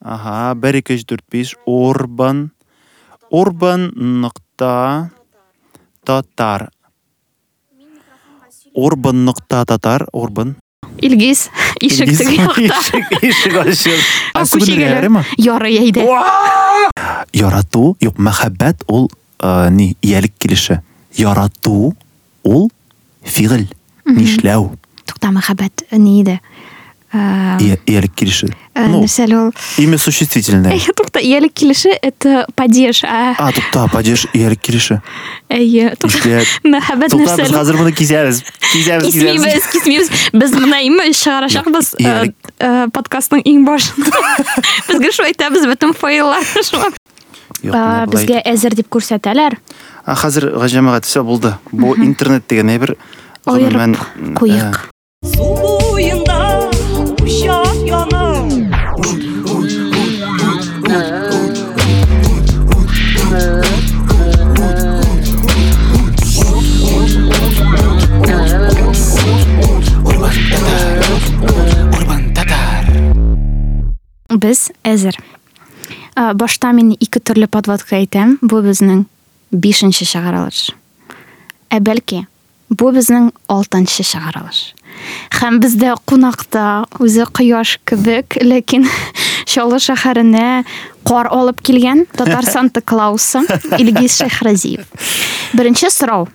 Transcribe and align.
Ага, 0.00 0.54
бір 0.56 0.80
екі 0.80 0.96
үш 0.96 1.04
төрт 1.04 1.24
беш 1.32 1.54
Орбан. 1.68 2.50
Орбан 3.30 3.90
нұқта 3.94 5.10
татар. 6.08 6.70
Орбан 8.74 9.24
нұқта 9.28 9.64
татар. 9.68 10.06
Орбан. 10.12 10.54
Илгиз 11.00 11.46
ишектеги 11.80 12.36
жакта 12.36 12.60
Ишік, 12.80 13.12
ишік 13.24 13.54
ашып. 13.62 14.00
А, 14.34 14.40
Асы 14.42 14.58
көшеге 14.58 14.74
күнелері 14.74 14.96
келе. 15.00 15.08
ма? 15.14 15.22
Ярый 15.38 15.78
әйдә. 15.80 16.04
Ярату, 17.36 17.96
юк, 18.00 18.18
мәхәббәт 18.18 18.82
ул 18.88 19.08
ә, 19.38 19.70
ни, 19.70 19.94
иялек 20.02 20.34
килеше. 20.38 20.80
Ярату 21.16 21.94
ул 22.44 22.70
фигыль, 23.24 23.68
нишләү, 24.06 24.74
Тукта 25.06 25.30
мәхәббәт 25.34 25.86
ни 25.98 26.20
иде? 26.20 26.40
Э, 27.12 27.56
ия- 27.60 27.80
иялек 27.86 28.12
килеше. 28.14 28.50
Ну, 28.88 29.02
Нәрсә 29.02 29.24
әле 29.26 29.36
ул? 29.38 29.52
имя 29.78 29.98
существительное. 29.98 30.72
Әй, 30.76 30.80
Тукта, 30.96 31.20
иялек 31.20 31.52
килеше 31.52 31.90
это 31.90 32.46
падеж. 32.54 33.04
а, 33.04 33.34
А, 33.38 33.52
тукта, 33.52 33.88
падеж 33.92 34.26
иялек 34.32 34.60
килеше. 34.60 35.02
Әйе? 35.48 35.94
Мәхәббәт 36.64 37.12
нәрсә 37.14 37.36
без 37.42 37.50
хәзер 37.50 37.76
моны 37.76 37.92
кисәбез. 37.92 38.42
Кисәбез. 38.72 39.10
Кисмейбез, 39.12 39.66
кисмейбез. 39.72 40.10
Без 40.32 40.52
моны 40.52 40.80
име 40.86 41.10
чыгарачакбыз 41.12 41.94
Я- 41.98 42.26
подкастның 42.94 43.42
иң 43.44 43.64
башында. 43.66 44.10
Безгә 44.88 45.12
шулай 45.12 45.32
әйтәбез 45.34 45.66
бөтен 45.66 45.94
болай. 46.00 46.42
Безгә 47.62 48.40
әзер 48.46 48.74
дип 48.74 48.88
күрсәтәләр. 48.88 49.58
А, 50.06 50.14
хәзер 50.14 50.48
җәмәгать 50.70 51.04
все 51.04 51.22
булды. 51.22 51.54
Бу 51.72 51.94
интернет 51.96 52.46
дигән 52.48 52.78
бер 52.78 52.96
Аерып 53.46 53.98
куйык. 54.38 54.88
Су 55.24 55.56
буйында 55.92 56.70
Без 74.30 74.70
әзер. 74.86 75.18
Э, 76.16 76.32
Башта 76.34 76.72
мин 76.72 76.92
ике 76.94 77.20
төрле 77.20 77.48
подводка 77.50 77.98
әйтәм. 77.98 78.38
Бу 78.42 78.62
безнең 78.62 79.06
5нче 79.52 80.06
чыгарылыш. 80.06 80.70
Ә 81.70 81.80
бәлки 81.82 82.26
бу 82.70 82.92
безнең 82.94 83.32
6нчы 83.50 84.04
чыгарылыш. 84.06 84.60
Һәм 85.40 85.58
бездә 85.62 85.94
кунакта 86.06 86.86
үзе 87.02 87.26
кояш 87.26 87.78
кебек, 87.84 88.38
ләкин 88.38 88.86
Чаллы 89.50 89.80
шәһәренә 89.82 90.62
кар 91.08 91.26
алып 91.34 91.62
килгән 91.66 92.04
татар 92.14 92.46
Санта 92.54 92.80
Клаусы 92.80 93.42
Илгиз 93.78 94.20
Шәһразиев. 94.20 94.86
Беренче 95.58 95.90
сорау. 95.90 96.28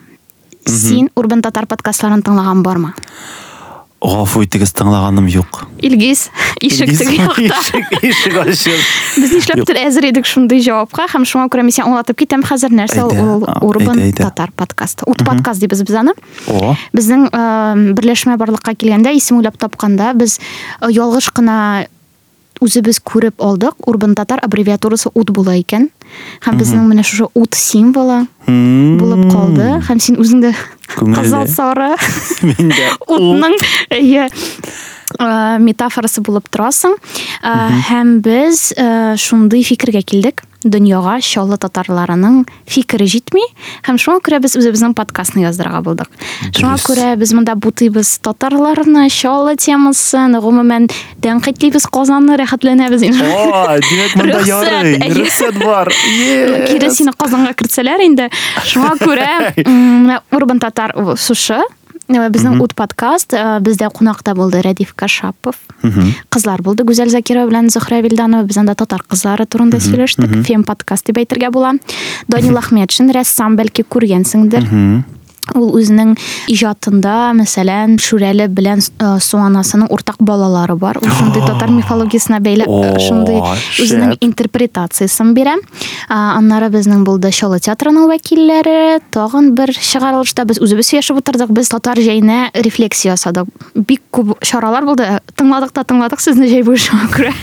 Син 0.67 1.11
Урбан 1.15 1.43
татар 1.45 1.67
подкастларын 1.69 2.25
тыңлаган 2.25 2.63
бармы? 2.65 2.91
Гафу 4.03 4.43
итегез 4.43 4.73
тыңлаганым 4.75 5.25
юк. 5.31 5.63
Илгиз 5.81 6.27
ишек 6.61 6.91
ашып. 7.55 8.83
Без 9.15 9.31
нишләптер 9.33 9.79
әзер 9.81 10.09
идек 10.11 10.27
шундый 10.29 10.61
җавапка 10.61 11.07
һәм 11.13 11.25
шуңа 11.25 11.47
күрә 11.49 11.63
мин 11.65 11.73
сиңа 11.73 11.89
аңлатып 11.89 12.19
китәм 12.21 12.43
хәзер 12.45 12.75
нәрсә 12.75 13.07
ул 13.07 13.47
Урбан 13.65 14.03
татар 14.13 14.51
подкасты. 14.55 15.07
Ут 15.09 15.23
подкаст 15.25 15.63
дибез 15.63 15.81
без 15.87 15.97
аны. 16.03 16.13
Безнең 16.93 17.29
э, 17.31 17.95
берләшмә 17.97 18.37
барлыкка 18.37 18.75
килгәндә, 18.75 19.15
исем 19.15 19.39
уйлап 19.39 19.57
тапканда, 19.57 20.13
без 20.13 20.37
э, 20.81 20.91
ялгыш 20.91 21.31
кына 21.33 21.87
үзебез 22.61 22.99
күреп 23.03 23.41
алдык. 23.43 23.79
Урбан 23.87 24.15
татар 24.15 24.39
аббревиатурасы 24.43 25.09
ут 25.13 25.31
була 25.35 25.57
икән. 25.59 25.89
Һәм 26.45 26.59
безнең 26.61 26.85
менә 26.87 27.03
шушы 27.03 27.27
ут 27.33 27.57
символы 27.57 28.25
булып 28.47 29.25
калды. 29.31 29.71
Һәм 29.87 29.99
син 29.99 30.19
үзең 30.21 30.45
кызыл 30.93 31.47
сары. 31.51 31.93
Утның 33.15 33.57
әйе 33.93 34.29
э, 35.19 35.57
метафорасы 35.59 36.21
булып 36.25 36.49
торасың. 36.49 36.95
Э, 37.43 37.53
Һәм 37.89 38.19
без 38.25 38.71
э, 38.75 39.15
шундый 39.17 39.63
фикергә 39.63 40.01
килдек. 40.03 40.43
Дөньяга 40.65 41.19
Чаллы 41.21 41.59
татарларының 41.61 42.39
фикере 42.65 43.05
җитми, 43.05 43.43
һәм 43.85 43.99
шуңа 44.01 44.17
күрә 44.25 44.39
без 44.41 44.55
үзебезнең 44.57 44.95
подкастны 44.97 45.43
яздырырга 45.43 45.83
булдык. 45.85 46.09
Шуңа 46.57 46.79
күрә 46.81 47.11
без 47.21 47.35
монда 47.37 47.53
бутыйбыз 47.53 48.15
татарларны, 48.25 49.03
Чаллы 49.13 49.53
темасын, 49.61 50.33
гомумән 50.41 50.87
тәнкыйтьлибез 51.21 51.85
Казанны, 51.85 52.33
рәхәтләнәбез 52.41 53.05
инде. 53.05 53.29
Димәк 53.85 54.17
монда 54.17 54.41
ярый. 54.41 54.97
Рөхсәт 55.13 55.61
бар. 55.61 55.93
Кире 56.65 56.89
сине 56.89 57.13
Казанга 57.13 57.53
кертсәләр 57.53 58.01
инде. 58.01 58.31
Шуңа 58.65 58.95
күрә 59.05 59.29
менә 59.69 60.23
Урбан 60.33 60.57
татар 60.65 60.97
у- 60.97 61.13
э, 62.07 62.29
безнең 62.29 62.61
ут 62.61 62.75
подкаст 62.75 63.33
э, 63.33 63.59
бездә 63.61 63.89
кунакта 63.89 64.35
булды 64.35 64.61
Рәдиф 64.61 64.93
Кашапов. 64.95 65.55
Кызлар 66.29 66.61
булды 66.61 66.83
Гүзәл 66.83 67.09
Закирова 67.09 67.49
белән 67.49 67.69
Зөһрә 67.69 68.01
Вилданова. 68.05 68.43
Без 68.43 68.57
анда 68.57 68.75
татар 68.75 69.03
кызлары 69.07 69.45
турында 69.45 69.79
сөйләштек. 69.79 70.45
Фем 70.45 70.63
подкаст 70.63 71.07
дип 71.07 71.17
әйтергә 71.17 71.51
була. 71.51 71.73
Данил 72.27 72.57
Ахметшин 72.57 73.11
рәссам 73.11 73.55
бәлки 73.57 73.83
күргәнсеңдер. 73.83 74.69
Ул 75.53 75.69
үзенең 75.77 76.15
иҗатында, 76.49 77.33
мәсәлән, 77.37 77.99
Шүрәле 78.01 78.47
белән 78.49 78.81
э, 78.81 79.11
Суанасының 79.21 79.91
уртак 79.93 80.17
балалары 80.19 80.73
бар. 80.79 80.97
Ул 81.01 81.11
шундый 81.19 81.45
татар 81.45 81.69
мифологиясенә 81.69 82.39
бәйле 82.43 82.65
э, 82.65 82.95
шундый 83.03 83.37
үзенең 83.83 84.15
интерпретациясын 84.25 85.35
бирә. 85.37 85.53
А, 86.09 86.35
Аннары 86.39 86.71
безнең 86.73 87.03
булды 87.05 87.29
Чаллы 87.35 87.59
театрының 87.61 88.09
вәкилләре, 88.09 88.99
тагын 89.13 89.51
бер 89.57 89.71
чыгарылышта 89.75 90.47
без 90.49 90.59
үзебез 90.63 90.91
яшәп 90.95 91.21
утырдык, 91.21 91.53
без 91.53 91.69
татар 91.69 92.01
җәйне 92.01 92.49
рефлексия 92.65 93.13
ясадык. 93.13 93.49
Бик 93.75 94.01
күп 94.15 94.35
чаралар 94.45 94.87
булды. 94.87 95.07
Тыңладык 95.37 95.75
та 95.75 95.85
тыңладык 95.85 96.23
сезне 96.23 96.49
җәй 96.49 96.65
буе 96.65 96.79
шуңа 96.81 97.09
күрә. 97.15 97.33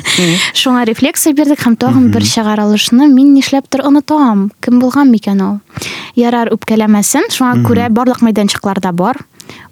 Шуңа 0.59 0.85
рефлексия 0.91 1.37
бирдек 1.39 1.63
һәм 1.65 1.79
тагын 1.81 2.11
бер 2.15 2.27
чыгарылышны 2.27 3.07
мин 3.13 3.33
нишләптер 3.37 3.85
онытам. 3.87 4.51
Кем 4.65 4.81
булган 4.83 5.13
микән 5.13 5.43
ул? 5.47 5.59
Ярар 6.19 6.51
үпкәләмәсен. 6.53 7.31
Шуңа 7.33 7.63
күрә 7.67 7.89
барлык 7.93 8.23
мәйданчыкларда 8.25 8.93
бар. 8.93 9.19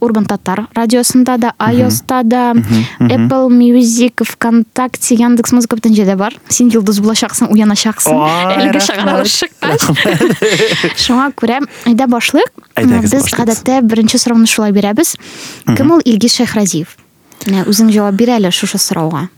Урбан 0.00 0.26
Татар 0.26 0.66
радиосында 0.76 1.36
да, 1.38 1.52
iOS-та 1.58 2.22
да, 2.22 2.52
Apple 3.00 3.48
Music, 3.48 4.22
ВКонтакте, 4.26 5.14
Яндекс 5.14 5.52
Музыка 5.56 5.76
бөтен 5.78 5.94
җирдә 5.96 6.16
бар. 6.20 6.34
Булачаксың, 6.50 7.48
уяначаксың. 7.54 8.12
Ой, 8.12 8.56
Әлеге 8.56 8.76
рәхмәт. 8.76 8.86
чыгарылыш 8.90 9.36
чыккач. 9.40 9.80
Шуңа 11.00 11.30
күрә. 11.32 11.60
Әйдәгез, 11.86 13.10
Без 13.10 13.22
башлыйбыз. 13.22 13.34
гадәттә 13.38 13.80
беренче 13.86 14.18
сорауны 14.18 14.46
шулай 14.46 14.72
бирәбез. 14.72 15.16
Кем 15.76 15.92
ул 15.92 16.00
Илгиз 16.04 16.34
Шәйхразиев? 16.36 16.96
Менә 17.46 17.64
үзең 17.70 17.88
җавап 17.94 18.14
бир 18.20 18.34
әле 18.36 18.50
шушы 18.52 18.76
сорауга. 18.78 19.28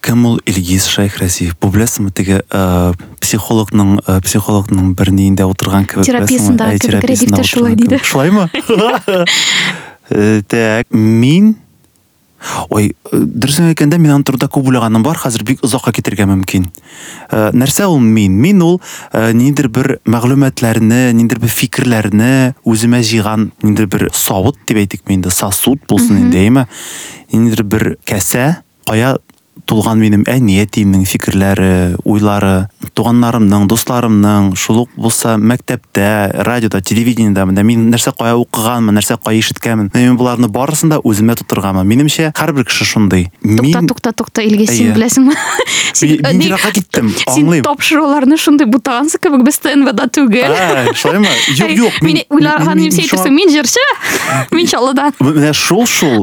Кем 0.00 0.26
ул 0.26 0.40
Илгиз 0.46 0.86
Шайхразиев? 0.86 1.56
Бу 1.60 1.70
беләсеңме 1.74 2.12
теге 2.14 2.40
э, 2.44 2.92
психологның 3.20 3.94
э, 4.06 4.18
психологның 4.24 4.94
бер 4.98 5.10
ниендә 5.12 5.48
утырган 5.50 5.88
кебек 5.90 6.06
Терапиясында 6.06 7.42
шулай 7.44 7.74
диде. 7.76 7.98
кебек. 7.98 8.04
Шулаймы? 8.04 8.48
Э, 10.10 10.40
Так, 10.48 10.86
мин 10.90 11.56
Ой, 12.70 12.92
э, 13.10 13.18
дөресен 13.18 13.72
әйткәндә 13.72 13.98
мин 13.98 14.12
аны 14.14 14.26
турында 14.26 14.46
күп 14.52 14.68
уйлаганым 14.70 15.02
бар, 15.02 15.18
хәзер 15.18 15.42
бик 15.44 15.62
озакка 15.66 15.90
китергә 15.92 16.24
мөмкин. 16.30 16.68
Э, 17.32 17.50
Нәрсә 17.52 17.88
ул 17.90 17.98
мин? 17.98 18.36
Мин 18.38 18.62
ул 18.62 18.78
э, 19.12 19.32
ниндидер 19.34 19.68
бер 19.74 19.90
мәгълүматларны, 20.06 21.10
ниндидер 21.18 21.42
бер 21.42 21.50
фикерләрне 21.50 22.30
үземә 22.62 23.02
җыйган 23.02 23.50
ниндидер 23.64 23.90
бер 23.90 24.06
савыт 24.14 24.60
дип 24.70 24.78
әйтик 24.84 25.02
инде, 25.10 25.34
сосуд 25.34 25.82
булсын 25.90 26.22
инде, 26.22 26.44
әйме? 26.46 26.68
Ниндидер 27.32 27.66
бер 27.66 27.86
кәсә, 28.06 28.60
кая 28.86 29.16
тулган 29.66 29.98
минем 29.98 30.22
әниятимнең 30.28 31.04
фикерләре, 31.08 31.96
уйлары, 32.04 32.68
туганнарымның, 32.94 33.66
дусларымның, 33.70 34.52
шул 34.56 34.82
ук 34.84 34.90
булса 34.96 35.36
мәктәптә, 35.38 36.08
радиода, 36.46 36.80
телевидениедә 36.80 37.44
менә 37.48 37.64
мин 37.66 37.88
нәрсә 37.92 38.12
кая 38.18 38.36
укыганмын, 38.38 38.94
нәрсә 38.98 39.18
кая 39.24 39.38
ишеткәнмен. 39.40 39.90
Мин 39.94 40.16
буларны 40.20 40.48
барысын 40.52 40.92
да 40.92 40.98
үземә 41.02 41.36
тутырганмын. 41.40 41.86
Минемчә, 41.88 42.30
һәрбер 42.38 42.64
кеше 42.68 42.84
шундый. 42.84 43.30
Тукта, 43.42 43.62
Мин 43.62 43.86
тукта, 43.88 44.12
тукта, 44.12 44.42
Илгиз, 44.42 44.70
син 44.70 44.92
Әйе. 44.92 44.96
беләсеңме? 44.96 45.34
Син 45.98 46.10
Мин- 46.10 46.20
мин 46.28 46.38
ни- 46.38 46.46
еракка 46.46 46.70
киттем, 46.72 47.08
Син 47.32 47.46
аңлыйм. 47.48 47.62
тапшыруларны 47.64 48.36
шундый 48.38 48.66
бутагансың 48.70 49.18
кебек 49.24 49.42
без 49.46 49.58
ТНВда 49.58 50.06
түгел. 50.12 50.52
А, 50.52 50.92
шулаймы? 50.94 51.26
Юк, 51.56 51.70
юк. 51.70 52.02
Мин 52.02 52.20
уйлаган 52.30 52.76
мин- 52.78 52.92
син 52.92 53.00
мин 53.02 53.08
шуңа- 53.08 53.24
әйтерсең, 53.24 53.34
мин 53.34 53.48
җырчы. 53.50 53.84
Мин 54.54 54.66
Чаллыдан. 54.66 55.12
Менә 55.18 55.52
шул 55.54 55.86
шул. 55.86 56.22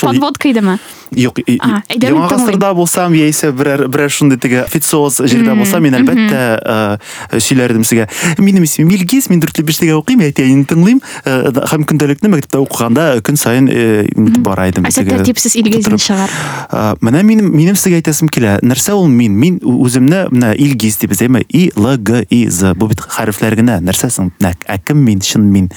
подводка 0.00 0.50
идеме? 0.50 0.78
Юк, 1.16 1.38
яңа 1.46 1.82
тыңлыйм. 1.88 2.28
гасырда 2.28 2.72
булсам, 2.74 3.14
яисә 3.16 3.52
берәр 3.56 3.86
берәр 3.88 4.10
шундый 4.12 4.38
теге 4.38 4.62
официоз 4.64 5.20
җирдә 5.24 5.54
булсам, 5.56 5.82
мин 5.82 5.94
әлбәттә 5.98 6.98
сөйләрдем 7.38 7.84
сезгә. 7.84 8.08
Минем 8.38 8.64
исемем 8.64 8.90
Илгиз, 8.94 9.28
мин 9.30 9.40
4-5-тәгә 9.40 9.96
укыйм, 9.98 10.20
әйтәйин 10.26 10.64
тыңлыйм. 10.68 11.00
Һәм 11.24 11.86
көндәлекне 11.88 12.30
мәктәптә 12.32 12.60
укыганда 12.64 13.06
көн 13.24 13.36
сайын 13.40 13.68
инде 13.68 14.40
бара 14.44 14.68
идем. 14.68 14.84
Әсә 14.88 15.04
тәртипсез 15.08 15.56
чыгар. 15.98 16.30
Ә, 16.70 16.96
менә 17.00 17.22
минем 17.24 17.50
минем 17.54 17.76
сезгә 17.78 18.02
әйтәсем 18.02 18.28
килә. 18.32 18.58
Нәрсә 18.62 18.94
ул 18.98 19.08
мин? 19.08 19.32
Мин 19.38 19.58
үземне 19.62 20.26
менә 20.30 20.54
Илгиз 20.56 20.98
дип 21.00 21.12
әйтәм. 21.16 21.40
И 21.48 21.70
Л 21.76 21.96
Г 21.98 22.24
И 22.30 22.48
З. 22.48 22.74
Бу 22.74 22.88
бит 22.88 23.00
хәрефләр 23.00 23.56
генә. 23.58 23.78
Нәрсә 23.84 24.10
соң? 24.12 24.32
Нә, 24.40 24.54
Ә 24.68 24.78
кем 24.84 24.98
мин? 25.04 25.20
Шын 25.20 25.42
мин. 25.52 25.70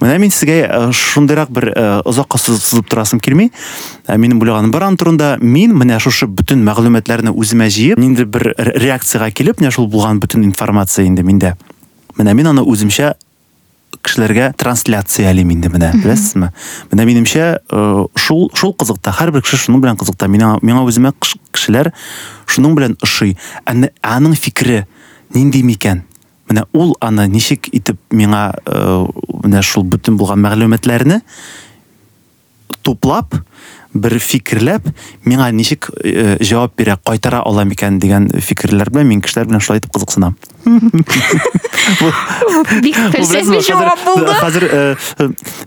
Менә 0.00 0.18
мин 0.18 0.30
сезгә 0.30 0.90
шундыйрак 0.92 1.50
бер 1.50 1.70
озакка 2.04 2.38
сызып 2.38 2.88
торасым 2.88 3.20
килми. 3.20 3.50
Ә, 4.06 4.18
Минем 4.18 4.38
бар 4.72 4.86
ан 4.86 4.96
турында 4.96 5.34
мин 5.42 5.74
менә 5.76 5.98
шушы 6.00 6.28
бөтен 6.30 6.62
мәгълүматларны 6.64 7.34
үземә 7.34 7.66
җыеп, 7.68 7.98
нинди 8.00 8.24
бер 8.24 8.52
ре- 8.54 8.76
реакциягә 8.80 9.30
килеп, 9.34 9.60
менә 9.60 9.72
шул 9.74 9.88
булган 9.90 10.20
бөтен 10.22 10.44
информация 10.46 11.04
инде 11.04 11.22
миндә. 11.26 11.56
Менә 12.16 12.34
мин 12.38 12.52
аны 12.52 12.62
үземчә 12.62 13.14
кешеләргә 14.04 14.52
трансляциялим 14.60 15.50
инде 15.54 15.70
менә 15.72 15.92
беләсезме 15.96 16.50
менә 16.92 17.06
минемчә 17.08 17.44
э, 17.56 17.82
шул 18.20 18.48
шул 18.56 18.74
кызыкта 18.78 19.14
һәрбер 19.16 19.44
кеше 19.44 19.58
шуның 19.60 19.82
белән 19.84 19.98
кызыкта 20.00 20.28
миңа 20.30 20.58
миңа 20.62 20.84
үземә 20.88 21.14
кешеләр 21.54 21.92
шуның 22.46 22.76
белән 22.78 22.96
ошый 23.04 23.36
аның 23.64 24.36
фикере 24.36 24.84
нинди 25.34 25.62
микән 25.66 26.04
менә 26.50 26.66
ул 26.76 26.94
аны 27.04 27.26
ничек 27.32 27.70
итеп 27.72 28.00
миңа 28.12 28.46
э, 28.66 29.06
менә 29.44 29.62
шул 29.64 29.86
бөтен 29.88 30.18
булган 30.20 30.42
мәгълүматларны 30.44 31.22
туплап 32.84 33.38
бер 33.94 34.18
фикерләп 34.18 34.88
миңа 35.24 35.50
ничек 35.54 35.90
э, 36.02 36.36
җавап 36.42 36.74
бирә 36.78 36.98
кайтара 37.06 37.42
ала 37.46 37.64
микән 37.64 37.98
дигән 38.02 38.28
фикерләр 38.42 38.90
белән 38.90 39.06
мин 39.12 39.22
кешеләр 39.24 39.46
белән 39.50 39.62
шулай 39.64 39.78
итеп 39.82 39.94
кызыксынам 39.94 40.34
Бик 42.80 42.96
җавап 42.96 43.98
хәзер- 44.00 44.04
булды. 44.04 44.34
Хәзер 44.40 44.64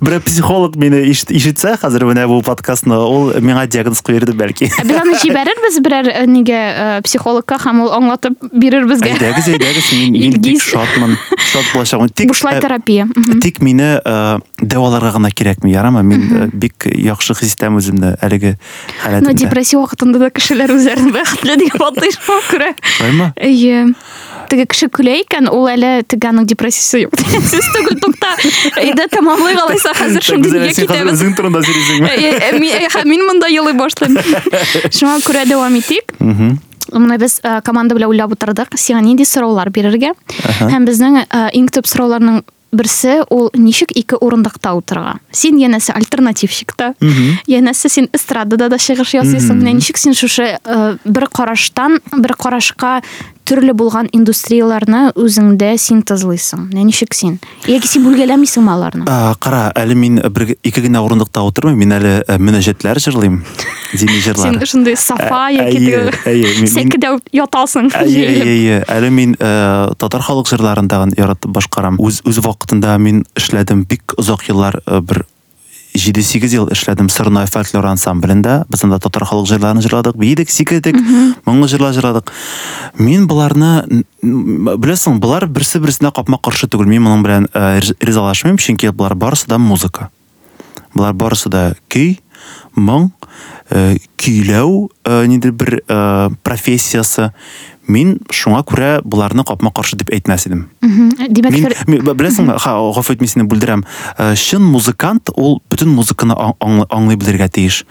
бер 0.01 0.19
психолог 0.25 0.75
мине 0.75 1.03
ишет- 1.05 1.29
ишетсә, 1.31 1.75
хәзер 1.77 2.05
менә 2.09 2.25
бу 2.27 2.41
подкастны, 2.41 2.97
ул 2.97 3.31
миңа 3.39 3.67
диагноз 3.69 4.01
куерды 4.01 4.33
бәлки. 4.33 4.65
Без 4.83 4.97
аны 4.97 5.13
җибәрербез 5.21 5.79
берәр 5.85 6.09
нигә 6.27 7.01
психологка 7.05 7.59
һәм 7.61 7.83
ул 7.85 7.91
аңлатып 7.93 8.49
бирер 8.51 8.87
безгә. 8.89 9.13
Әйдәгез, 9.13 9.51
әйдәгез, 9.53 9.91
мин 10.11 10.41
бик 10.41 10.61
шатмын. 10.61 11.17
Шат 11.51 11.69
булачагмын. 11.73 12.09
Тик 12.09 12.33
Бушлай 12.33 12.59
терапия. 12.61 13.07
Тик 13.41 13.61
мине 13.61 14.01
э, 14.03 14.39
дәваларга 14.61 15.13
гына 15.19 15.29
кирәкми, 15.31 15.71
ярамы? 15.71 16.03
Мин 16.03 16.49
бик 16.53 16.87
яхшы 16.89 17.35
хис 17.37 17.53
итәм 17.55 17.77
үземне 17.77 18.16
әлеге 18.21 18.55
Ну, 18.57 19.03
халәтемдә. 19.03 19.33
депрессия 19.41 19.77
вакытында 19.79 20.19
да 20.19 20.29
кешеләр 20.29 20.73
үзләрен 20.75 21.11
бәхетле 21.15 21.55
дип 21.61 21.77
атыйшма 21.81 22.37
күрә. 22.49 22.69
Шулаймы? 22.97 23.31
Әйе. 23.37 23.93
Теге 24.49 24.65
кеше 24.65 24.87
көлә 24.87 25.17
икән, 25.23 25.49
ул 25.51 25.67
әле 25.67 26.03
теге 26.07 26.29
аның 26.29 26.47
депрессиясе 26.47 27.01
юк. 27.03 27.17
Сез 27.19 27.67
түгел 27.75 27.99
тукта. 27.99 28.29
Әйдә 28.79 29.09
тамамлый 29.11 29.57
алайса 29.59 29.91
хәзер 29.97 30.23
шундый 30.23 30.51
Гүзәл, 30.51 30.63
нигә 30.63 30.73
син 30.77 30.87
хәзер 30.87 31.03
китәбез. 31.03 31.19
үзең 31.19 31.35
турында 31.35 31.63
сөйлисеңме? 31.67 32.07
Ә, 32.07 32.31
ә, 32.47 32.59
Мин 32.59 32.87
ә, 32.87 33.03
мин 33.05 33.25
монда 33.27 33.51
елый 33.51 33.75
башлыйм. 33.75 34.15
Шуңа 34.97 35.19
күрә 35.27 35.43
дәвам. 35.51 35.75
Менә 36.87 37.17
без 37.19 37.41
э, 37.43 37.59
команда 37.67 37.95
белән 37.97 38.13
уйлап 38.13 38.31
утырдык, 38.31 38.77
сиңа 38.79 39.01
нинди 39.03 39.25
сораулар 39.27 39.67
бирергә. 39.75 40.13
Һәм 40.61 40.85
безнең 40.87 41.17
э, 41.25 41.41
иң 41.59 41.67
төп 41.75 41.83
сорауларның 41.89 42.45
берсе 42.71 43.21
ул 43.29 43.49
ничек 43.53 43.91
ике 43.95 44.17
урындыкта 44.19 44.73
утырырга. 44.77 45.17
Син 45.31 45.57
янәсе 45.61 45.93
альтернативщикта, 45.95 46.93
янәсе 47.47 47.89
син 47.89 48.09
эстрадада 48.13 48.69
да 48.69 48.77
чыгыш 48.77 49.15
ясыйсың. 49.17 49.61
Менә 49.61 49.77
ничек 49.79 49.97
син 49.97 50.13
шушы 50.17 50.57
э, 50.57 50.97
бер 51.05 51.27
караштан 51.27 51.99
бер 52.17 52.35
карашка 52.35 53.01
төрле 53.47 53.73
булган 53.77 54.09
индустрияларны 54.15 55.13
үзеңдә 55.15 55.71
синтезлыйсың. 55.79 56.67
Менә 56.71 56.87
ничек 56.89 57.15
син? 57.15 57.37
Яки 57.67 57.87
син 57.87 58.03
бүлгәләмисеңме 58.05 58.73
аларны? 58.73 59.05
А, 59.07 59.35
Кара, 59.39 59.71
әле 59.75 59.95
мин 59.95 60.19
бер 60.35 60.55
ике 60.63 60.83
генә 60.83 61.01
урындыкта 61.05 61.43
утырмыйм, 61.47 61.79
мин 61.79 61.95
әле 61.95 62.13
э, 62.27 62.37
мөнәҗәтләр 62.37 62.99
җырлыйм. 63.03 63.39
Дини 63.93 64.19
җырлар. 64.25 64.51
Син 64.51 64.65
шундый 64.67 64.97
сафа 64.99 65.47
Ә- 65.47 65.55
яки 65.55 65.77
әйе, 65.79 65.79
теге 65.79 66.31
әйе, 66.31 66.49
мин- 66.57 66.65
мин- 66.65 66.73
сәкедә 66.75 67.13
ятасың. 67.31 67.89
Әйе, 67.95 68.27
әйе, 68.27 68.43
әйе. 68.43 68.81
Әле 68.91 69.09
мин 69.09 69.35
э, 69.39 69.93
татар 69.97 70.21
яратып 71.17 71.51
башкарам. 71.51 71.97
Үз 71.99 72.21
үз 72.27 72.41
вакытында 72.43 72.97
мин 72.99 73.23
эшләдем 73.35 73.85
бик 73.87 74.13
озак 74.17 74.49
еллар 74.49 74.81
э, 74.85 75.01
бер 75.97 76.13
7-8 76.13 76.53
ел 76.53 76.67
эшләдем 76.69 77.09
Сырной 77.09 77.47
фольклор 77.49 77.85
ансамблендә. 77.89 78.65
Без 78.69 78.83
анда 78.85 78.99
татар 79.01 79.25
халык 79.25 79.47
җырларын 79.49 79.81
җырладык, 79.81 80.17
биедек, 80.17 80.49
сикедек, 80.49 80.95
моңлы 81.45 81.67
җырлар 81.71 81.95
җырладык. 81.95 82.31
Мин 82.99 83.25
боларны 83.27 83.83
н- 83.87 84.03
н- 84.23 84.77
беләсең, 84.77 85.19
болар 85.19 85.47
берсе 85.47 85.79
берсенә 85.79 86.11
капма-каршы 86.13 86.69
түгел. 86.69 86.85
Мин 86.87 87.01
моның 87.03 87.23
белән 87.25 87.47
э, 87.53 87.79
риза- 87.81 87.97
ризалашмыйм, 87.99 88.57
чөнки 88.57 88.91
болар 88.91 89.15
барысы 89.15 89.47
да 89.47 89.57
музыка. 89.57 90.09
Болар 90.93 91.13
барысы 91.13 91.49
да 91.49 91.73
моң, 92.75 93.09
э, 93.71 93.97
көйләү 94.17 94.89
э, 95.03 95.25
ниндидер 95.25 95.51
бер 95.51 95.81
э, 95.87 96.29
профессиясы. 96.43 97.33
Мин 97.87 98.17
шуңа 98.35 98.63
күрә 98.67 99.01
боларны 99.03 99.43
капма-каршы 99.47 99.95
дип 99.95 100.09
әйтмәс 100.11 100.47
идем. 100.47 100.65
Мгм. 100.81 101.09
Димәк, 101.31 101.51
Мин, 101.51 101.63
фер- 101.63 101.87
мин 101.87 102.01
беләсеңме, 102.03 102.57
ха, 102.59 102.73
гафу 102.95 103.13
ит, 103.13 103.21
мин 103.21 103.47
бүлдерәм. 103.47 103.83
Э, 104.17 104.35
Чын 104.35 104.61
музыкант 104.61 105.29
ул 105.35 105.61
бөтен 105.69 105.87
музыканы 105.95 106.35
аңлый, 106.59 106.85
аңлый 106.91 107.15
белергә 107.15 107.49
тиеш. 107.49 107.85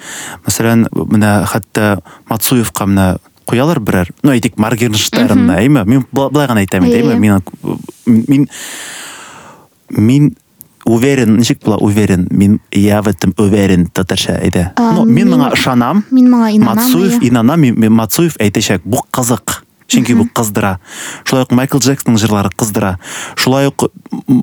Мәсәлән, 0.46 0.86
менә 0.92 1.46
хәтта 1.48 2.02
Мацуевка 2.28 2.84
менә 2.84 3.18
куялар 3.46 3.78
берәр, 3.80 4.10
ну 4.22 4.32
әйтик, 4.32 4.56
Моргенштерн, 4.58 5.48
әйме? 5.56 5.84
Мин 5.86 6.04
бу- 6.12 6.30
былай 6.30 6.48
гына 6.48 6.64
әйтәм, 6.66 6.84
Әйе. 6.84 7.02
әйме? 7.02 7.40
Мин 8.06 8.24
мин 8.28 8.48
мин 9.90 10.36
уверен, 10.84 11.36
ничек 11.38 11.62
була 11.64 11.76
уверен? 11.78 12.26
Мин 12.30 12.60
я 12.72 13.02
в 13.02 13.08
этом 13.08 13.34
уверен 13.38 13.86
татарча 13.86 14.38
әйдә. 14.40 14.72
Ну, 14.78 15.04
мин 15.04 15.28
моңа 15.28 15.52
ышанам. 15.52 16.04
Мин 16.10 16.28
моңа 16.30 16.52
инанам. 16.54 16.76
Мацуев 16.76 17.22
инанам, 17.22 17.60
Мацуев 17.94 18.36
әйтәчәк, 18.38 18.82
бу 18.84 19.00
кызык. 19.10 19.62
Чөнки 19.86 20.14
бу 20.18 20.26
кыздыра. 20.34 20.78
Шулай 21.24 21.44
ук 21.46 21.52
Майкл 21.54 21.78
Джексонның 21.78 22.18
җырлары 22.18 22.50
кыздыра. 22.56 22.98
Шулай 23.36 23.68
ук 23.70 23.86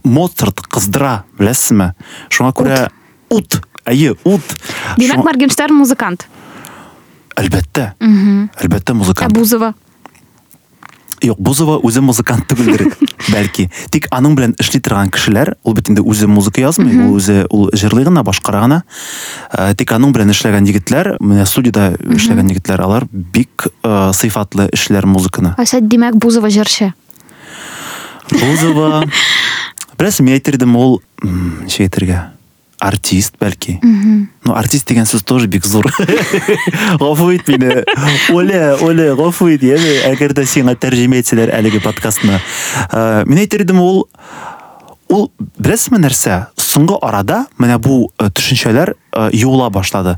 Моцарт 0.03 0.61
кыздыра, 0.71 1.23
беләсезме? 1.37 1.93
Шуңа 2.29 2.53
күрә 2.55 2.89
ут, 3.29 3.59
әйе, 3.85 4.15
ут. 4.23 4.55
Шуңа- 4.97 5.25
Моргенштерн 5.27 5.75
музыкант. 5.75 6.27
Әлбәттә. 7.35 7.93
Әлбәттә 7.99 8.93
Ә 8.93 8.95
музыкант. 8.95 9.33
Бузова. 9.33 9.73
Юк, 11.23 11.39
Бузова 11.39 11.77
үзе 11.79 12.01
музыкант 12.03 12.49
түгелдер, 12.51 12.89
бәлки. 13.33 13.69
Тик 13.93 14.09
аның 14.11 14.35
белән 14.35 14.55
эшли 14.59 14.81
торган 14.83 15.07
кешеләр, 15.13 15.53
ул 15.63 15.75
бит 15.77 15.87
инде 15.91 16.03
үзе 16.03 16.27
музыка 16.27 16.59
язмый, 16.65 16.97
ул 17.05 17.15
үзе 17.15 17.45
ул 17.47 17.69
җырлый 17.71 18.03
гына, 18.03 18.25
башкара 18.27 18.65
гына. 18.65 18.81
Э, 19.55 19.71
Тик 19.79 19.93
аның 19.95 20.11
белән 20.15 20.33
эшләгән 20.35 20.67
егетләр, 20.67 21.13
менә 21.23 21.45
студияда 21.47 21.93
эшләгән 22.17 22.51
егетләр, 22.51 22.83
алар 22.83 23.07
бик 23.11 23.69
э, 23.71 24.11
сыйфатлы 24.11 24.67
эшләр 24.75 25.07
музыканы. 25.07 25.55
Ася 25.57 25.79
димәк 25.79 26.19
Бузова 26.19 26.51
җырчы. 26.51 26.91
Бузова. 28.33 29.05
Беләсең, 29.97 30.27
мин 30.27 30.35
әйтердем, 30.35 30.75
ул 30.75 30.99
м, 31.23 31.63
ничек 31.63 31.87
әйтергә? 31.87 32.19
Артист 32.83 33.37
бәлки. 33.39 33.77
Ну, 33.83 34.53
артист 34.59 34.89
дигән 34.89 35.07
сүз 35.07 35.23
тоже 35.23 35.47
бик 35.47 35.63
зур. 35.65 35.87
Гафу 36.99 37.29
ит 37.31 37.47
мине. 37.47 37.83
Оля, 38.33 38.75
Оля, 38.83 39.13
гафу 39.15 39.47
ит. 39.53 39.63
Яни, 39.63 39.93
әгәр 40.09 40.35
дә 40.35 40.43
сиңа 40.49 40.75
тәрҗемә 40.75 41.21
итсәләр 41.23 41.53
әлеге 41.55 41.79
подкастны. 41.83 42.41
Э, 42.91 43.23
Мин 43.29 43.39
әйтердем, 43.45 43.79
ул 43.79 44.03
ул 45.13 45.29
беләсезме 45.61 46.01
нәрсә? 46.03 46.47
Соңгы 46.59 46.97
арада 47.05 47.45
э, 47.63 48.29
төшенчәләр 48.29 48.95
э, 48.95 49.29
юыла 49.31 49.69
башлады. 49.69 50.17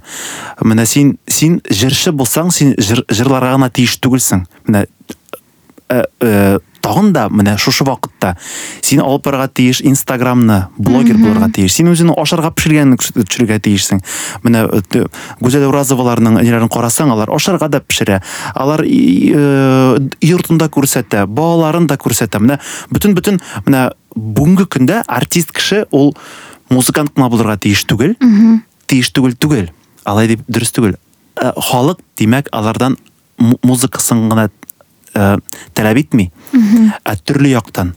Менә 0.61 0.85
син 0.89 1.17
син 1.27 1.59
җырчы 1.69 2.15
булсаң, 2.15 2.51
син 2.51 2.73
җыр- 2.79 3.05
җырларга 3.11 3.55
гына 3.59 3.69
тиеш 3.69 3.99
түгелсең. 4.01 4.45
Менә 4.67 4.85
э, 5.89 6.03
э, 6.21 6.57
тагын 6.85 7.11
да 7.15 7.25
менә 7.33 7.55
шушы 7.57 7.83
вакытта 7.87 8.35
син 8.85 9.01
алып 9.01 9.25
барырга 9.25 9.47
тиеш 9.49 9.81
инстаграмны 9.81 10.67
блогер 10.77 11.17
тиеш 11.55 11.73
син 11.79 11.89
үзең 11.91 12.13
ашарга 12.21 12.51
пешергәнне 12.53 12.99
күрсәтеп 13.01 13.25
төшерергә 13.25 13.57
тиешсең. 13.65 14.01
Менә 14.45 14.65
э, 14.69 15.05
гүзәл 15.41 15.65
уразоваларның 15.71 16.37
ниләрен 16.43 16.69
карасаң 16.69 17.11
алар 17.15 17.31
ашарга 17.33 17.67
да 17.73 17.81
пешерә. 17.81 18.21
Алар 18.53 18.83
э, 18.85 19.97
йортында 20.21 20.69
күрсәтә 20.73 21.25
балаларын 21.27 21.87
да 21.89 21.97
күрсәтә. 22.01 22.39
Менә 22.43 22.59
бөтен 22.93 23.15
бөтен 23.17 23.41
менә 23.65 23.87
бүгенге 24.15 24.67
көндә 24.71 25.01
артист 25.07 25.51
кеше 25.55 25.85
ул 25.91 26.13
музыкант 26.69 27.15
кына 27.15 27.29
булырга 27.33 27.57
тиеш 27.57 27.85
түгел. 27.89 28.15
Тиеш 28.87 29.09
түгел 29.15 29.35
түгел. 29.35 29.71
Алай 30.05 30.27
дип 30.35 30.45
дөрес 30.47 30.71
түгел. 30.75 30.95
Э, 31.41 31.51
халык 31.57 31.99
димәк 32.17 32.49
алардан 32.53 32.97
му- 33.37 33.59
музыкасын 33.63 34.29
гына 34.29 34.49
ә, 35.15 35.37
таләп 35.75 36.01
итми. 36.03 36.27
Ә 37.05 37.15
төрле 37.25 37.55
яктан. 37.55 37.93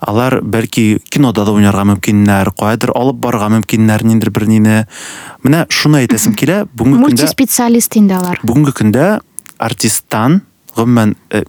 Алар 0.00 0.40
бәлки 0.42 1.00
кинода 1.10 1.44
да 1.48 1.54
уйнарга 1.56 1.84
мөмкиннәр 1.88 2.52
каядыр 2.58 2.92
алып 2.96 3.18
барырга 3.24 3.48
мөмкиннәр 3.56 4.04
ниндер 4.06 4.30
бер 4.34 4.46
нине. 4.48 4.84
Менә 5.44 5.64
шуны 5.72 6.04
әйтәсем 6.04 6.36
килә 6.38 6.66
бүгенге 6.72 7.08
көндә 7.08 7.24
мультиспециалист 7.24 7.98
инде 8.00 8.18
алар. 8.18 8.40
Бүгенге 8.44 8.76
көндә 8.76 9.08
артисттан 9.58 10.42
гомумән 10.76 11.16
э, 11.34 11.42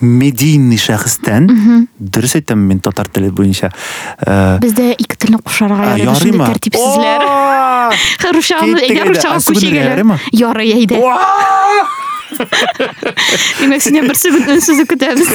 медийный 0.00 0.78
шәхестән 0.80 1.48
дөрес 1.98 2.36
әйтәм 2.40 2.62
мин 2.68 2.80
татар 2.80 3.08
теле 3.08 3.30
буенча. 3.30 3.70
Э, 4.26 4.58
бездә 4.62 4.92
ике 4.96 5.16
телне 5.16 5.40
кушарга 5.44 5.96
ярыймы? 6.00 6.46
тәртипсезләр. 6.52 7.26
Русчаны 8.34 8.80
әйдә. 8.80 9.08
русчага 9.08 9.42
күчегәләр. 9.44 10.20
ярый 10.32 10.72
әйдә. 10.78 11.00
Димәк 13.60 13.82
синнән 13.84 14.08
бер 14.10 14.18
сүгеннән 14.18 14.62
сүзе 14.64 14.86
көтәбез 14.90 15.30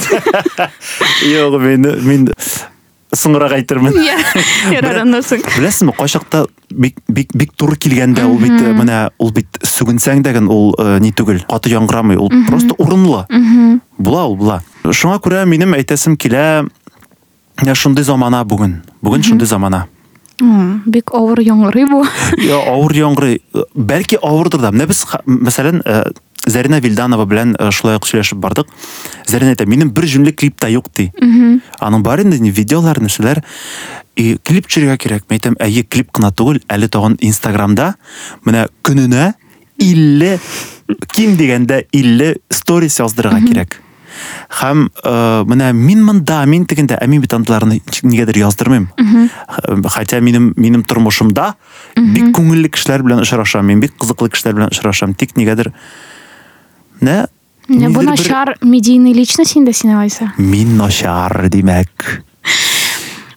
Юк, 1.29 1.57
мин 1.61 1.87
мин 2.05 2.27
соңрак 3.15 3.53
әйтермен. 3.55 3.93
Я- 4.03 4.17
ярар 4.73 5.01
аннан 5.05 5.23
соң 5.23 5.43
Беләсезме, 5.55 5.93
кайчакта 5.95 6.45
бик 6.69 6.97
бик 7.07 7.31
бик 7.37 7.53
туры 7.55 7.77
килгәндә 7.79 8.25
ул 8.27 8.37
бит 8.41 8.51
менә 8.75 9.09
ул 9.23 9.31
бит 9.31 9.47
сүгенсәң 9.63 10.23
дәген 10.25 10.49
ул 10.51 10.73
э, 10.79 10.97
ни 10.99 11.13
түгел, 11.15 11.39
каты 11.47 11.71
яңгырамый, 11.71 12.17
ул 12.19 12.31
просто 12.49 12.75
урынлы. 12.77 13.23
Була 13.97 14.25
ул 14.27 14.35
була. 14.35 14.61
Шуңа 14.83 15.21
күрә 15.23 15.45
минем 15.47 15.73
әйтәсем 15.77 16.17
килә, 16.19 16.67
я 17.63 17.75
шундый 17.75 18.03
замана 18.03 18.43
бүген. 18.43 18.81
Бүген 19.01 19.23
шундый 19.23 19.47
замана. 19.47 19.85
Бик 20.85 21.13
авыр 21.15 21.39
яңгырый 21.39 21.85
бу 21.87 22.03
Я 22.43 22.57
авыр 22.67 22.91
яңгырый, 22.99 23.39
бәлки 23.73 24.19
авырдыр 24.19 24.59
да. 24.65 24.71
Менә 24.75 24.89
без 24.91 25.05
мәсәлән 25.25 25.79
Зарина 26.45 26.79
Вильданова 26.79 27.25
белән 27.25 27.55
э, 27.57 27.71
шулай 27.71 27.97
ук 27.97 28.07
сөйләшеп 28.09 28.39
бардык. 28.41 28.69
Зарина 29.25 29.55
әйтә, 29.55 29.65
минем 29.69 29.91
бер 29.95 30.05
җүнле 30.09 30.33
клип 30.33 30.59
та 30.61 30.69
юк 30.69 30.91
ди. 30.93 31.09
Аның 31.79 32.03
бар 32.05 32.21
инде 32.21 32.37
видеолар, 32.37 33.01
нәрсәләр. 33.01 33.41
И 34.15 34.37
клип 34.43 34.69
төшерергә 34.69 34.97
кирәк. 34.97 35.25
Мен 35.29 35.39
әйтәм, 35.39 35.57
әйе, 35.59 35.83
клип 35.83 36.11
кына 36.15 36.31
түгел, 36.31 36.61
әле 36.69 36.87
тагын 36.87 37.17
Инстаграмда 37.19 37.95
менә 38.45 38.67
көненә 38.85 39.33
50 39.81 40.39
ким 41.11 41.35
дигәндә 41.39 41.81
50 41.91 42.37
сторис 42.53 42.99
яздырырга 43.01 43.41
кирәк. 43.43 43.81
Һәм 44.61 44.85
э, 45.03 45.43
менә 45.49 45.73
мин 45.75 46.03
монда, 46.05 46.43
мин 46.47 46.65
тегендә, 46.69 46.95
ә 47.01 47.07
мин 47.07 47.21
бит 47.21 47.33
андыйларны 47.35 47.81
нигәдер 48.03 48.37
яздырмыйм. 48.37 48.87
Хотя 49.89 50.19
минем 50.19 50.53
минем 50.55 50.83
тормышымда 50.83 51.55
бик 51.97 52.31
күңелле 52.37 52.69
кешеләр 52.69 53.03
белән 53.03 53.25
очрашам, 53.25 53.65
мин 53.67 53.81
бик 53.83 53.97
кызыклы 53.99 54.29
кешеләр 54.29 54.55
белән 54.55 54.71
очрашам. 54.71 55.13
Тик 55.13 55.35
нигәдер 55.35 55.73
Нә? 57.01 57.25
Менә 57.67 57.89
бу 57.93 58.01
начар 58.05 58.57
медийный 58.61 59.13
личность 59.13 59.57
инде 59.57 59.73
сине 59.73 59.97
Айса 59.97 60.33
Мин 60.37 60.77
начар 60.77 61.49
димәк. 61.49 62.21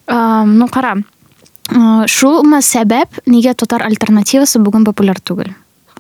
А, 0.07 0.45
ну 0.45 0.69
кара 0.69 0.97
А, 1.69 2.07
шулмы 2.09 2.63
сәбәп 2.65 3.19
нигә 3.29 3.53
татар 3.61 3.83
альтернативасы 3.85 4.61
бүген 4.65 4.87
популяр 4.89 5.19
түгел 5.21 5.51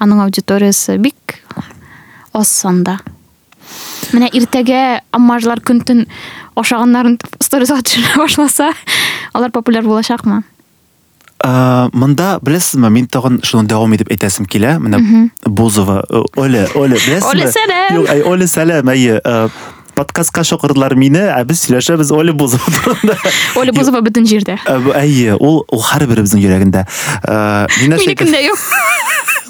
аның 0.00 0.23
аудиториясы 0.25 0.97
бик 0.97 1.43
аз 2.33 2.49
санда 2.49 2.95
менә 4.15 4.31
иртәгә 4.33 5.03
аммажлар 5.12 5.61
көн 5.61 5.83
төн 5.85 6.00
ашаганнарын 6.57 7.19
сторисга 7.45 7.83
төшерә 7.85 8.17
башласа 8.23 8.71
алар 9.37 9.53
популяр 9.53 9.85
булачакмы 9.85 10.41
Ә, 11.49 11.88
Монда 11.97 12.37
беләсезме, 12.45 12.90
мин 12.93 13.07
тагын 13.09 13.40
шуны 13.47 13.69
дәвам 13.71 13.95
итеп 13.97 14.11
әйтәсем 14.12 14.47
килә. 14.50 14.76
Менә 14.83 15.00
Бузова, 15.47 16.02
э, 16.05 16.23
Оля, 16.37 16.67
Оля, 16.75 16.99
беләсезме? 16.99 17.49
Оля, 17.49 17.49
әй, 18.12 18.23
Оля, 18.26 18.49
сәлам, 18.50 18.90
әйе. 18.93 19.21
Подкастка 19.99 20.45
чакырдылар 20.47 20.95
мине, 20.95 21.25
ә 21.35 21.40
без 21.49 21.64
сөйләшәбез 21.64 22.12
Оля 22.14 22.33
Бузова 22.33 22.71
турында. 22.76 23.17
оля 23.59 23.73
бузова 23.73 23.99
Ә, 23.99 24.76
бу- 24.85 24.95
Әйе, 24.95 25.35
ул 25.35 25.64
ул 25.67 25.83
һәрберебезнең 25.83 26.45
йөрәгендә. 26.45 26.85
Ә, 27.25 27.67
Мин 27.81 27.97
нәрсә 27.97 28.12
әйтәм- 28.12 28.28
минекендә 28.28 28.45
юк 28.45 28.59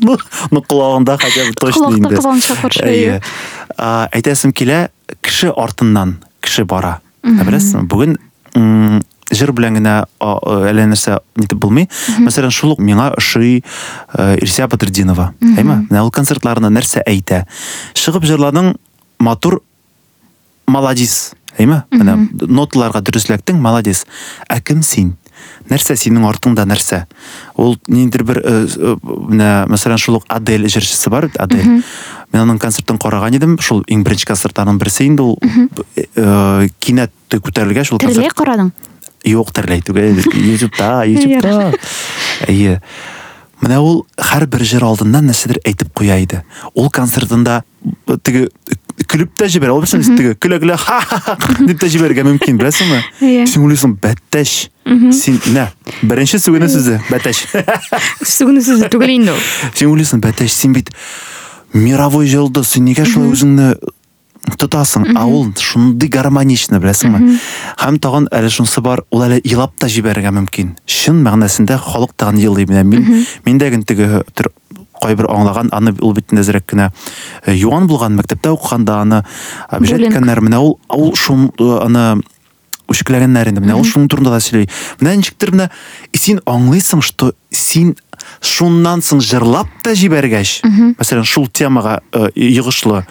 ну, 0.01 0.17
ну 0.51 0.63
құлағында 0.63 1.19
хотя 1.21 1.45
бы 1.49 1.53
точно 1.59 1.91
Құлақта 1.91 1.99
инде. 1.99 2.17
қызғанышқа 2.17 2.57
қаршы, 2.63 2.87
Әйе. 2.87 3.21
А, 3.77 4.09
әйтәсем 4.15 4.55
килә 4.57 4.89
кеше 5.21 5.53
артыннан 5.53 6.17
кеше 6.41 6.65
бара 6.65 7.01
Ә 7.25 7.45
беләсезме 7.45 7.85
бүген 7.91 8.17
м, 9.31 9.37
җыр 9.37 9.53
белән 9.53 9.79
генә 9.79 9.95
әллә 10.21 10.87
нәрсә 10.93 11.19
нитеп 11.37 11.59
булмый. 11.61 11.89
Мәсәлән 12.25 12.53
шул 12.55 12.73
ук 12.77 12.81
миңа 12.81 13.13
ошый 13.17 13.63
э, 14.15 14.37
Ирсия 14.41 14.69
Бадретдинова 14.69 15.33
әйме? 15.41 15.85
Менә 15.91 16.05
ул 16.05 16.11
концертларында 16.15 16.71
нәрсә 16.73 17.05
әйтә? 17.07 17.45
Чыгып 17.95 18.25
җырладың 18.29 18.75
матур 19.21 19.61
молодец. 20.67 21.35
Әйме? 21.59 21.83
Менә 21.93 22.19
ноталарга 22.47 23.03
дөреслектең 23.03 23.61
молодец. 23.61 24.05
Ә 24.49 24.61
кем 24.63 24.83
син? 24.83 25.17
Нәрсә 25.69 25.95
синең 25.99 26.25
артыңда 26.29 26.65
нәрсә? 26.69 27.05
Ул 27.61 27.77
ниндер 27.89 28.25
бер 28.27 28.41
э, 28.41 28.53
э, 28.67 28.95
менә 29.05 29.51
мәсәлән 29.71 30.01
шул 30.01 30.19
ук 30.19 30.27
Адель 30.33 30.69
җырчысы 30.71 31.11
бар 31.13 31.29
бит 31.29 31.37
Адель 31.41 31.67
мен 32.33 32.43
аның 32.43 32.59
концертын 32.61 32.99
караган 33.01 33.37
идем. 33.37 33.57
Шул 33.61 33.85
иң 33.89 34.05
беренче 34.05 34.29
концертларның 34.29 34.79
берсе 34.81 35.07
инде 35.09 35.25
ул 35.25 35.39
э, 35.43 36.69
кинәт 36.81 37.13
күтәрелгәч 37.33 37.93
ул 37.93 38.03
тереләй 38.03 38.33
карадың? 38.35 38.73
Юк, 39.29 39.53
терләй 39.57 39.85
түгел. 39.85 40.21
Ютубта, 40.33 41.05
Ютубта. 41.09 41.73
Әйе. 42.49 42.81
Менә 43.63 43.81
ул 43.83 44.05
һәрбер 44.23 44.63
җыр 44.63 44.85
алдыннан 44.87 45.27
нәрсәдер 45.29 45.59
әйтеп 45.67 45.91
куя 45.99 46.19
иде. 46.23 46.45
Ул 46.79 46.93
концертында 46.95 47.63
теге 48.23 48.47
көлеп 49.11 49.33
тә 49.39 49.49
җибәрә. 49.51 49.75
Ул 49.75 49.83
белсәң, 49.83 50.05
теге 50.15 50.37
көлә-көлә 50.39 50.77
ха 50.79 51.01
ха 51.03 51.19
ха 51.25 51.57
дип 51.59 51.81
тә 51.83 51.91
җибәрергә 51.91 52.25
мөмкин, 52.29 52.59
беләсеңме? 52.61 53.01
Иә. 53.19 53.47
Син 53.51 53.67
уйлыйсың, 53.67 53.97
бәттәш. 54.03 54.55
Син 55.19 55.41
нә? 55.55 55.69
Беренче 56.03 56.39
сүгенә 56.43 56.71
сүзе, 56.71 57.01
бәттәш. 57.11 57.45
сүгене 58.37 58.63
сүзе 58.65 58.91
түгел 58.93 59.15
инде 59.17 59.35
ул 59.35 59.43
Син 59.75 59.91
уйлыйсың, 59.91 60.23
бәттәш, 60.23 60.55
син 60.55 60.77
бит 60.77 60.95
мировой 61.75 62.31
җылдыз, 62.31 62.75
син 62.77 62.87
нигә 62.89 63.07
шулай 64.39 64.55
үзеңне 64.55 64.57
тотасың, 64.59 65.17
а 65.17 65.27
ул 65.27 65.53
шундый 65.57 66.09
гармоничный, 66.09 66.81
беләсеңме? 66.81 67.39
Һәм 67.79 67.99
тагын 67.99 68.29
әле 68.33 68.49
шунысы 68.51 68.81
бар, 68.81 69.03
ул 69.11 69.23
әле 69.23 69.41
илап 69.45 69.77
та 69.79 69.89
җибәрергә 69.89 70.31
мөмкин. 70.31 70.77
Чын 70.87 71.23
мәгънәсендә 71.23 71.79
халык 71.79 72.15
тагын 72.17 72.39
йылый 72.39 72.67
менә. 72.67 72.85
Мин 72.85 73.27
миндәген 73.45 73.85
теге 73.85 74.25
төр 74.35 74.51
кайбер 75.01 75.29
аңлаган 75.31 75.71
аны 75.73 75.95
ул 76.01 76.15
бит 76.15 76.33
нәзерәк 76.33 76.67
кенә 76.73 76.91
э, 77.47 77.55
юан 77.55 77.87
булган 77.87 78.17
мәктәптә 78.19 78.51
укыганда 78.51 79.01
аны 79.03 79.21
Буллинг. 79.23 79.93
обижайтканнар 79.95 80.41
менә 80.41 80.59
ул 80.59 80.81
ул 80.91 81.15
шун 81.15 81.53
э, 81.55 81.69
аны 81.85 82.23
үчекләгәннәр 82.91 83.53
инде 83.53 83.63
менә 83.63 83.77
ул 83.79 83.87
шуның 83.87 84.09
турында 84.11 84.35
да 84.35 84.41
сөйли 84.43 84.67
менә 84.99 85.15
ничектер 85.21 85.55
менә 85.55 85.69
и 86.13 86.19
син 86.19 86.41
аңлыйсың 86.51 87.05
что 87.07 87.31
син 87.53 87.95
шуннан 88.41 89.03
соң 89.05 89.21
җырлап 89.25 89.71
та 89.85 89.95
җибәргәч 89.99 90.61
мәсәлән 90.99 91.27
шул 91.29 91.49
темага 91.53 92.01
э, 92.13 92.29
йогышлы 92.35 93.05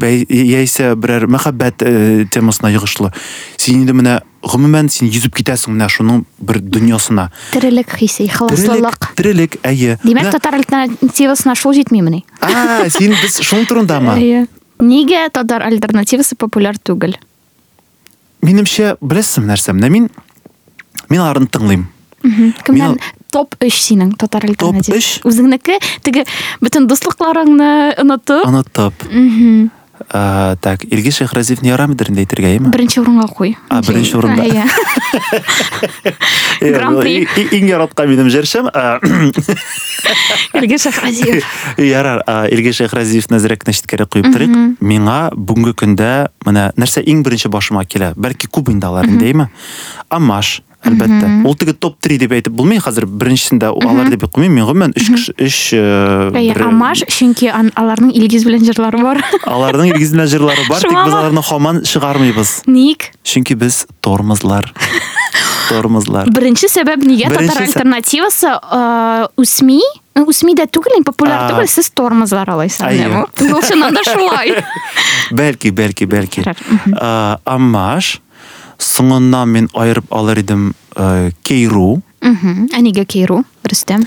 яисә 0.00 0.94
берәр 0.96 1.26
мәхәббәт 1.30 1.84
э, 1.86 2.24
темасына 2.30 2.72
йогышлы 2.74 3.12
син 3.56 3.82
инде 3.82 3.96
менә 3.96 4.16
гомумән 4.44 4.90
син 4.92 5.08
йөзеп 5.08 5.36
китәсең 5.38 5.76
менә 5.76 5.88
шуның 5.92 6.24
бер 6.40 6.60
дөньясына 6.60 7.30
терелек 7.52 7.94
хисе 7.96 8.26
ихласлылык 8.28 9.12
терелек 9.16 9.56
әйе. 9.64 9.98
Димәк 10.04 10.32
татар 10.34 10.58
альтернативасына 10.58 11.54
шул 11.56 11.76
җитмимени 11.76 12.24
а 12.40 12.88
син 12.92 13.16
без 13.22 13.40
шуның 13.40 13.68
турындамы 13.70 14.18
Әйе. 14.18 14.46
Нигә 14.84 15.28
татар 15.32 15.62
альтернативасы 15.64 16.36
популяр 16.36 16.76
түгел? 16.76 17.14
минемчә 18.44 18.94
беләсезме 19.00 19.48
нәрсә 19.52 19.74
менә 19.76 19.90
мин 19.92 20.08
мин 21.08 21.20
аларны 21.20 21.48
тыңлыйм 21.52 21.86
Кемнән 22.64 22.98
топ 23.34 23.56
3 23.60 23.80
синең 23.88 24.12
татар 24.20 24.46
альтернатив? 24.46 24.94
өч? 24.94 25.08
Үзеңнеке 25.26 25.80
теге 26.06 26.22
бөтен 26.62 26.86
дуслыкларыңны 26.90 27.72
онытып, 28.04 28.44
онытып 28.46 29.08
мгм, 29.10 29.72
Ә, 30.10 30.56
так 30.60 30.82
Илгиз 30.84 31.20
Шәйхразиев 31.20 31.60
не 31.62 31.70
ярамыйдыр 31.70 32.10
инде 32.10 32.24
әйтергә 32.24 32.48
әйме 32.50 32.70
беренче 32.74 32.98
урынга 33.00 33.28
куй. 33.30 33.52
А, 33.70 33.78
беренче 33.80 34.16
урында. 34.18 34.42
Әйе. 34.42 34.64
Э, 36.60 36.72
Гран-при. 36.74 37.12
и- 37.22 37.28
и- 37.40 37.60
иң 37.60 37.68
яраткан 37.70 38.10
минем 38.10 38.26
җырчым 38.28 38.66
ә, 38.74 38.98
Илгиз 40.58 40.82
Шәйхразиев. 40.88 41.46
ярар 41.78 42.24
ә, 42.26 42.50
Илгиз 42.50 42.82
Шәйхразиев 42.82 43.30
нәзерәк 43.30 43.64
нәшиткәрәк 43.70 44.10
куеп 44.10 44.32
торыйк 44.34 44.82
миңа 44.82 45.30
бүгенге 45.32 45.76
көндә 45.78 46.10
менә 46.44 46.72
нәрсә 46.74 47.06
иң 47.06 47.22
беренче 47.22 47.48
башыма 47.48 47.86
килә 47.86 48.14
бәлки 48.18 48.50
алар 48.84 49.06
инде 49.06 49.30
әйме 49.30 49.48
амаш 50.10 50.60
әлбәттә 50.90 51.32
ул 51.48 51.56
теге 51.58 51.74
топ 51.74 51.98
3 52.04 52.18
дип 52.22 52.32
әйтеп 52.36 52.54
булмый 52.54 52.80
хәзер 52.82 53.06
беренчесендә 53.06 53.72
алар 53.72 54.10
гомумән 54.74 54.94
өч 54.98 55.08
кеше 55.12 55.34
өч 55.38 55.58
э, 55.76 55.82
Әйе, 56.34 56.54
бер- 56.54 56.66
Амаш, 56.68 57.04
чөнки 57.08 57.48
ан- 57.52 57.72
аларның 57.78 58.12
Илгиз 58.16 58.44
белән 58.46 58.64
җырлары 58.66 59.00
бар. 59.02 59.20
аларның 59.54 59.92
Илгиз 59.94 60.14
белән 60.14 60.30
җырлары 60.32 60.64
бар 60.68 60.80
тик 60.82 60.90
Шуңамы? 60.90 61.06
без 61.10 61.18
аларны 61.18 61.44
һаман 61.48 61.82
чыгармыйбыз 61.88 62.54
Ник? 62.66 63.10
чөнки 63.24 63.54
без 63.58 63.84
тормозлар 64.04 64.72
тормозлар 65.70 66.30
Беренче 66.34 66.68
сәбәп 66.68 67.04
нигә 67.06 67.30
татар 67.34 67.62
альтернативасы 67.64 68.54
үсми? 69.40 69.80
Үсми 70.14 70.52
дә 70.54 70.68
түгел, 70.70 71.00
популяр 71.02 71.48
түгел, 71.50 71.66
сез 71.66 71.88
тормозлар 71.90 72.46
алайсыз. 72.54 72.84
Чыннан 73.34 73.96
да 73.96 74.02
шулай. 74.06 74.52
бәлки 75.34 75.72
бәлки 75.74 76.06
бәлки. 76.06 76.44
Ә, 76.46 77.38
аммаш 77.42 78.20
соңыннан 78.78 79.50
мен 79.50 79.68
айырып 79.74 80.10
алар 80.10 80.38
идем 80.38 80.72
ә, 80.94 81.32
кейру. 81.42 82.02
Мгм. 82.20 82.70
ә 82.72 82.80
неге 82.80 83.04
кейру? 83.04 83.44
Рүстәм 83.64 84.06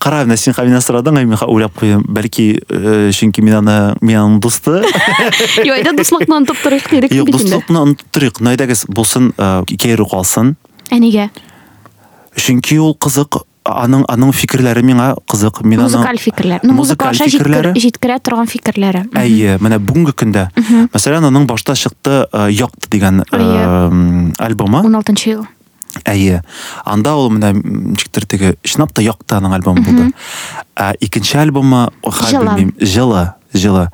қара 0.00 0.24
мына 0.24 0.36
сен 0.40 0.54
менен 0.56 0.80
сұрадың? 0.80 1.12
Мен 1.12 1.36
ойлап 1.46 1.76
қоямын. 1.76 2.06
Бәлки 2.08 2.62
ә, 2.64 3.10
чөнки 3.12 3.42
мен 3.44 3.60
аны 3.60 3.96
мен 4.00 4.16
аның 4.16 4.40
досты. 4.40 4.80
Йо, 5.66 5.74
айда 5.74 5.92
турыйк 6.62 6.88
дидек 6.90 7.12
Юк, 7.12 7.26
бит 7.26 7.36
инде. 7.36 7.58
достықны 7.58 7.82
ұмытып 7.84 8.08
тұрайық. 8.16 8.40
Найдагыз 8.40 8.86
болсын 8.88 9.32
ә, 9.36 9.66
кейру 9.76 10.08
қалсын. 10.08 10.56
Ә 10.90 10.98
неге? 10.98 11.28
чөнки 12.36 12.78
ул 12.80 12.94
қызық 12.96 13.42
аның 13.84 14.04
аның 14.08 14.32
фикерләре 14.34 14.82
миңа 14.82 15.14
қызық 15.30 15.62
мен 15.64 15.80
Музыкаль 15.80 16.18
фикерләр. 16.18 16.60
Ну, 16.62 16.74
җиткерә 17.80 18.18
торган 18.22 18.46
фикерләре. 18.46 19.04
Мгм. 19.06 19.18
әйе 19.20 19.58
менә 19.60 19.78
бүгенге 19.78 20.12
көндә 20.12 20.48
мәсәлән 20.94 21.26
аның 21.30 21.46
башта 21.46 21.74
чыкты 21.74 22.26
ә, 22.32 22.50
якты 22.50 22.88
Әйе. 23.00 24.32
альбомы 24.38 24.82
16 24.82 25.26
ел. 25.30 25.46
әйе 26.04 26.42
анда 26.84 27.14
ул 27.16 27.30
менә 27.30 27.52
ничектер 27.54 28.24
теге 28.26 28.54
чынлап 28.62 28.92
та 28.94 29.02
якты 29.02 29.34
аның 29.38 29.54
альбомы 29.58 29.82
булды 29.82 30.12
ә, 30.76 30.94
икенче 31.00 31.38
альбомы 31.38 31.88
хәл 32.04 32.46
Жылы. 32.80 33.32
жылы 33.52 33.88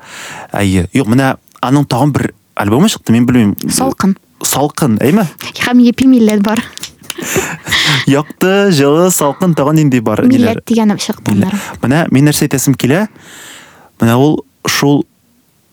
әйе 0.53 0.87
юк 0.93 1.07
менә 1.07 1.37
аның 1.61 1.85
тагын 1.89 2.11
бер 2.13 2.33
альбомы 2.55 2.87
чыкты 2.89 3.11
мен 3.11 3.25
белмим 3.25 3.55
Салкын. 3.69 4.15
салкын 4.43 4.97
әйме 5.01 5.25
Һәм 5.65 5.81
епи 5.81 6.05
милләт 6.05 6.43
бар. 6.45 6.61
Якты 8.07 8.71
жылы 8.71 9.09
салкын 9.11 9.53
тагын 9.57 9.75
нинди 9.81 9.99
бар 9.99 10.23
Милләт 10.25 10.63
Ниләр? 10.69 11.19
аннары. 11.25 11.59
менә 11.83 12.07
мин 12.11 12.25
нәрсә 12.29 12.47
әйтәсем 12.47 12.75
килә 12.75 13.07
менә 14.01 14.15
ул 14.17 14.43
шул 14.67 15.05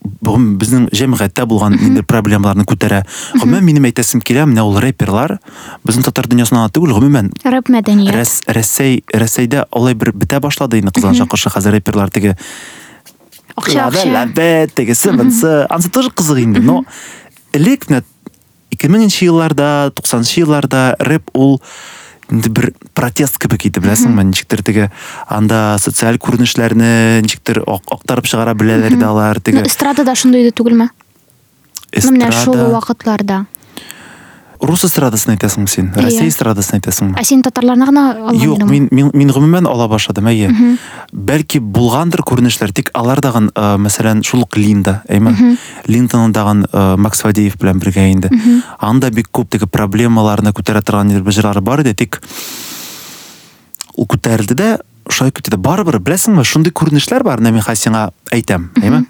бүген 0.05 0.59
безнең 0.61 0.89
җәмгыятьтә 0.93 1.47
булган 1.49 1.79
ниндидер 1.79 2.05
проблемаларны 2.05 2.67
күтәрә. 2.69 2.99
Гомумән 3.41 3.65
минем 3.65 3.87
әйтәсем 3.89 4.21
килә 4.21 4.45
менә 4.45 4.61
ул 4.69 4.77
рэперлар. 4.77 5.39
Безнең 5.85 6.05
татар 6.05 6.29
дөньясына 6.29 6.67
түгел 6.77 6.93
гомумән 6.93 7.31
Рэп 7.41 7.71
мәдәният. 7.73 8.13
Рәсәй 8.53 9.01
Рәсәйдә 9.17 9.65
алай 9.73 9.95
бер 9.97 10.13
бетә 10.13 10.41
башлады 10.45 10.79
инде 10.83 10.93
кызган 10.93 11.17
чакыршы 11.17 11.49
хәзер 11.57 11.73
рэперлар 11.79 12.11
теге 12.13 12.37
Акча, 13.57 13.87
лабе, 13.87 13.99
акча. 14.03 14.13
лабе, 14.13 14.69
тегесе 14.75 15.11
ансы 15.71 15.91
тоже 15.91 16.11
кызык 16.11 16.39
инде 16.43 16.61
но 16.61 16.85
элек 17.55 17.89
менә 17.89 18.03
2000 18.77 19.23
елларда 19.27 19.91
90 19.95 20.41
елларда 20.43 20.97
рэп 20.99 21.31
ул 21.35 21.61
инде 22.33 22.49
бер 22.49 22.73
протест 22.95 23.37
кебек 23.39 23.67
иде 23.69 23.81
беләсеңме 23.85 24.25
ничектер 24.25 24.63
теге 24.65 24.91
анда 25.29 25.77
социаль 25.79 26.17
күренешләрне 26.19 27.21
ничектер 27.23 27.63
ак- 27.67 27.91
актарып 27.99 28.25
чыгара 28.31 28.55
беләләр 28.55 28.97
иде 28.97 29.05
алар 29.05 29.37
Ну, 29.37 29.43
теге 29.45 29.63
эстрадада 29.69 30.15
шундый 30.15 30.43
иде 30.47 30.51
түгелме? 30.57 30.89
Ну, 31.95 32.11
менә 32.11 32.33
шул 32.33 32.55
эстрада 32.57 32.71
вакытларда. 32.75 33.47
Рус 34.65 34.85
эстрадасын 34.89 35.35
әйтәсең 35.35 35.67
син 35.69 35.91
Иә. 35.93 36.03
Россия 36.07 36.29
эстрадасын 36.31 36.79
әйтәсеңме 36.79 37.19
Ә 37.21 37.25
син 37.27 37.43
татарларны 37.45 37.87
гына 37.89 38.05
алган 38.15 38.41
Юк, 38.41 38.59
идеңме? 38.59 38.71
мин 38.71 38.89
мин 38.91 39.11
мин 39.15 39.33
гомумән 39.35 39.69
ала 39.69 39.89
башладым, 39.89 40.29
әйе. 40.31 40.51
Бәлки 41.13 41.61
булгандыр 41.61 42.25
күренешләр, 42.27 42.73
тик 42.73 42.91
алар 42.95 43.21
дагын, 43.21 43.51
э, 43.55 43.77
мәсәлән, 43.79 44.25
шул 44.25 44.43
ук 44.43 44.57
Линда, 44.57 45.03
әйме? 45.09 45.57
Линданы 45.87 46.33
дагын 46.33 46.65
э, 46.71 46.97
Макс 46.97 47.21
Фадеев 47.23 47.57
белән 47.61 47.81
бергә 47.81 48.09
инде. 48.13 48.31
Анда 48.81 49.11
бик 49.11 49.29
күп 49.33 49.51
теге 49.51 49.67
проблемаларны 49.67 50.53
күтәрә 50.53 50.83
торган 50.83 51.09
бер 51.23 51.61
бар 51.61 51.81
иде, 51.81 51.95
тик 51.95 52.21
ул 53.97 54.07
күтәрелде 54.07 54.55
дә, 54.55 54.71
шулай 55.09 55.31
көтте. 55.31 55.57
Барыбер, 55.57 56.01
беләсеңме, 56.01 56.45
шундый 56.45 56.73
күренешләр 56.73 57.23
бар, 57.23 57.41
менә 57.41 57.53
мин 57.53 57.63
хәзер 57.63 57.91
сиңа 57.91 58.11
әйтәм, 58.33 58.71
әйме? 58.83 59.05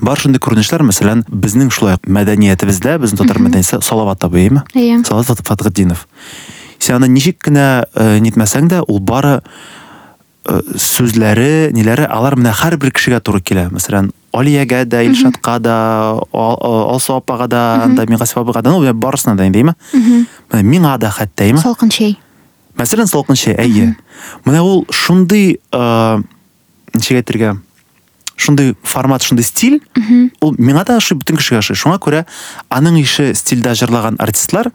Бар 0.00 0.16
шундый 0.20 0.40
күренешләр, 0.40 0.82
мәсәлән, 0.88 1.24
безнең 1.28 1.70
шулай 1.74 1.98
ук 1.98 2.06
мәдәниятебездә, 2.08 2.96
безнең 3.02 3.20
татар 3.20 3.40
мәдәнияте 3.44 3.80
Салават 3.84 4.24
әйме? 4.24 4.62
Әйе. 4.74 5.02
Салават 5.04 5.26
Фат- 5.28 5.44
Фатхетдинов. 5.46 6.06
Сен 6.78 6.96
аны 6.96 7.08
ничек 7.12 7.36
кенә 7.44 7.84
э, 7.94 8.18
нитмәсәң 8.24 8.70
дә, 8.72 8.80
ул 8.88 9.00
бары 9.04 9.42
э, 10.48 10.60
сүзләре, 10.80 11.70
ниләре, 11.76 12.06
алар 12.08 12.36
менә 12.40 12.54
һәрбер 12.56 12.94
кешегә 12.96 13.20
туры 13.20 13.42
килә. 13.44 13.66
Мәсәлән, 13.74 14.08
Алиягә 14.32 14.84
дә, 14.88 15.02
Илшатка 15.10 15.58
да, 15.60 15.76
Ал- 16.16 16.24
Ал- 16.32 16.88
Алсу 16.94 17.16
апага 17.18 17.48
да, 17.50 17.82
анда 17.84 18.06
Миңгасиф 18.06 18.38
абыйга 18.40 18.62
да, 18.62 18.70
ну, 18.70 18.80
барысына 18.94 19.36
да? 19.36 19.44
Менә 19.44 19.74
миңа 20.64 20.96
да 20.98 21.10
хәтта, 21.10 21.44
әйме? 21.44 21.60
Салкын 21.60 21.90
чәй. 21.92 22.16
Мәсәлән, 22.78 23.10
салкын 23.10 23.36
чәй, 23.36 23.56
әйе. 23.58 23.94
Менә 24.46 24.62
ул 24.64 24.86
шундый, 24.90 25.58
э, 25.72 26.22
ничек 26.94 27.20
әйтергә, 27.20 27.58
шундый 28.40 28.74
формат, 28.82 29.22
шундый 29.26 29.44
стиль, 29.44 29.80
ул 30.40 30.56
миңа 30.58 30.86
да 30.88 30.96
ошый, 31.00 31.18
бөтен 31.20 31.38
кешегә 31.40 31.60
ошый. 31.60 31.76
Шуңа 31.76 32.00
күрә 32.02 32.24
аның 32.72 33.00
ише 33.02 33.30
стильдә 33.36 33.74
җырлаган 33.78 34.16
артистлар 34.22 34.72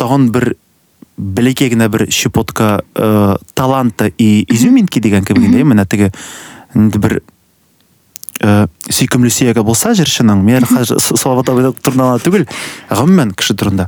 тагын 0.00 0.30
бер 0.32 0.54
бәләкәй 1.18 1.72
генә 1.74 1.88
бер 1.92 2.06
щепотка 2.10 2.80
э, 2.96 3.36
таланта 3.54 4.08
и 4.16 4.44
изюминки 4.48 5.00
дигән 5.00 5.26
кебек 5.28 5.44
инде, 5.44 5.62
менә 5.62 5.84
теге 5.86 6.10
инде 6.74 7.20
бер 8.40 8.48
э, 8.48 8.92
сөйкемле 8.92 9.30
сөяге 9.30 9.62
булса 9.62 9.92
җырчының, 9.96 10.42
мен 10.42 10.64
Салават 10.66 11.46
түгел, 12.22 12.46
гомумән 12.90 13.32
кеше 13.36 13.54
турында. 13.54 13.86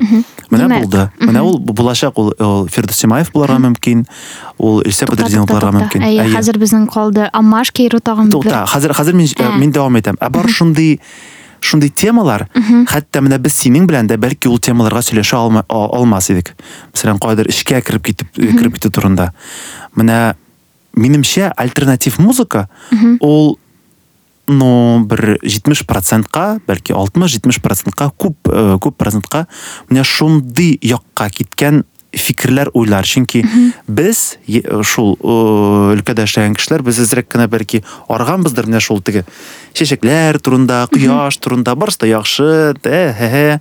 Менә 0.51 0.67
Димәк, 0.69 0.85
булды. 0.85 1.11
Менә 1.21 1.43
ул 1.43 1.59
булачак 1.59 2.19
ул, 2.19 2.33
ул 2.39 2.69
Фирдус 2.69 2.97
Симаев 2.97 3.33
буларга 3.33 3.59
мөмкин, 3.59 4.05
ул 4.59 4.83
Илсә 4.83 5.09
Бәдретдинов 5.11 5.49
буларга 5.49 5.73
мөмкин. 5.79 6.05
Әйе, 6.05 6.29
хәзер 6.35 6.59
безнең 6.59 6.89
калды 6.93 7.29
Амаш 7.33 7.73
Кейру. 7.73 8.01
Туктаа, 8.01 8.67
хәзер 8.67 8.95
хәзер 8.95 9.15
мин 9.15 9.27
Ә. 9.27 9.57
мин 9.59 9.73
дәвам. 9.73 9.97
Ә 9.97 10.31
бар 10.31 10.49
шундый 10.49 11.01
шундый 11.65 11.89
темалар, 11.89 12.49
хәтта 12.53 13.23
менә 13.25 13.39
без 13.41 13.55
синең 13.57 13.87
белән 13.89 14.07
дә 14.07 14.19
бәлки 14.21 14.51
ул 14.53 14.59
темаларга 14.61 15.01
сөйләшә 15.01 15.39
алма, 15.39 15.65
а- 15.69 15.89
алмас 15.97 16.29
идек. 16.31 16.53
Мәсәлән, 16.93 17.19
кайдыр 17.19 17.49
эшкә 17.49 17.81
кереп 17.81 18.05
китеп 18.05 18.29
кереп 18.37 18.77
китү 18.77 18.91
турында. 18.93 19.33
Менә 19.97 20.35
минемчә 20.95 21.53
альтернатив 21.57 22.19
музыка 22.19 22.69
ул 23.21 23.59
ну 24.47 25.01
бер 25.09 25.39
70%ка, 25.43 26.59
бәлки 26.67 26.93
60-70%ка 26.93 28.11
күп 28.21 28.51
э, 28.51 28.77
күп 28.83 28.99
процентка 29.01 29.47
менә 29.89 30.05
шундый 30.05 30.77
якка 30.83 31.31
киткән 31.33 31.85
фикерләр 32.15 32.71
уйлар 32.79 33.07
чөнки 33.09 33.43
без 33.89 34.37
шул 34.87 35.17
өлкәдә 35.19 36.29
эшләгән 36.29 36.55
кешеләр 36.59 36.85
без 36.87 37.01
әзрәк 37.03 37.27
кенә 37.33 37.49
бәлки 37.51 37.83
арганбыздыр 38.13 38.69
менә 38.71 38.83
шул 38.85 39.03
теге 39.03 39.25
чәчәкләр 39.75 40.39
турында 40.39 40.85
кояш 40.93 41.41
турында 41.43 41.75
барысы 41.75 42.05
да 42.05 42.13
яхшы 42.13 43.61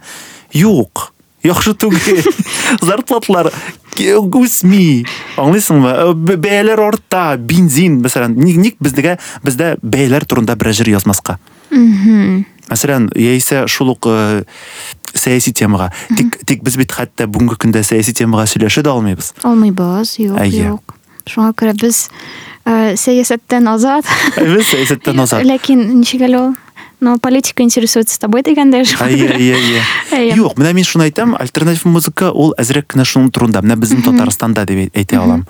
юк. 0.53 1.12
Яхшы 1.43 1.73
түгел 1.75 2.21
зарплатлар 2.82 3.51
ке- 3.95 4.15
үсми 4.17 5.06
аңлыйсыңмы 5.38 5.91
Э, 5.93 6.13
б- 6.13 6.38
бәяләр 6.39 6.79
арта 6.88 7.36
бензин 7.38 7.99
мәсәлән 8.03 8.36
ник 8.38 8.77
бездә 8.79 9.17
бездә 9.43 9.75
бәяләр 9.84 10.25
турында 10.25 10.56
берәр 10.56 10.73
җыр 10.79 10.89
язмаска 10.95 11.38
Мгм. 11.71 12.45
мәсәлән 12.69 13.10
яисә 13.17 13.67
шул 13.67 13.89
ук 13.93 14.08
темага 15.53 15.91
тик 16.17 16.39
тик 16.45 16.63
без 16.63 16.75
бит 16.77 16.91
хәтта 16.91 17.27
бүгенге 17.27 17.56
көндә 17.60 17.84
сәяси 17.86 18.13
темага 18.13 18.47
сөйләшә 18.49 18.82
дә 18.86 18.89
алмыйбыз 18.95 19.34
Алмыйбыз, 19.43 20.17
юк, 20.19 20.39
юк. 20.53 20.95
Шуңа 21.29 21.53
күрә 21.56 21.73
без 21.79 22.10
сәясәттән 22.99 23.67
азат. 23.69 24.06
без 24.39 24.65
сәясәттән 24.71 25.21
азат 25.23 25.43
Ләкин 25.45 25.86
ничек 25.99 26.21
әле 26.27 26.39
ул? 26.39 26.56
Но 27.03 27.17
политика 27.19 27.63
интересуется 27.63 28.17
тобой. 28.17 28.43
Әйе, 29.11 29.27
әйе, 29.35 29.55
әйе. 29.59 29.81
Әйе. 30.15 30.35
Юк, 30.37 30.55
менә 30.55 30.71
мин 30.73 30.85
шуны 30.87 31.09
әйтәм, 31.09 31.33
альтернатив 31.35 31.83
музыка 31.91 32.29
ул 32.31 32.53
әзрәк 32.57 32.87
кенә 32.93 33.03
шуның 33.03 33.27
турында. 33.35 33.59
Менә 33.59 33.75
безнең 33.75 34.05
Татарстанда 34.07 34.63
дип 34.65 34.85
әйт- 34.85 34.95
әйтә 34.95 35.19
алам. 35.19 35.43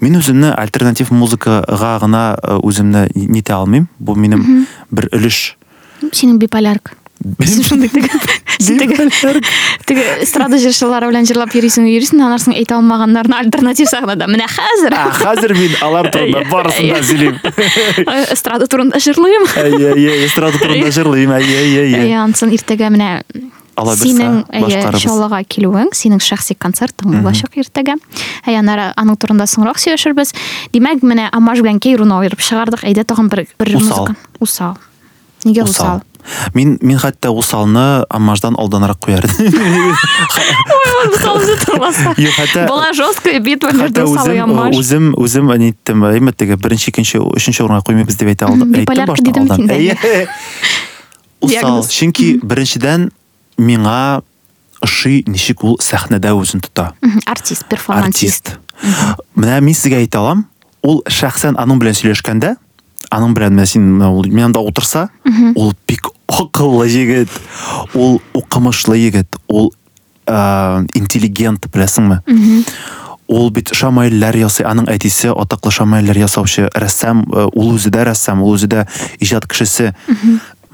Мин 0.00 0.16
үземне 0.16 0.54
альтернатив 0.56 1.10
музыкага 1.12 1.98
гына 2.00 2.38
э, 2.40 2.56
үземне 2.56 3.10
нитә 3.14 3.52
алмыйм. 3.52 3.88
Бу 3.98 4.14
минем 4.16 4.66
бер 4.90 5.10
өлеш. 5.12 5.58
Синең 6.00 6.40
теге. 7.24 8.98
Теге 9.84 10.04
эстрада 10.24 10.58
җырчылары 10.60 11.08
белән 11.10 11.26
җырлап 11.28 11.52
йөрисең, 11.56 11.86
йөрисең, 11.88 12.20
аннан 12.24 12.40
соң 12.42 12.54
әйтә 12.56 12.76
алмаганнарны 12.78 13.36
альтернатив 13.38 13.88
сахнада. 13.90 14.28
Хәзер. 14.28 14.94
А, 14.96 15.08
хәзер 15.18 15.54
мин 15.58 15.74
алар 15.84 16.10
турында 16.12 16.42
Әйе, 16.42 16.50
барысын 16.52 16.88
да 16.88 17.00
әйе. 17.00 17.08
сөйлим. 17.08 17.34
Э, 18.04 18.32
Эстрада 18.34 18.68
турында 18.70 19.00
җырлыйм. 19.02 19.48
Әйе, 19.64 19.90
әйе, 19.96 20.14
эстрада 20.28 20.60
турында 20.60 20.92
җырлыйм. 20.94 21.34
Әйе, 21.40 21.58
әйе, 21.64 21.82
әйе. 21.88 22.00
Әйе, 22.04 22.16
ансын 22.22 22.52
иртәгә 22.54 22.88
менә 22.94 23.10
Ала 23.76 23.96
башкарыбыз. 23.98 25.02
чалага 25.02 25.40
килүең, 25.50 25.88
синең 25.98 26.20
шәхси 26.22 26.54
концертың 26.54 27.10
булачак 27.18 27.56
иртәгә. 27.58 27.96
Әйе, 28.46 28.60
аннары 28.60 28.92
аның 28.94 29.18
турында 29.18 29.48
соңрак 29.50 29.80
сөйләшербез. 29.82 30.30
Димәк, 30.72 31.02
менә 31.02 31.26
Амаш 31.34 31.58
белән 31.64 31.80
Кейруны 31.82 32.14
аерып 32.20 32.38
чыгардык. 32.38 32.84
Әйдә 32.86 33.02
тагын 33.04 33.28
бер 33.32 33.46
бер 33.58 33.74
Усал. 33.74 33.82
музыка. 33.82 34.16
Усал. 34.38 34.76
Нигә 35.44 35.66
усал? 35.66 36.02
Мин 36.54 36.78
мин 36.80 36.98
хәтта 36.98 37.30
усалны 37.30 38.04
Аммаждан. 38.08 38.56
Юк, 42.16 42.32
хәтта 42.36 42.66
Была 42.68 42.92
жесткая 42.92 43.40
битва 43.40 43.72
между 43.72 44.04
Усал 44.04 44.26
и 44.26 44.30
үзем 44.30 44.50
Амаш. 44.50 44.76
үзем 44.76 45.14
үзем 45.16 45.50
әйттем, 45.50 46.04
әйме 46.08 46.32
теге 46.32 46.56
беренче, 46.56 46.90
икенче, 46.90 47.18
өченче 47.18 47.64
урынга 47.64 47.82
куймыйбыз 47.84 48.16
дип 48.16 48.28
әйтә 48.32 48.48
алдым. 48.48 48.72
Биполярка. 48.72 49.14
Әйе. 49.74 50.28
усал 51.44 51.84
чөнки 51.88 52.38
беренчедән 52.42 53.10
миңа 53.58 54.22
ошый 54.84 55.22
ничек 55.26 55.64
ул 55.64 55.78
сәхнәдә 55.80 56.32
тота 56.60 56.92
Мгм, 57.00 57.20
артист 57.26 57.66
перформансист 57.68 58.48
артист 58.48 59.24
менә 59.36 59.60
мин 59.60 59.74
сезгә 59.74 60.00
әйтә 60.02 60.18
алам 60.18 60.46
ул 60.82 61.02
шәхсән 61.08 61.56
аның 61.56 61.80
белән 61.80 61.94
сөйләшкәндә 61.94 62.56
аның 63.14 63.66
син 63.66 63.86
менә 63.94 64.10
ул 64.10 64.26
янында 64.26 64.60
утырса 64.60 65.08
ул 65.54 65.72
бик 65.86 66.10
акыллы 66.28 66.88
егет 66.88 67.30
ул 67.94 68.20
укымышлы 68.34 68.98
егет 68.98 69.36
ул 69.48 69.72
ә, 70.26 70.84
интеллигент 70.94 71.66
беләсеңме 71.72 72.20
ул 73.28 73.50
бит 73.50 73.72
шамайлар 73.72 74.36
ясый 74.36 74.66
аның 74.68 74.88
әтисе 74.92 75.32
атаклы 75.32 75.72
шамайлар 75.72 76.18
ясаучы 76.18 76.68
рәссам 76.74 77.24
ул 77.30 77.74
үзе 77.74 77.90
дә 77.94 78.04
рәссам 78.10 78.42
ул 78.44 78.56
үзе 78.56 78.68
дә 78.68 78.84
иҗат 79.20 79.46
кешесе 79.48 79.94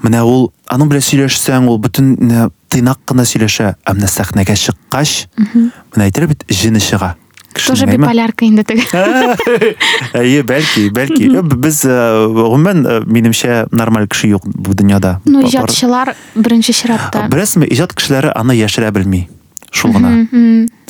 менә 0.03 0.23
ул 0.27 0.49
аның 0.67 0.91
белән 0.91 1.05
сөйләшсәң 1.07 1.69
ул 1.71 1.79
бөтен 1.79 2.15
менә 2.19 2.49
тыйнак 2.71 2.99
кына 3.07 3.25
сөйләшә 3.27 3.73
ә 3.75 3.95
менә 3.95 4.09
сәхнәгә 4.11 4.55
чыккач 4.59 5.27
менә 5.37 6.07
әйтер 6.07 6.27
бит 6.31 6.45
җене 6.49 6.83
чыга 6.83 7.15
тоже 7.53 7.85
биполярка 7.85 8.45
теге 8.45 8.83
Әйе, 10.13 10.43
бәлки, 10.43 10.89
бәлки. 10.89 11.29
Без 11.57 11.83
э, 11.85 12.27
гомумән 12.27 12.85
э, 12.85 12.99
минемчә 13.05 13.67
нормаль 13.71 14.07
кеше 14.07 14.27
юк 14.27 14.45
бу 14.45 14.73
дөньяда. 14.73 15.21
ну 15.25 15.41
иҗатчылар 15.45 16.15
беренче 16.35 16.73
чиратта 16.73 17.27
Беләсезме, 17.31 17.67
иҗат 17.67 17.93
кешеләре 17.93 18.31
аны 18.35 18.55
яшерә 18.55 18.91
белми. 18.91 19.29
Шул 19.71 19.93
гына. 19.93 20.27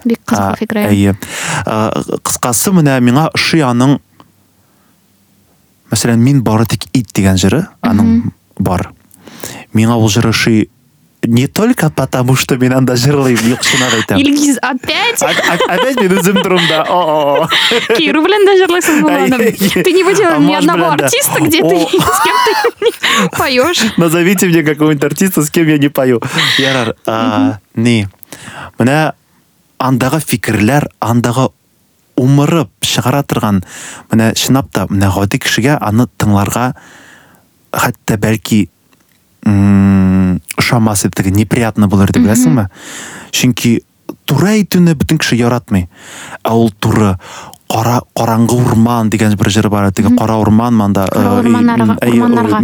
Бик 0.04 0.20
А, 0.28 0.56
кызыклы 0.56 0.58
фикер 0.58 0.78
Әйе. 0.90 1.16
Кыскасы 2.24 2.72
менә 2.74 3.00
миңа 3.02 3.30
ошый 3.34 3.62
аның 3.62 4.00
Мәсәлән, 5.92 6.22
мин 6.24 6.40
бары 6.42 6.66
тик 6.72 6.86
ит 6.96 7.10
дигән 7.14 7.36
җыры, 7.36 7.66
аның 7.84 8.32
бар. 8.58 8.94
Миңа 9.76 9.98
ул 10.00 10.08
җыры 10.08 10.32
ошый 10.32 10.70
не 11.24 11.48
только 11.48 11.90
потому, 11.90 12.36
что 12.36 12.58
мин 12.58 12.74
анда 12.74 12.96
җырлыйм, 12.96 13.38
юк 13.46 13.62
чынлап 13.62 13.94
әйтәм. 13.94 14.18
Илгиз 14.20 14.58
опять 14.62 15.22
А- 15.22 15.30
а- 15.30 15.74
Опять 15.76 16.02
мин 16.02 16.18
үзем 16.18 16.42
турымда. 16.42 16.84
О-о-о. 16.90 17.48
Киру 17.96 18.24
белән 18.26 18.46
дә 18.48 18.56
җырлыйсың 18.62 19.02
булганым. 19.02 19.42
Әйе. 19.42 19.84
Ты 19.84 19.92
не 19.94 20.04
выделил 20.04 20.40
ни 20.42 20.54
одного 20.56 20.92
артиста, 20.92 21.40
где 21.42 21.62
ты 21.62 21.88
с 21.88 21.92
кем 21.92 22.38
ты 22.80 23.38
поешь. 23.38 23.84
Назовите 23.98 24.48
мне 24.48 24.64
какого-нибудь 24.64 25.04
артиста, 25.04 25.44
с 25.44 25.52
кем 25.52 25.68
я 25.68 25.78
не 25.78 25.90
пою. 25.90 26.22
Ярар. 26.58 26.96
А, 27.06 27.60
не. 27.76 28.10
Менә 28.80 29.14
андагы 29.78 30.20
фикерләр, 30.20 30.90
андагы 31.00 31.50
умырып 32.16 32.70
чыгара 32.82 33.24
торган 33.24 33.64
менә 34.12 34.34
чынлап 34.36 34.72
та 34.72 34.86
менә 34.90 35.10
гади 35.14 35.40
кешегә 35.42 35.78
аны 35.82 36.08
тыңларга 36.18 36.74
хәтта 37.74 38.18
бәлки 38.18 38.70
иде 40.58 41.10
теге 41.16 41.32
неприятно 41.32 41.88
булыр 41.88 42.12
дип 42.12 42.24
беләсеңме 42.26 42.68
чөнки 43.32 43.82
туры 44.26 44.48
әйтүне 44.60 44.94
бөтен 44.96 45.18
кеше 45.18 45.36
яратмый 45.40 45.88
ә 46.44 46.52
ул 46.54 46.72
туры 46.80 47.16
кара 47.72 48.02
караңгы 48.18 48.52
урман 48.60 49.10
дигән 49.10 49.36
бер 49.40 49.48
җыр 49.50 49.70
бар. 49.70 49.92
Теге 49.92 50.10
кара 50.18 50.36
урман 50.36 50.74
манда 50.76 51.08
Кара 51.08 51.40
урманнарга- 51.40 51.98
урманнарга. 52.06 52.60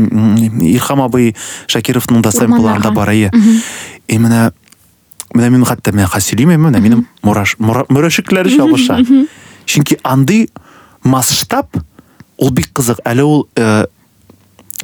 Ирхам 0.67 1.01
абый 1.01 1.35
Шакировның 1.67 2.21
да 2.21 2.29
сэмпларында 2.31 2.91
бар 2.93 3.07
әйе 3.09 3.31
и 4.07 4.17
менә 4.17 4.51
менә 5.33 5.49
мин 5.49 5.63
хәтта 5.63 5.91
менә 5.95 6.07
хасилим 6.11 6.49
менә 6.49 6.81
минем 6.81 7.05
мураш 7.23 7.55
мура- 7.59 7.85
мурашикләр 7.89 8.49
чабыша 8.51 8.99
чөнки 9.65 9.97
андый 10.03 10.49
масштаб 11.03 11.67
ул 12.37 12.51
бик 12.51 12.69
кызык 12.73 12.99
әле 13.05 13.23
ул 13.23 13.47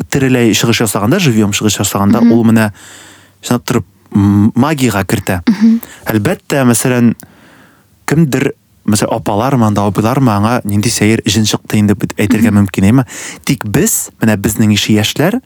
тереләй 0.10 0.54
чыгыш 0.58 0.82
ясаганда 0.86 1.20
живьем 1.20 1.52
чыгыш 1.54 1.80
ясаганда 1.80 2.20
ул 2.34 2.44
менә 2.48 2.72
чынлап 3.42 3.64
торып 3.66 3.86
м- 4.16 4.52
магиягә 4.56 5.04
кертә 5.06 5.42
әлбәттә 6.10 6.64
мәсәлән 6.70 7.14
кемдер 8.10 8.54
мәсәлән 8.86 9.16
апалармы 9.20 9.66
анда 9.68 9.86
абыйлармы 9.88 10.32
аңа 10.34 10.56
нинди 10.68 10.90
сәер 10.92 11.22
җен 11.26 11.46
чыкты 11.48 11.78
инде 11.80 11.94
дип 11.96 12.14
әйтергә 12.20 12.52
мөмкин 12.52 12.84
әйме? 12.90 13.06
Тик 13.46 13.64
без 13.66 14.10
менә 14.22 14.36
безнең 14.38 14.74
ише 14.76 14.94
яшьләр 14.98 15.38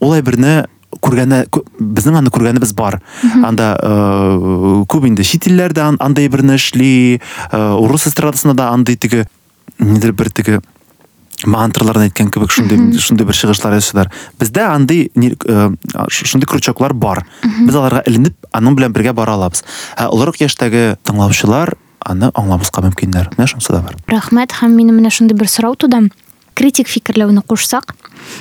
ул 0.00 0.14
әйберне 0.14 0.66
күргәне 1.02 1.44
ку- 1.50 1.64
безнең 1.80 2.16
аны 2.18 2.30
күргәнебез 2.34 2.72
бар. 2.74 3.00
Анда 3.46 3.72
э, 3.82 4.84
күп 4.90 5.06
инде 5.06 5.22
чит 5.24 5.46
илләрдә 5.46 5.82
ан- 5.86 5.98
андай 6.02 6.28
берне 6.28 6.56
эшли 6.58 7.20
э, 7.52 7.56
урыс 7.74 8.06
эстрадасында 8.10 8.54
да 8.54 8.68
андый 8.74 8.96
теге 8.96 9.26
нидер 9.78 10.12
бер 10.12 10.30
теге 10.30 10.60
мантраларны 11.46 12.08
әйткән 12.08 12.30
кебек 12.32 12.50
шундый 12.50 12.78
шундый 12.98 13.26
бер 13.26 13.34
чыгышлар 13.36 13.74
ясыйлар 13.78 14.10
бездә 14.40 14.66
андый 14.74 15.10
ни- 15.14 15.34
э, 15.44 15.70
шундый 16.10 16.46
крючоклар 16.46 16.92
бар. 16.94 17.24
Без 17.66 17.74
аларга 17.74 18.02
эленеп 18.06 18.34
аның 18.52 18.76
белән 18.76 18.92
бергә 18.92 19.12
бара 19.14 19.32
алабыз 19.38 19.64
ә 19.96 20.08
олорак 20.08 20.36
яшьтәге 20.40 20.96
тыңлаучылар 21.04 21.74
аны 22.04 22.30
аңлабызга 22.34 22.82
мөмкиннәр 22.88 23.30
менә 23.36 23.46
шунысы 23.46 23.72
да 23.72 23.80
бар. 23.82 23.96
Рахмәт. 24.08 24.52
Һәм 24.60 24.74
минем 24.76 24.98
менә 25.00 25.10
шундый 25.10 25.36
бер 25.36 25.48
сорау 25.48 25.74
туды. 25.76 26.08
Критик 26.54 26.88
фикерләүне 26.88 27.40
кушсак 27.46 27.94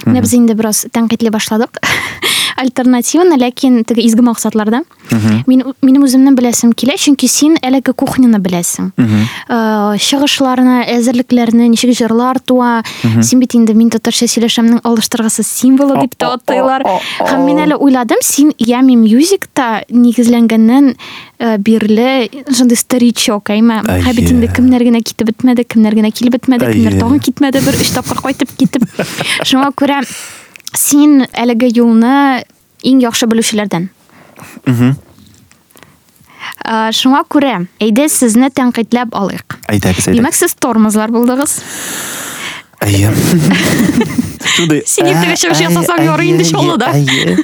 менә 0.06 0.22
без 0.22 0.34
инде 0.34 0.54
бераз 0.54 0.86
тәнкыйтьли 0.92 1.30
башладык 1.30 1.78
альтернативаны 2.62 3.40
ләкин 3.40 3.84
теге 3.88 4.06
изге 4.08 4.26
максатларда 4.26 4.84
мин 5.48 5.64
минем 5.82 6.06
үземнең 6.06 6.38
беләсем 6.38 6.74
килә 6.78 6.98
чөнки 7.00 7.30
син 7.32 7.58
әлеге 7.64 7.96
кухняны 7.98 8.42
беләсең 8.44 8.92
Э, 9.50 9.98
чыгышларны 9.98 10.84
әзерлекләрне 10.94 11.68
ничек 11.72 11.96
җырлар 11.98 12.40
туа 12.40 12.84
син 13.26 13.42
бит 13.42 13.56
инде 13.58 13.74
мин 13.74 13.90
татарча 13.94 14.28
сөйләшәмнең 14.30 14.84
алыштыргысыз 14.86 15.48
символы 15.50 15.98
дип 16.04 16.18
тә 16.20 16.34
атыйлар 16.38 16.86
һәм 16.86 17.46
мин 17.48 17.64
әле 17.66 17.78
уйладым 17.80 18.22
син 18.26 18.52
ями 18.62 18.98
мюзикта 19.00 19.86
нигезләнгәннән 19.90 20.92
э, 20.94 21.58
бирле 21.58 22.30
шундый 22.46 22.78
старичок 22.78 23.50
әйме? 23.56 23.82
Бит 24.14 24.30
инде 24.30 24.52
кемнәр 24.54 24.86
генә 24.86 25.02
китеп 25.02 25.32
бетмәде 25.32 25.66
кемнәр 25.66 25.98
генә 25.98 26.14
килеп 26.14 26.38
бетмәде 26.38 26.70
кемнәр 26.74 27.00
тагын 27.00 27.24
китмәде 27.24 27.64
бер 27.66 27.80
өч 27.80 27.96
тапкыр 27.96 28.22
кайтып 28.30 28.54
китеп 28.60 28.86
шуңа 29.50 29.72
күрә 29.74 30.04
син 30.74 31.26
әлеге 31.34 31.70
юлны 31.74 32.44
иң 32.84 33.02
яхшы 33.04 33.28
белүчеләрдән 33.28 33.90
Э, 36.70 36.92
шуңа 36.96 37.24
күрә 37.32 37.56
әйдә 37.82 38.06
сезне 38.12 38.50
тәнкыйтьләп 38.54 39.16
алыйк 39.16 39.56
әйтәгез 39.72 40.10
Димәк, 40.14 40.36
сез 40.36 40.54
тормозлар 40.60 41.12
булдыгыз. 41.12 41.56
әйе 42.86 43.10
шундый 44.56 44.84
Син 44.86 45.08
иртәгә 45.10 45.36
чыгыш 45.40 45.64
ясасаң 45.66 46.04
ярый 46.06 46.34
инде 46.34 46.46
әйе 46.46 47.38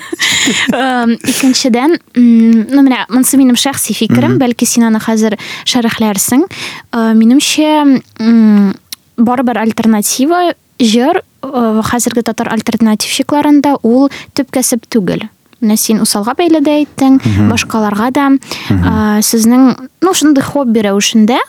Эм, 0.69 1.15
Икенчедән, 1.25 1.95
ну 2.15 2.83
менә 2.85 3.05
монысы 3.09 3.38
минем 3.39 3.57
шәхси 3.57 3.95
фикерем, 3.97 4.38
бәлки 4.38 4.67
син 4.69 4.85
аны 4.85 4.99
хәзер 5.01 5.39
шәрехләрсең. 5.65 6.43
Минемчә, 6.93 7.71
м, 8.21 8.75
барыбер 9.17 9.57
альтернатива 9.63 10.53
җыр 10.77 11.23
хәзерге 11.89 12.25
татар 12.25 12.51
альтернативщикларында 12.55 13.77
ул 13.84 14.10
төп 14.34 14.51
кәсеп 14.55 14.88
түгел. 14.89 15.27
Менә 15.62 15.77
син 15.79 16.01
усалга 16.03 16.36
бәйле 16.38 16.60
дә 16.62 16.79
әйттең, 16.81 17.19
башкаларга 17.49 18.12
да 18.13 18.29
э, 18.31 19.21
сезнең 19.23 19.69
ну 20.03 20.13
шундый 20.13 20.43
хобби 20.43 20.84
рәвешендә 20.86 21.39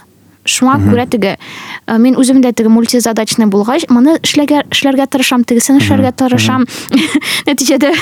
Шуңа 0.46 0.78
күрә 0.78 1.06
теге 1.10 1.34
э, 1.36 1.98
мин 1.98 2.16
үзем 2.18 2.40
дә 2.42 2.52
теге 2.56 2.70
мультизадачный 2.70 3.48
булгач, 3.50 3.88
моны 3.90 4.16
эшләргә 4.22 4.62
эшләргә 4.70 5.08
тырышам, 5.10 5.44
тегесен 5.44 5.80
эшләргә 5.80 6.12
тырышам. 6.16 6.66
Нәтиҗәдә 7.48 7.92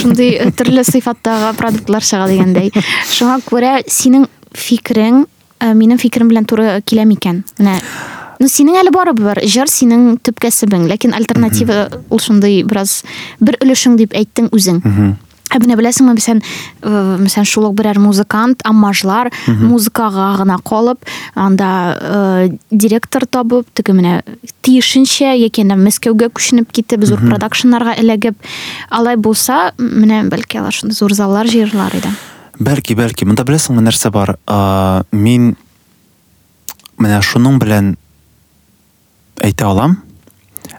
шундый 0.00 0.34
э, 0.34 0.50
төрле 0.56 0.84
сыйфаттагы 0.86 1.54
продуктлар 1.58 2.06
чыга 2.06 2.26
дигәндәй. 2.30 2.72
Шуңа 3.14 3.38
күрә 3.46 3.76
синең 3.86 4.26
фикерең 4.50 5.24
э, 5.24 5.74
минем 5.74 6.02
фикерем 6.02 6.32
белән 6.32 6.50
туры 6.50 6.80
килә 6.82 7.06
микән? 7.06 7.44
Менә 7.60 7.78
Ну, 8.40 8.48
синең 8.48 8.78
әле 8.80 8.92
барыбер 8.94 9.42
җыр 9.44 9.68
синең 9.68 10.14
төп 10.24 10.38
кәсебең, 10.40 10.86
ләкин 10.88 11.12
альтернатива 11.12 11.90
ул 12.08 12.22
шундый 12.24 12.62
бераз 12.64 13.02
бер 13.40 13.58
өлешең 13.60 13.98
дип 14.00 14.16
әйттең 14.16 14.48
үзең. 14.56 14.80
Ә 15.50 15.58
менә 15.58 15.74
беләсеңме, 15.74 16.14
мәсәлән, 16.14 16.40
э, 16.86 16.90
мәсәлән, 17.18 17.44
шул 17.44 17.64
ук 17.66 17.74
берәр 17.74 17.98
музыкант, 17.98 18.62
аммажлар 18.64 19.32
музыкага 19.48 20.36
гына 20.38 20.60
калып, 20.62 21.04
анда 21.34 21.98
э, 22.00 22.48
директор 22.70 23.26
табып, 23.26 23.66
теге 23.74 23.92
менә 23.92 24.22
тиешенчә 24.62 25.34
яки 25.34 25.66
анда 25.66 25.74
Мәскәүгә 25.74 26.30
күченеп 26.30 26.70
китеп, 26.70 27.04
зур 27.04 27.18
продакшннарга 27.18 27.96
эләгеп, 27.98 28.38
алай 28.90 29.16
булса, 29.16 29.72
менә 29.76 30.22
бәлки 30.30 30.62
алар 30.62 30.72
шундый 30.72 30.94
зур 30.94 31.12
заллар 31.12 31.46
иде. 31.46 32.14
Бәлки, 32.60 32.94
бәлки. 32.94 33.26
Монда 33.26 33.42
беләсеңме 33.42 33.82
нәрсә 33.82 34.12
бар? 34.12 34.36
А, 34.46 35.02
мин 35.10 35.56
менә 37.00 37.20
шуның 37.24 37.58
белән 37.58 37.96
әйтә 39.44 39.68
алам. 39.70 39.98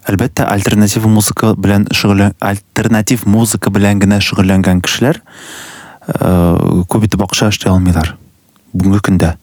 Әлбәттә, 0.09 0.47
альтернатив 0.49 1.05
музыка 1.09 1.53
белән 1.53 1.85
шөгыльлән 1.93 2.33
альтернатив 2.41 3.25
музыка 3.29 3.69
белән 3.73 3.99
генә 4.01 4.21
шөгыльләнгән 4.23 4.81
кешеләр 4.81 5.21
э, 5.21 6.83
күп 6.89 7.05
итеп 7.05 7.21
акча 7.27 7.51
эшли 7.51 7.69
алмыйлар. 7.69 8.15
Бүгенге 8.73 9.01
көндә. 9.05 9.35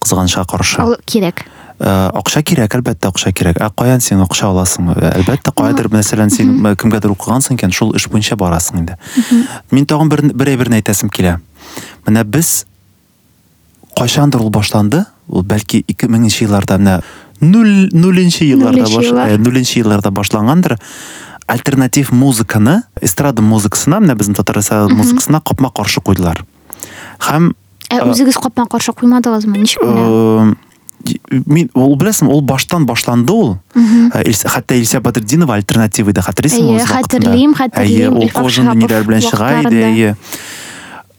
кызганычка 0.00 0.44
каршы 0.44 0.82
Ол 0.82 0.96
кирәк. 1.06 1.44
Ә, 1.78 2.10
акча 2.10 2.42
кирәк 2.42 2.74
әлбәттә 2.74 3.10
акча 3.12 3.30
кирәк 3.32 3.60
ә 3.62 3.68
каян 3.70 4.00
син 4.02 4.22
акча 4.24 4.48
аласың 4.48 4.90
әлбәттә 4.98 5.52
каядыр 5.54 5.86
мәсәлән 5.92 6.32
син 6.34 6.50
кемгәдер 6.74 7.12
укыгансың 7.14 7.54
икән 7.54 7.70
шул 7.70 7.92
эш 7.94 8.08
буенча 8.10 8.34
барасың 8.34 8.80
инде 8.80 8.96
мин 9.70 9.86
тагын 9.86 10.10
бер 10.10 10.24
бер 10.32 10.50
әйберне 10.54 10.80
әйтәсем 10.80 11.12
килә 11.14 11.36
менә 12.06 12.24
без 12.26 12.64
кайчандыр 13.94 14.42
ул 14.42 14.50
башланды 14.50 15.04
ул 15.28 15.46
бәлки 15.46 15.84
2000нче 15.86 16.48
елларда 16.48 16.80
менә 16.82 16.96
нуль 17.40 17.88
нуленче 17.92 18.44
елларда 18.48 18.82
Нуленче 18.82 18.96
баш 18.96 19.04
еллар. 19.06 19.28
ә, 19.28 19.38
нуленче 19.38 19.80
елларда 19.80 20.10
башлангандыр 20.10 20.78
альтернатив 21.46 22.10
музыканы 22.12 22.82
эстрада 23.00 23.42
музыкасына 23.42 24.00
менә 24.04 24.14
безнең 24.18 24.34
татар 24.36 24.58
эстрада 24.58 24.92
музыкасына 24.94 25.40
капма 25.40 25.70
каршы 25.70 26.00
куйдылар 26.00 26.44
һәм 27.20 27.54
Ә 27.88 28.02
үзегез 28.04 28.36
капма 28.36 28.66
каршы 28.68 28.92
куймадыгызмы? 28.92 29.56
Ничек 29.56 29.80
менә? 29.80 30.52
Э, 30.52 31.40
мин 31.46 31.70
ул 31.72 31.94
беләсең 31.96 32.28
ул 32.28 32.42
баштан 32.42 32.84
башланды 32.84 33.32
ул 33.32 33.58
Ә, 33.74 34.20
Илс- 34.28 34.44
хәтта 34.44 34.74
Илсә 34.76 35.00
Бадретдинова 35.00 35.54
альтернатива 35.54 36.12
вакытында? 36.12 36.92
хәтерлим, 36.92 37.54
хәтерлим. 37.54 37.86
Әйе, 37.86 38.10
ул 38.10 38.22
Илфат 38.26 38.42
кожаный 38.42 38.74
Шиһапов 38.74 38.82
ниләр 38.82 39.04
белән 39.08 39.20
чыга 39.24 39.48
иде 39.48 39.68
вакытларында. 39.68 39.86
әйе 39.88 40.16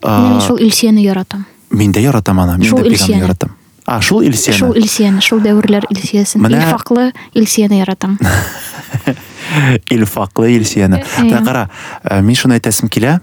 Менә 0.04 0.30
мин 0.30 0.38
А, 0.38 0.42
шул 0.46 0.58
Илсияне 0.60 1.02
яратам. 1.02 1.46
мин 1.72 1.92
дә 1.92 3.59
Шул 3.90 3.98
а 3.98 4.02
шул 4.02 4.22
Шул 4.22 4.74
Илсәне 4.76 4.84
Илсияне, 4.84 5.22
шул 5.22 5.40
дәверләр 5.42 5.86
Илсиясен. 5.90 6.42
Менә- 6.42 6.62
Илфаклы 6.62 7.12
Илсияне 7.34 7.80
яратам. 7.80 8.18
Илфаклы 9.90 10.52
Илсәне 10.58 11.02
Әйе. 11.02 11.24
менә 11.26 11.44
кара 11.46 11.70
ә, 12.04 12.22
мин 12.22 12.36
шуны 12.36 12.60
әйтәсем 12.60 12.90
килә 12.90 13.20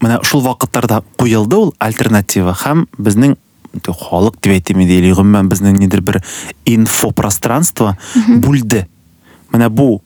менә 0.00 0.22
шул 0.24 0.40
вакытларда 0.46 1.02
куелды 1.18 1.56
ул 1.56 1.74
альтернатива 1.78 2.54
һәм 2.64 2.86
безнең 2.98 3.36
халык 3.84 4.38
дип 4.40 4.54
әйтим 4.56 4.80
иде 4.84 4.98
или 5.02 5.12
гомумән 5.12 5.50
безнең 5.50 5.76
нидер 5.78 6.00
бер 6.00 6.22
инфопространство 6.64 7.96
бүлде 8.40 8.86
менә 9.52 9.68
бу 9.68 10.00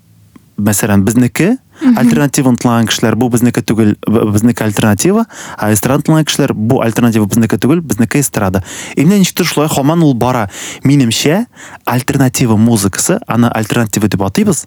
мәсәлән 0.63 1.03
безнеке 1.05 1.57
альтернатива 1.99 2.53
ынтылаган 2.53 2.87
кешеләр 2.87 3.17
бу 3.19 3.29
безнеке 3.33 3.61
түгел 3.67 3.97
б- 4.07 4.25
безнеке 4.33 4.65
альтернатива 4.65 5.25
а 5.59 5.73
эстрада 5.73 5.99
ынтылаган 6.01 6.25
кешеләр 6.29 6.53
бу 6.55 6.81
альтернатива 6.85 7.27
безнеке 7.27 7.59
түгел 7.59 7.81
безнеке 7.83 8.21
эстрада. 8.21 8.63
И 8.97 9.03
менә 9.05 9.19
ничектер 9.19 9.47
шулай 9.47 9.69
һаман 9.69 10.03
ул 10.03 10.15
бара. 10.15 10.49
Минемчә 10.85 11.47
альтернатива 11.85 12.57
музыкасы 12.57 13.19
аны 13.27 13.49
альтернатива 13.51 14.09
дип 14.09 14.23
атыйбыз. 14.23 14.65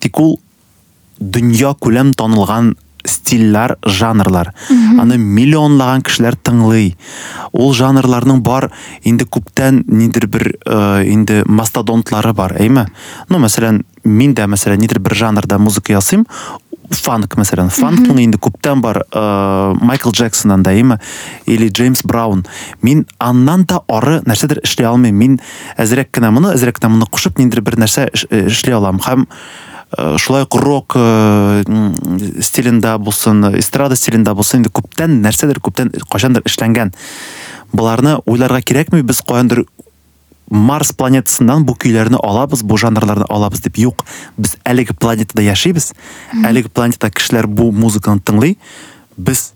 Тик 0.00 0.18
ул 0.20 0.38
дөнья 1.18 1.72
күләм 1.80 2.12
танылган 2.14 2.74
стильләр, 3.04 3.76
жанрлар. 3.84 4.52
Аны 5.00 5.18
миллионлаган 5.18 6.02
кешеләр 6.02 6.36
тыңлый. 6.36 6.96
Ул 7.52 7.74
жанрларның 7.74 8.42
бар 8.42 8.70
инде 9.02 9.24
күптән 9.24 9.84
нидер 9.86 10.26
бер 10.26 10.52
э, 10.64 11.04
инде 11.10 11.42
мастодонтлары 11.46 12.32
бар, 12.34 12.56
әйме? 12.60 12.86
Ну, 13.28 13.38
мәсәлән, 13.42 13.82
мин 14.04 14.34
дә 14.34 14.46
мәсәлән 14.50 14.80
нидер 14.82 15.00
бер 15.00 15.14
жанрда 15.14 15.58
музыка 15.58 15.92
ясыйм, 15.96 16.26
фанк 16.92 17.36
мәсәлән 17.40 17.70
фанкның 17.72 18.18
инде 18.24 18.38
күптән 18.42 18.82
бар 18.84 19.02
э, 19.06 19.22
Майкл 19.80 20.12
Джексоннан 20.12 20.62
да 20.62 20.74
әйме 20.74 20.98
или 21.46 21.68
Джеймс 21.68 22.02
Браун. 22.04 22.44
Мин 22.82 23.06
аннан 23.18 23.64
да 23.64 23.80
ары 23.88 24.20
нәрсәдер 24.26 24.60
эшли 24.64 24.84
алмыйм. 24.84 25.16
Мин 25.16 25.38
әзрәк 25.80 26.12
кенә 26.12 26.32
моны 26.34 26.52
әзрәк 26.56 26.80
кенә 26.80 26.92
моны 26.92 27.08
кушып 27.10 27.38
ниндидер 27.40 27.62
бер 27.64 27.78
нәрсә 27.80 28.10
эш- 28.12 28.26
э, 28.30 28.46
эшли 28.48 28.74
алам. 28.76 29.00
Һәм 29.00 29.26
э, 29.96 30.16
шулай 30.18 30.44
ук 30.44 30.54
рок 30.54 30.96
э, 30.96 31.62
м, 31.66 31.94
стилендә 32.40 32.96
булсын 32.98 33.52
эстрада 33.58 33.96
стилендә 33.96 34.34
булсын 34.34 34.62
инде 34.62 34.72
күптән 34.72 35.20
нәрсәдер 35.24 35.60
күптән 35.60 35.92
кайчандыр 36.10 36.46
эшләнгән 36.48 36.92
боларны 37.72 38.18
уйларга 38.26 38.60
кирәкми 38.60 39.02
без 39.02 39.22
каяндыр 39.26 39.66
Марс 40.52 40.90
планетасыннан 40.92 41.64
бу 41.64 41.72
көйләрне 41.80 42.18
алабыз, 42.20 42.60
бу 42.60 42.76
жанрларны 42.76 43.24
алабыз 43.32 43.62
дип 43.64 43.78
юк. 43.80 44.04
Без 44.36 44.58
әлеге 44.68 44.92
планетада 44.92 45.40
яшибез. 45.40 45.94
Әлеге 46.44 46.68
планетада 46.68 47.08
кешеләр 47.08 47.46
бу 47.48 47.70
музыканы 47.72 48.20
тыңлый. 48.20 48.58
Без 49.16 49.51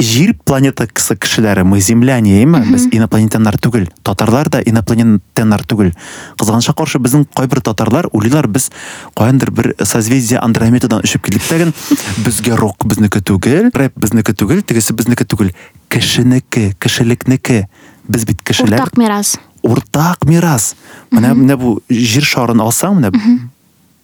Жир 0.00 0.32
планетасы 0.48 1.14
кешеләре, 1.20 1.60
мы 1.64 1.80
земляне, 1.84 2.38
әйме? 2.40 2.62
Без 2.72 2.86
инопланетяннар 2.88 3.58
түгел. 3.60 3.84
Татарлар 4.02 4.48
да 4.48 4.62
инопланетяннар 4.64 5.64
түгел. 5.68 5.90
Кызганычка 6.40 6.72
каршы 6.78 7.00
безнең 7.04 7.26
кайбер 7.36 7.60
татарлар 7.60 8.08
уйлыйлар 8.08 8.48
без 8.48 8.70
каяндыр 9.18 9.50
бер 9.52 9.74
созвездие 9.84 10.40
Андромедадан 10.40 11.04
очып 11.04 11.26
килдек 11.28 11.44
тагын 11.44 11.74
безгә 12.24 12.56
рок 12.56 12.86
безнеке 12.88 13.20
түгел, 13.20 13.68
рэп 13.76 13.98
безнеке 14.00 14.32
түгел, 14.32 14.62
тегесе 14.64 14.96
безнеке 14.96 15.26
түгел. 15.28 15.52
Кешенеке, 15.92 16.72
кешелекнеке. 16.80 17.66
Без 18.08 18.24
бит 18.24 18.40
кешеләр 18.42 18.80
Уртак 18.80 18.96
мирас. 18.96 19.36
уртак 19.62 20.24
мирас. 20.24 20.74
Менә 21.12 21.34
менә 21.36 21.56
бу 21.60 21.80
җир 21.90 22.24
шарын 22.24 22.64
алсаң, 22.64 22.96
менә 23.02 23.12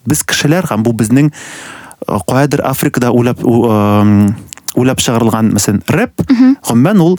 без 0.06 0.22
кешеләр 0.22 0.68
һәм 0.68 0.84
безнең 0.84 1.32
э, 1.32 2.18
каядыр 2.28 2.62
Африкада 2.68 3.08
эм, 3.08 4.36
уйлап 4.76 5.00
чыгарылган 5.02 5.52
мәсәлән 5.56 5.82
рэп, 5.88 6.24
гомумән 6.68 7.00
ул 7.04 7.16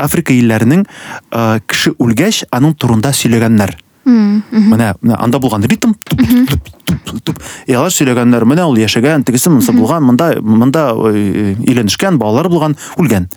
Африка 0.00 0.34
илләренең 0.34 0.84
кеше 1.68 1.94
үлгәч 1.98 2.44
аның 2.54 2.76
турында 2.78 3.12
сөйләгәннәр. 3.14 3.76
Менә 4.04 4.94
анда 5.16 5.40
булган 5.40 5.64
ритм 5.68 5.94
туп. 6.04 7.40
Ялар 7.66 7.92
сөйләгәннәр, 7.94 8.44
менә 8.48 8.66
ул 8.68 8.78
яшәгән, 8.78 9.24
тегесе 9.24 9.50
монсы 9.50 9.72
булган, 9.72 10.04
монда 10.04 10.34
монда 10.40 10.90
өйләнешкән, 10.94 12.18
балалар 12.20 12.50
булган, 12.52 12.76
үлгән. 13.00 13.30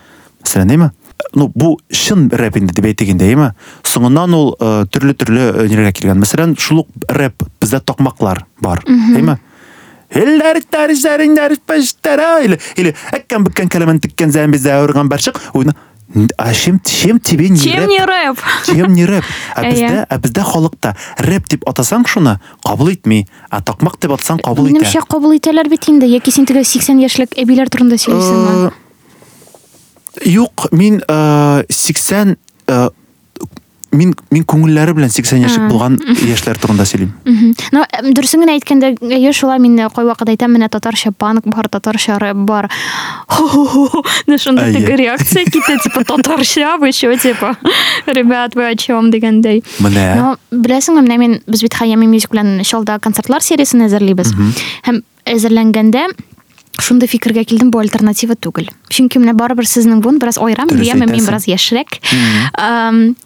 Мәсәлән, 0.43 0.73
әйме? 0.75 0.91
Ну, 1.35 1.47
бу 1.55 1.77
чын 1.89 2.27
рэп 2.29 2.59
инде 2.59 2.75
дип 2.77 2.85
әйтик 2.85 3.09
инде, 3.13 3.25
әйме? 3.31 3.53
Соңыннан 3.87 4.35
ул 4.37 4.51
э, 4.59 4.85
төрле-төрле 4.93 5.47
э, 5.49 5.65
ниләргә 5.71 5.95
килгән. 5.97 6.21
Мәсәлән, 6.21 6.53
шул 6.61 6.83
ук 6.83 7.07
рэп 7.09 7.47
бездә 7.61 7.81
токмаклар 7.81 8.43
бар, 8.61 8.83
әйме? 8.87 9.39
Или 10.15 10.39
или 12.77 12.95
әккән 13.11 13.43
беккән 13.43 13.67
кәләмән 13.67 13.99
тиккән 13.99 14.31
зәмбизә 14.31 14.79
авырган 14.79 15.09
барчык, 15.11 15.35
уйна 15.53 15.75
А 16.37 16.53
чем 16.53 16.79
чем 16.79 17.19
тебе 17.19 17.49
не 17.49 17.59
Чем 17.59 17.81
рэп? 17.81 17.89
не 17.89 18.05
рэп? 18.05 18.37
Чем 18.65 18.93
не 18.93 19.05
рэп? 19.05 19.23
А 19.55 19.63
бездә, 19.69 20.05
а 20.07 20.17
бездә 20.17 20.43
халыкта 20.43 20.95
рэп 21.19 21.49
дип 21.51 21.67
атасаң 21.67 22.07
шуны 22.07 22.39
кабул 22.63 22.93
итми, 22.93 23.27
а 23.49 23.61
токмак 23.61 23.99
дип 23.99 24.15
атасаң 24.15 24.39
кабул 24.39 24.69
итә. 24.69 24.79
Минемчә 24.79 25.03
кабул 25.03 25.35
итәләр 25.35 25.67
бит 25.67 25.83
инде. 25.91 26.07
Яки 26.07 26.31
син 26.31 26.47
теге 26.47 26.63
80 26.63 27.03
яшьлек 27.03 27.35
әбиләр 27.35 27.67
турында 27.67 27.99
сөйлисеңме? 27.99 28.71
Э, 28.71 30.31
Юк, 30.31 30.71
мин 30.71 31.03
э, 31.07 31.63
80 33.97 33.99
мин 33.99 34.13
мин 34.31 34.43
күңелләре 34.45 34.93
белән 34.97 35.09
80 35.09 35.41
яшьлек 35.41 35.65
А. 35.65 35.69
булган 35.71 35.97
яшьләр 36.27 36.57
турында 36.61 36.85
сөйлим. 36.85 37.11
Мгм. 37.25 37.55
Ну, 37.73 37.83
дөресен 38.13 38.45
әйткәндә, 38.47 38.93
әйе, 39.01 39.33
шулай 39.33 39.59
мин 39.59 39.75
дә 39.77 39.89
кай 39.93 40.05
вакыт 40.05 40.29
әйтәм, 40.29 40.53
менә 40.55 40.69
татарча 40.69 41.11
панк 41.11 41.47
бар, 41.47 41.67
татарча 41.67 42.19
рэп 42.19 42.37
бар. 42.47 42.69
Ну, 44.27 44.37
шунда 44.37 44.67
Әйе. 44.67 44.73
теге 44.77 44.95
реакция 44.95 45.45
китә, 45.45 45.77
типа, 45.83 46.03
татарча, 46.03 46.77
вы 46.77 46.91
чё, 46.91 47.15
типа, 47.17 47.57
ребят, 48.07 48.55
вы 48.55 48.67
о 48.67 48.75
чем 48.75 49.11
дигәндәй. 49.11 49.63
Менә. 49.79 50.07
Но 50.15 50.37
беләсеңме, 50.51 51.01
менә 51.01 51.17
мин 51.17 51.41
без 51.47 51.61
бит 51.61 51.73
Хаями 51.73 52.05
Music 52.07 52.31
белән 52.31 52.63
шалда 52.63 52.99
концертлар 52.99 53.41
сериясын 53.41 53.85
әзерлибез. 53.87 54.33
Һәм 54.85 55.03
әзерләнгәндә 55.25 56.07
шунда 56.81 57.07
фикергә 57.09 57.43
килдем, 57.47 57.71
бу 57.71 57.79
альтернатива 57.81 58.35
түгел. 58.35 58.69
Чөнки 58.89 59.17
менә 59.17 59.33
барыбер 59.33 59.65
сезнең 59.65 60.01
бун 60.01 60.19
бераз 60.19 60.37
Дөрес 60.37 60.69
дигәнмен, 60.69 61.09
мин 61.09 61.25
бераз 61.25 61.47
яшьрәк. 61.49 61.97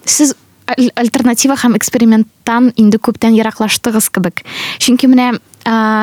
Сез 0.04 0.34
аль- 0.66 0.92
альтернатива 0.96 1.56
һәм 1.56 1.76
эксперименттан 1.76 2.72
инде 2.76 2.98
күптән 2.98 3.34
ераклаштыгыз 3.38 4.10
кебек. 4.10 4.44
Чөнки 4.78 5.08
менә 5.08 5.38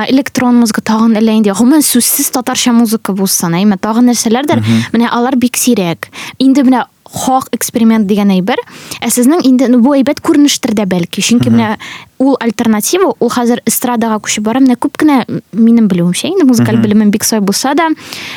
электрон 0.09 0.55
музыка 0.55 0.81
тагын 0.81 1.17
әллә 1.19 1.33
инде 1.35 1.51
гомумән 1.51 1.83
сүзсез 1.83 2.29
татарча 2.31 2.71
музыка 2.71 3.11
булсын, 3.11 3.57
әйме, 3.59 3.75
тагын 3.77 4.07
нәрсәләрдер, 4.07 4.61
менә 4.93 5.09
алар 5.11 5.35
бик 5.35 5.57
сирәк. 5.59 6.07
Инде 6.39 6.63
менә 6.63 6.85
хак 7.03 7.49
эксперимент 7.51 8.07
дигән 8.07 8.31
әйбер, 8.31 8.55
ә 9.01 9.09
сезнең 9.09 9.41
инде 9.43 9.67
бу 9.77 9.95
әйбәт 9.97 10.21
күренештер 10.21 10.71
дә 10.77 10.85
бәлки. 10.85 11.19
Чөнки 11.21 11.49
менә 11.49 11.77
ул 12.19 12.35
альтернатива, 12.43 13.13
ул 13.19 13.29
хәзер 13.31 13.61
эстрадага 13.69 14.19
күчеп 14.19 14.43
бара, 14.43 14.59
менә 14.59 14.75
күп 14.75 14.97
кенә 14.99 15.21
минем 15.55 15.87
белүемчә, 15.87 16.27
инде 16.27 16.43
музыкаль 16.43 16.77
белемем 16.83 17.11
бик 17.11 17.23
сай 17.23 17.39
булса 17.39 17.73
да, 17.79 17.89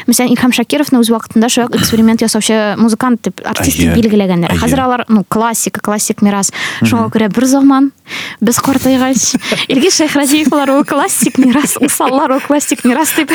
мәсәлән, 0.07 0.31
Илһам 0.37 0.55
Шакировны 0.55 1.01
үз 1.03 1.11
вакытында 1.11 1.49
шуяк 1.51 1.75
эксперимент 1.77 2.23
ясаучы 2.23 2.77
музыкант 2.79 3.23
дип, 3.27 3.43
артист 3.45 3.79
дип 3.79 3.91
Әйе. 3.91 3.97
билгеләгәннәр. 3.99 4.55
Хәзер 4.61 4.85
алар 4.85 5.05
ну 5.09 5.25
классика, 5.29 5.83
классик 5.83 6.23
мирас. 6.23 6.53
Шуңа 6.83 7.09
күрә 7.11 7.29
бер 7.37 7.45
заман 7.51 7.91
без 8.41 8.59
картайгач 8.63 9.35
Илгиз 9.69 9.97
Шәйхразиевлар 9.99 10.71
ул 10.77 10.85
классик 10.85 11.39
мирас, 11.39 11.77
усаллар 11.81 12.37
ул 12.37 12.41
классик 12.45 12.85
мирас 12.85 13.15
дип 13.17 13.33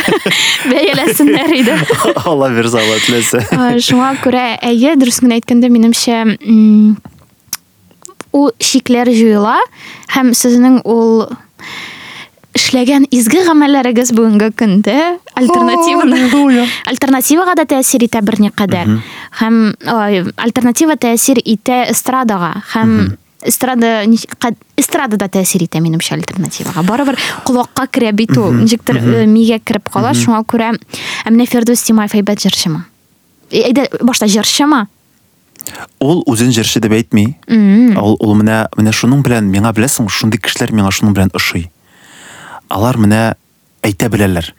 бәяләсеннәр 0.71 1.53
иде. 1.59 1.77
Алла 2.23 2.49
берсе 2.53 2.79
Алла 2.81 2.97
теләсә. 3.03 3.43
Шуңа 3.83 4.13
күрә 4.23 4.45
әйе 4.63 4.95
дөрес 4.99 5.19
генә 5.23 5.39
әйткәндә 5.39 5.71
минемчә 5.73 6.23
м, 6.37 6.97
ул 8.35 8.51
шикләр 8.59 9.11
җуела 9.13 9.57
һәм 10.15 10.33
сезнең 10.37 10.81
ул 10.87 11.27
эшләгән 12.57 13.05
изге 13.13 13.43
гамәлләрегез 13.45 14.11
бүгенге 14.17 14.49
көндә 14.57 14.97
альтернативаны 15.37 16.65
альтернативага 16.91 17.55
да 17.59 17.67
тәэсир 17.69 18.07
итә 18.07 18.23
берникадәр 18.25 18.97
һәм 19.41 19.61
альтернатива 20.41 20.97
тәэсир 20.99 21.41
итә 21.43 21.83
эстрадага 21.91 22.55
һәм 22.73 23.17
эстрада 23.45 24.03
эстрада 24.77 25.19
да 25.21 25.29
тәэсир 25.29 25.67
итә 25.67 25.81
минемчә 25.83 26.17
альтернативага 26.17 26.83
барыбер 26.87 27.19
колакка 27.45 27.87
керә 27.87 28.11
бит 28.11 28.33
ул 28.37 28.51
ничектер 28.57 28.97
э, 28.97 29.25
мигә 29.29 29.59
кереп 29.61 29.91
кала 29.93 30.13
шуңа 30.17 30.41
күрә 30.49 30.73
ә 30.73 31.29
менә 31.29 31.45
фирдус 31.49 31.85
тимаев 31.85 32.15
әйбәт 32.17 32.47
җырчымы 32.47 32.83
әйдә 33.53 33.87
башта 34.01 34.27
җырчымы 34.27 34.87
ул 35.99 36.23
үзен 36.27 36.51
җырчы 36.53 36.79
дип 36.83 36.93
әйтми 36.97 37.25
Мгм. 37.47 37.97
ул 38.01 38.17
ул 38.19 38.35
менә 38.39 38.67
менә 38.77 38.91
шуның 38.93 39.23
белән 39.25 39.49
миңа 39.51 39.73
беләсең 39.73 40.07
шундый 40.09 40.39
кешеләр 40.39 40.71
миңа 40.73 40.91
шуның 40.91 41.13
белән 41.17 41.31
ошый 41.33 41.69
алар 42.69 42.97
менә 42.97 43.35
әйтә 43.83 44.09
беләләр 44.13 44.53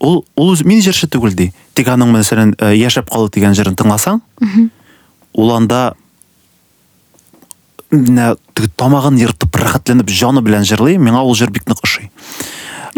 ул 0.00 0.24
ул 0.36 0.52
үзе 0.52 0.64
мин 0.64 0.78
җырчы 0.80 1.08
түгел 1.10 1.32
ди. 1.34 1.48
Тик 1.74 1.88
аның 1.90 2.12
мәсәлән 2.14 2.52
э, 2.62 2.74
яшәп 2.78 3.08
калу 3.10 3.28
дигән 3.34 3.56
җырын 3.58 3.74
тыңласаң 3.74 4.20
ул 5.34 5.50
анда 5.56 5.94
менә 7.90 8.34
теге 8.54 8.68
тамагын 8.76 9.16
ертып 9.22 9.56
рәхәтләнеп 9.58 10.10
җаны 10.12 10.42
белән 10.44 10.66
җырлый 10.68 10.98
миңа 11.00 11.22
ул 11.24 11.34
җыр 11.38 11.50
бик 11.54 11.66
нык 11.70 11.80
ошый 11.84 12.10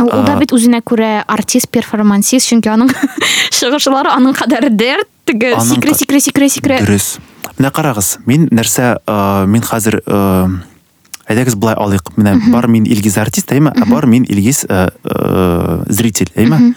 Ул 0.00 0.08
да 0.24 0.36
бит 0.40 0.52
үзенә 0.54 0.78
күрә 0.86 1.24
артист, 1.28 1.68
перформансист, 1.68 2.48
чөнки 2.48 2.70
аның 2.72 2.88
чыгышлары 3.56 4.08
аның 4.14 4.32
кадәр 4.38 4.70
дәрт, 4.72 5.08
теге 5.28 5.50
ка- 5.52 5.60
сикрә, 5.66 5.92
сикрә, 6.24 6.48
сикрә. 6.48 6.78
дөрес. 6.80 7.18
Менә 7.60 7.70
карагыз 7.76 8.16
мин 8.26 8.48
нәрсә 8.48 8.94
э, 9.04 9.20
мин 9.46 9.62
хәзер 9.66 10.00
э, 10.00 10.20
әйдәгез 11.30 11.58
болай 11.60 11.76
алыйк 11.76 12.14
менә 12.16 12.38
бар 12.50 12.66
мин 12.72 12.88
илгиз 12.88 13.18
артист 13.20 13.52
әйме 13.52 13.74
ә 13.76 13.86
бар 13.90 14.08
мин 14.08 14.24
илгиз 14.24 14.64
э, 14.64 14.88
э, 15.04 15.82
зритель 15.92 16.32
әйме 16.34 16.74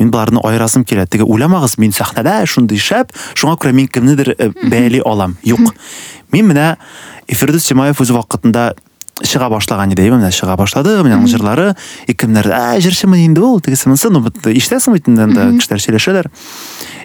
мин 0.00 0.10
боларны 0.10 0.40
айырасым 0.46 0.86
килә 0.88 1.04
теге 1.10 1.26
уйламагыз 1.28 1.76
мин 1.82 1.92
сәхнәдә 1.92 2.38
шундый 2.48 2.80
шәп 2.80 3.12
шуңа 3.34 3.58
күрә 3.60 3.74
мин 3.76 3.88
кемнедер 3.92 4.32
э, 4.32 4.48
бәяли 4.62 5.02
алам. 5.04 5.36
Юк 5.44 5.74
мин 6.32 6.48
менә 6.48 6.76
фирдус 7.28 7.66
тимаев 7.68 8.00
үз 8.00 8.14
вакытында 8.14 8.70
чыга 9.24 9.48
башлаган 9.52 9.92
иде 9.92 10.08
менә 10.10 10.30
чыга 10.32 10.56
башлады 10.56 10.96
менә 11.04 11.18
аның 11.18 11.28
җырлары 11.28 11.68
и 12.08 12.14
кемнәр 12.14 12.46
ә 12.50 12.78
җырчымы 12.80 13.18
инде 13.24 13.40
ул 13.44 13.60
тегесе 13.60 13.88
монысы 13.90 14.10
ну 14.10 14.20
бит 14.24 14.38
ишетәсең 14.46 14.94
бит 14.96 15.08
инде 15.08 15.22
анда 15.26 15.48
кешеләр 15.58 15.82
сөйләшәләр 15.84 16.28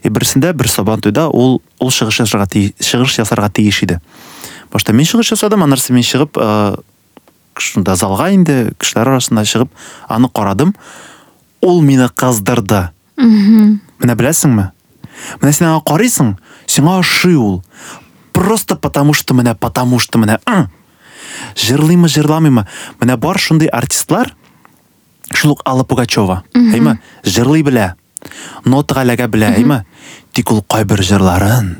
и 0.04 0.10
берсендә 0.10 0.54
бер 0.54 0.70
сабан 0.72 1.02
туйда 1.02 1.28
ул 1.30 1.62
ул 1.80 1.92
чыгыш 1.92 2.22
ясарга 2.24 2.48
ти- 2.48 2.74
чыгыш 2.80 3.18
ясарга 3.20 3.50
тиеш 3.50 3.84
иде 3.84 4.00
башта 4.72 4.94
мин 4.94 5.06
чыгыш 5.06 5.32
ясадым 5.36 5.64
аннары 5.64 5.82
мин 5.94 6.04
чыгып 6.04 6.38
э, 6.40 6.76
шунда 7.58 7.96
залга 7.96 8.30
инде 8.32 8.72
кешеләр 8.80 9.16
арасында 9.16 9.44
чыгып 9.46 9.70
аны 10.10 10.30
карадым 10.30 10.74
ул 11.62 11.82
мине 11.82 12.08
кыздырды 12.10 12.90
Мгм. 13.18 13.80
менә 14.04 14.16
беләсеңме 14.20 14.72
менә 15.42 15.52
син 15.56 15.68
аңа 15.70 15.84
карыйсың 15.88 16.34
сиңа 16.68 16.98
ошый 17.00 17.36
ул 17.40 17.62
просто 18.34 18.76
потому 18.76 19.14
что 19.14 19.34
менә 19.34 19.56
потому 19.56 20.00
что 20.00 20.20
менә 20.20 20.40
ы. 21.56 21.60
жырлыймы 21.60 22.08
жырламыймы 22.10 22.66
менә 23.02 23.18
бар 23.18 23.40
шундый 23.40 23.68
артистлар 23.68 24.36
шул 25.34 25.52
ук 25.56 25.62
алла 25.66 25.84
пугачева 25.84 26.44
әйме 26.56 27.00
жырлый 27.24 27.64
белә 27.64 27.94
нотага 28.66 29.04
эләгә 29.06 29.28
белә 29.28 29.56
әйме 29.58 29.84
тик 30.34 30.52
ул 30.52 30.62
кайбер 30.68 31.02
җырларын 31.02 31.76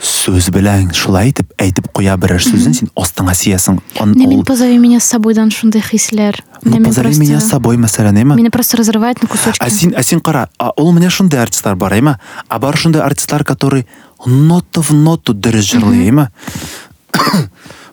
сүз 0.00 0.46
белән 0.54 0.94
шулай 0.96 1.28
итеп 1.28 1.50
әйтеп 1.60 1.90
куя 1.92 2.14
берәр 2.16 2.40
сүзен 2.40 2.72
син 2.72 2.88
астыңа 2.96 3.34
сиясың 3.36 3.80
ул- 4.00 4.44
позови 4.48 4.78
меня 4.78 4.98
с 4.98 5.04
собойдан 5.04 5.50
шундый 5.50 5.82
хисләр. 5.84 6.38
Ну, 6.62 6.80
позови 6.82 7.18
меня 7.18 7.38
с 7.40 7.50
собой 7.50 7.76
мәсәлән 7.76 8.48
просто 8.50 8.78
разрывает 8.78 9.20
на 9.22 9.28
кусочки. 9.28 9.60
А 9.62 9.68
син, 9.68 9.92
а 9.94 10.02
син 10.02 10.20
кара, 10.20 10.48
а 10.58 10.72
ул 10.78 10.92
менә 10.96 11.10
шундый 11.10 11.38
артистлар 11.42 11.76
бар, 11.76 11.92
әйме? 11.92 12.16
А 12.48 12.58
бар 12.58 12.78
шундый 12.78 13.02
артистлар, 13.02 13.44
который 13.44 13.86
нота 14.24 14.80
в 14.80 14.90
ноту 14.94 15.34
дөрес 15.34 15.68
җырлый, 15.68 16.00
әйме? 16.08 16.30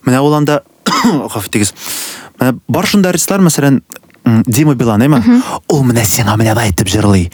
Менә 0.08 0.22
ул 0.24 0.34
анда 0.38 0.62
гафу 0.88 1.44
итегез. 1.46 1.74
Менә 2.40 2.56
бар 2.68 2.86
шундый 2.88 3.12
артистлар, 3.12 3.42
мәсәлән, 3.44 3.80
м, 4.24 4.42
Дима 4.46 4.74
Билан, 4.78 5.02
әйме? 5.04 5.20
Ул 5.68 5.84
менә 5.84 6.04
сиңа 6.08 6.36
менә 6.40 6.54
бай 6.58 6.72
итеп 6.72 6.88
җырлый. 6.92 7.28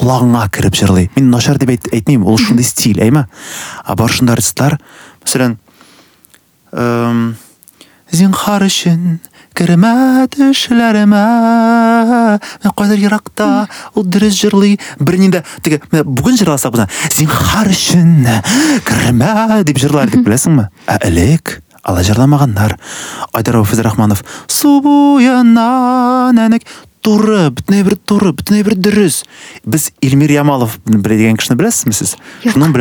Кулагыңа 0.00 0.44
кереп 0.52 0.76
җырлый. 0.78 1.10
Мин 1.16 1.30
начар 1.32 1.58
дип 1.58 1.72
әйт- 1.74 1.90
әйтмим, 1.94 2.24
ул 2.26 2.38
шундый 2.38 2.64
стиль, 2.68 3.00
әйме? 3.00 3.26
А 3.84 3.96
бар 3.96 4.12
шундый 4.12 4.36
артистлар, 4.36 4.78
мәсәлән, 5.24 5.58
эм, 6.72 7.36
Зинһар 8.08 8.62
өчен 8.64 9.18
кермә 9.52 10.24
төшләремә 10.32 11.24
Мен 12.64 12.72
кайдыр 12.72 13.02
еракта 13.02 13.68
ул 13.92 14.06
дөрес 14.08 14.32
җырлый 14.38 14.78
бернинде 14.98 15.42
теге 15.60 15.82
менә 15.92 16.06
бүген 16.08 16.38
җырласак 16.40 16.72
бuna 16.72 16.86
Зинһар 17.12 17.68
өчен 17.68 18.24
кермә 18.88 19.60
дип 19.68 19.76
җырлар 19.82 20.08
дип 20.08 20.24
беләсеңме? 20.24 20.70
Ә 20.88 20.96
элек 21.04 21.58
алай 21.88 22.04
җырламаганнар. 22.04 22.76
Айдар 23.32 23.56
Рафиз 23.56 23.80
Рахманов 23.80 24.20
су 24.46 24.80
буена 24.84 26.30
нәнек 26.36 26.66
туры, 27.00 27.48
бөтенләй 27.54 27.84
бер 27.86 27.96
туры, 27.96 28.32
бөтенләй 28.36 28.64
бер 28.66 28.74
дөрес. 28.76 29.22
Без 29.64 29.88
Илмир 30.04 30.30
Ямалов 30.34 30.78
кешене 31.38 31.56
беләсезме 31.56 31.94
сез? 31.96 32.16
Юк. 32.44 32.52
Шуның 32.56 32.74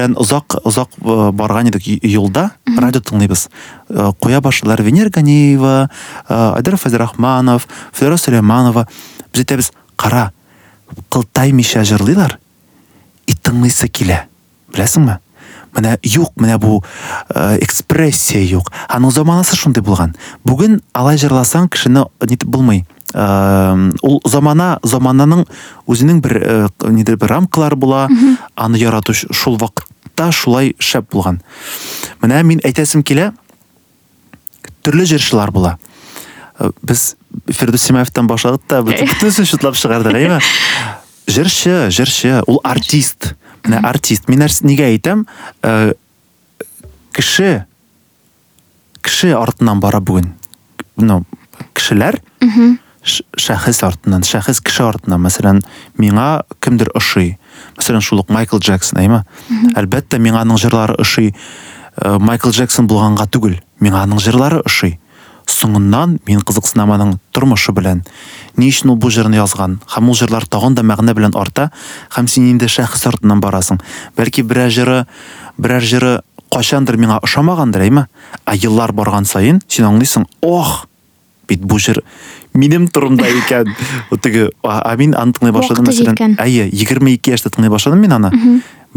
озак 0.66 0.90
э, 1.00 1.32
барган 1.32 1.70
идек 1.70 1.86
й- 1.88 2.00
юлда, 2.04 2.50
радио 2.68 3.00
тыңлыйбыз. 3.00 3.48
Э, 3.90 4.12
Куя 4.20 4.42
башладылар 4.42 4.82
Венер 4.82 5.10
Ганиева, 5.10 5.90
Айдар 6.28 6.76
Фазрахманов, 6.78 7.68
Федора 7.94 8.18
Сулейманова. 8.18 8.88
Без 9.32 9.46
әйтәбез, 9.46 9.72
кара, 9.96 10.32
кылтаймыйча 11.10 11.84
җырлыйлар, 11.86 12.38
и 13.28 13.34
тыңлыйсы 13.34 13.88
килә. 13.88 14.26
Беләсеңме? 14.74 15.20
Менә 15.76 15.98
юк, 16.04 16.34
менә 16.40 16.58
бу 16.62 16.84
э, 17.34 17.58
экспрессия 17.62 18.42
юк. 18.44 18.72
Аның 18.88 19.12
заманасы 19.12 19.58
шундый 19.60 19.84
булган. 19.84 20.16
Бүген 20.48 20.80
алай 20.94 21.20
җырласаң 21.22 21.70
кешене 21.74 22.06
нитеп 22.22 22.50
булмый. 22.50 22.86
Э, 23.14 23.92
ул 24.04 24.22
замана 24.28 24.80
замананың 24.84 25.46
бер 26.22 26.38
э, 26.38 26.68
нидер 26.90 27.18
бер 27.18 27.30
рамкалары 27.30 27.76
була. 27.76 28.08
Аны 28.56 28.78
ярату 28.78 29.14
шул 29.14 29.58
вакытта 29.58 30.32
шулай 30.32 30.76
шәп 30.80 31.12
булган. 31.12 31.42
Менә 32.22 32.44
мин 32.44 32.62
әйтәсем 32.64 33.04
килә, 33.04 33.34
төрле 34.84 35.06
җырчылар 35.06 35.52
була. 35.52 35.78
Э, 36.60 36.72
Без 36.82 37.16
Фирдус 37.48 37.82
Симаевтан 37.82 38.28
башладык 38.28 38.64
та 38.68 38.82
бөтенсен 38.82 39.46
шутлап 39.52 39.76
чыгардык, 39.76 40.16
әйме? 40.16 40.40
Җырчы, 41.28 41.90
җырчы, 41.92 42.42
ул 42.48 42.62
артист. 42.64 43.34
Артист. 43.64 44.28
Мин 44.30 44.40
нәрс 44.40 44.62
нигә 44.64 44.86
әйтәм? 44.92 45.26
Э, 45.64 45.94
Кеше 47.14 47.66
кеше 49.02 49.34
артыннан 49.36 49.80
бара 49.80 50.00
бүген. 50.00 50.34
Ну, 50.98 51.24
кешеләр 51.74 52.20
ш- 53.04 53.24
шәхес 53.38 53.80
артыннан, 53.84 54.22
шәхес 54.28 54.60
кеше 54.62 54.84
артыннан. 54.84 55.22
Мәсәлән, 55.24 55.62
миңа 55.98 56.44
кемдер 56.60 56.92
ошый. 56.94 57.38
Мәсәлән, 57.78 58.02
шул 58.02 58.20
ук 58.20 58.30
Майкл 58.30 58.60
Джексон, 58.60 59.00
әйме? 59.00 59.24
Әлбәттә, 59.80 60.20
миңа 60.20 60.44
аның 60.44 60.60
җырлары 60.62 60.96
ошый. 61.00 61.34
Э, 62.02 62.18
Майкл 62.20 62.50
Джексон 62.52 62.88
булганга 62.88 63.26
түгел. 63.26 63.58
Миңа 63.80 64.04
аның 64.06 64.20
җырлары 64.22 64.62
ошый. 64.66 65.00
Соңыннан 65.48 66.20
мин 66.28 66.42
кызыксынам 66.42 66.92
аның 66.92 67.18
тормышы 67.34 67.72
белән. 67.72 68.04
Ни 68.58 68.72
өчен 68.72 68.90
ул 68.90 68.98
бу 68.98 69.12
җырны 69.14 69.38
язган? 69.38 69.80
Һәм 69.94 70.10
ул 70.10 70.18
җырлар 70.18 70.48
тагын 70.50 70.76
да 70.78 70.84
мәгънә 70.86 71.14
белән 71.18 71.36
арта, 71.38 71.70
һәм 72.16 72.28
син 72.28 72.50
инде 72.50 72.68
шәхес 72.68 73.06
артыннан 73.10 73.42
барасың. 73.42 73.82
Бәлки 74.18 74.42
берәр 74.42 74.74
җыры, 74.74 75.04
берәр 75.58 75.86
җыры 75.86 76.14
кайчандыр 76.54 76.98
миңа 76.98 77.20
ошамагандыр, 77.22 77.86
әйме? 77.86 78.08
Ә 78.50 78.58
еллар 78.58 78.94
барган 78.98 79.30
саен 79.30 79.62
син 79.68 79.86
аңлыйсың, 79.92 80.26
ох, 80.42 80.88
бит 81.48 81.62
бу 81.62 81.78
җыр 81.78 82.02
минем 82.58 82.88
турымда 82.88 83.28
икән. 83.30 83.70
Вот 84.10 84.22
теге, 84.22 84.50
а 84.64 84.96
мин 84.98 85.14
аны 85.16 85.36
тыңлый 85.38 85.54
башладым 85.54 85.88
мәсәлән. 85.88 86.38
Әйе, 86.42 86.68
22 86.74 87.32
яшьтә 87.36 87.54
тыңлый 87.54 87.72
башладым 87.72 88.02
мин 88.02 88.18
аны. 88.18 88.32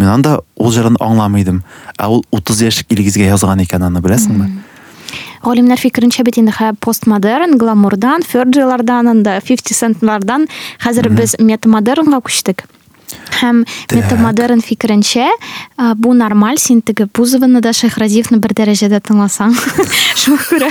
Мин 0.00 0.08
анда 0.08 0.38
ул 0.56 0.72
җырын 0.72 0.96
аңламыйдым. 1.02 1.62
Ә 1.98 2.08
ул 2.08 2.24
30 2.32 2.64
яшьлек 2.70 2.94
Илгизгә 2.96 3.28
язган 3.28 3.60
икән 3.60 3.84
аны, 3.90 4.00
беләсеңме? 4.00 4.48
Бит 6.24 6.38
инде 6.38 6.52
хә 6.52 6.74
постмодерн, 6.80 7.56
гламурдан, 7.58 8.22
Ферджилардан, 8.22 9.08
анда 9.08 9.40
50 9.40 9.74
центлардан 9.74 10.48
хәзер 10.82 11.08
без 11.08 11.36
метамодернга 11.38 12.20
күчтек. 12.20 12.66
Һәм 13.40 13.64
метамодерн 13.90 14.60
фикеренчә 14.62 15.28
бу 15.96 16.12
нормаль, 16.14 16.58
син 16.58 16.82
теге 16.82 17.06
Бузованы 17.06 17.62
да 17.64 17.72
Шәһразиевны 17.74 18.38
бер 18.42 18.54
дәрәҗәдә 18.54 19.00
тыңласаң. 19.08 19.56
Шуңа 20.20 20.44
күрә 20.50 20.70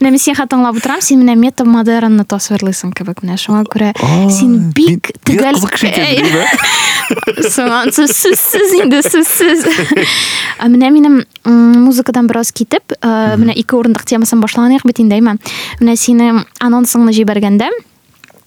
менә 0.00 0.12
мин 0.14 0.22
син 0.22 0.36
тыңлап 0.36 0.78
утырам, 0.78 1.02
син 1.04 1.24
менә 1.24 1.36
метамодернны 1.40 2.24
тасвирлыйсың 2.28 2.92
кебек 2.96 3.24
менә 3.24 3.38
шуңа 3.40 3.64
күрә 3.70 3.92
син 4.32 4.70
бик 4.76 5.12
төгәл? 5.26 5.58
Соңан 7.56 7.90
сүзсез 7.94 8.76
инде 8.78 9.00
сүзсез. 9.02 9.64
Менә 10.70 10.90
минем 10.94 11.20
музыкадан 11.44 12.26
бераз 12.28 12.52
китеп, 12.52 12.92
ә, 13.00 13.36
менә 13.40 13.54
ике 13.56 13.76
урындык 13.76 14.04
темасын 14.04 14.40
инде, 14.40 15.14
әйме. 15.14 15.36
Менә 15.80 15.96
сине 15.96 16.44
анонсыңны 16.60 17.12
җибәргәндә 17.12 17.70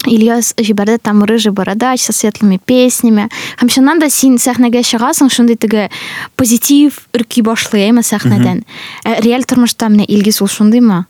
ильяс 0.06 0.54
жибәрде 0.60 0.98
там 0.98 1.24
рыжий 1.24 1.52
бородач 1.52 2.02
со 2.02 2.14
светлыми 2.14 2.58
песнями. 2.58 3.30
Һәм 3.60 3.70
чыннан 3.70 4.00
да 4.00 4.10
син 4.10 4.38
сәхнәгә 4.38 4.84
чыгасың 4.84 5.30
шундый 5.32 5.56
теге 5.56 5.90
позитив 6.36 7.08
өрки 7.16 7.42
башлый 7.42 7.88
әйме 7.88 8.04
сәхнәдән 8.04 8.64
Ә 9.06 9.22
реаль 9.24 9.46
тормышта 9.48 9.88
менә 9.88 10.06
илгиз 10.08 10.42
ул 10.44 10.52
шундыймы 10.52 11.06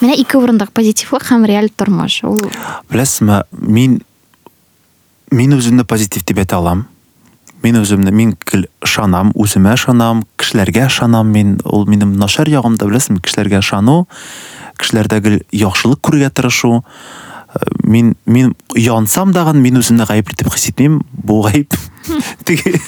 менә 0.00 0.16
ике 0.16 0.38
урындагы 0.40 0.72
позитивлык 0.72 1.28
һәм 1.28 1.44
реаль 1.48 1.68
тормыш 1.68 2.22
ул 2.24 2.40
мен 3.52 4.00
мен 5.30 5.52
өзімді 5.54 5.84
позитив 5.84 6.24
деп 6.26 6.40
айта 6.42 6.56
аламын. 6.56 6.86
Мен 7.62 7.76
өзімді 7.82 8.10
мен 8.12 8.36
кіл- 8.44 8.68
ышанам 8.80 9.32
өзіме 9.36 9.74
ышанам 9.76 10.24
кішілерге 10.40 10.86
ышанам 10.88 11.28
мен 11.32 11.60
ол 11.64 11.86
менің 11.86 12.16
нашар 12.16 12.48
ягым 12.48 12.76
да 12.76 12.86
білесің 12.86 13.20
кішілерге 13.20 13.60
ышану 13.60 14.06
кішілердегі 14.80 15.42
яхшылык 15.52 16.00
күрергә 16.00 16.30
тырышу. 16.32 16.82
Э, 17.52 17.58
мен 17.82 18.14
мен 18.26 18.54
янсам 18.78 19.32
дагы 19.34 19.52
мен 19.58 19.76
өзімді 19.76 20.06
гаепле 20.06 20.36
деп 20.38 20.52
хис 20.54 20.68
итмеймін 20.70 21.00
бұл 21.26 21.42
ғайып 21.50 21.74
теге 22.46 22.78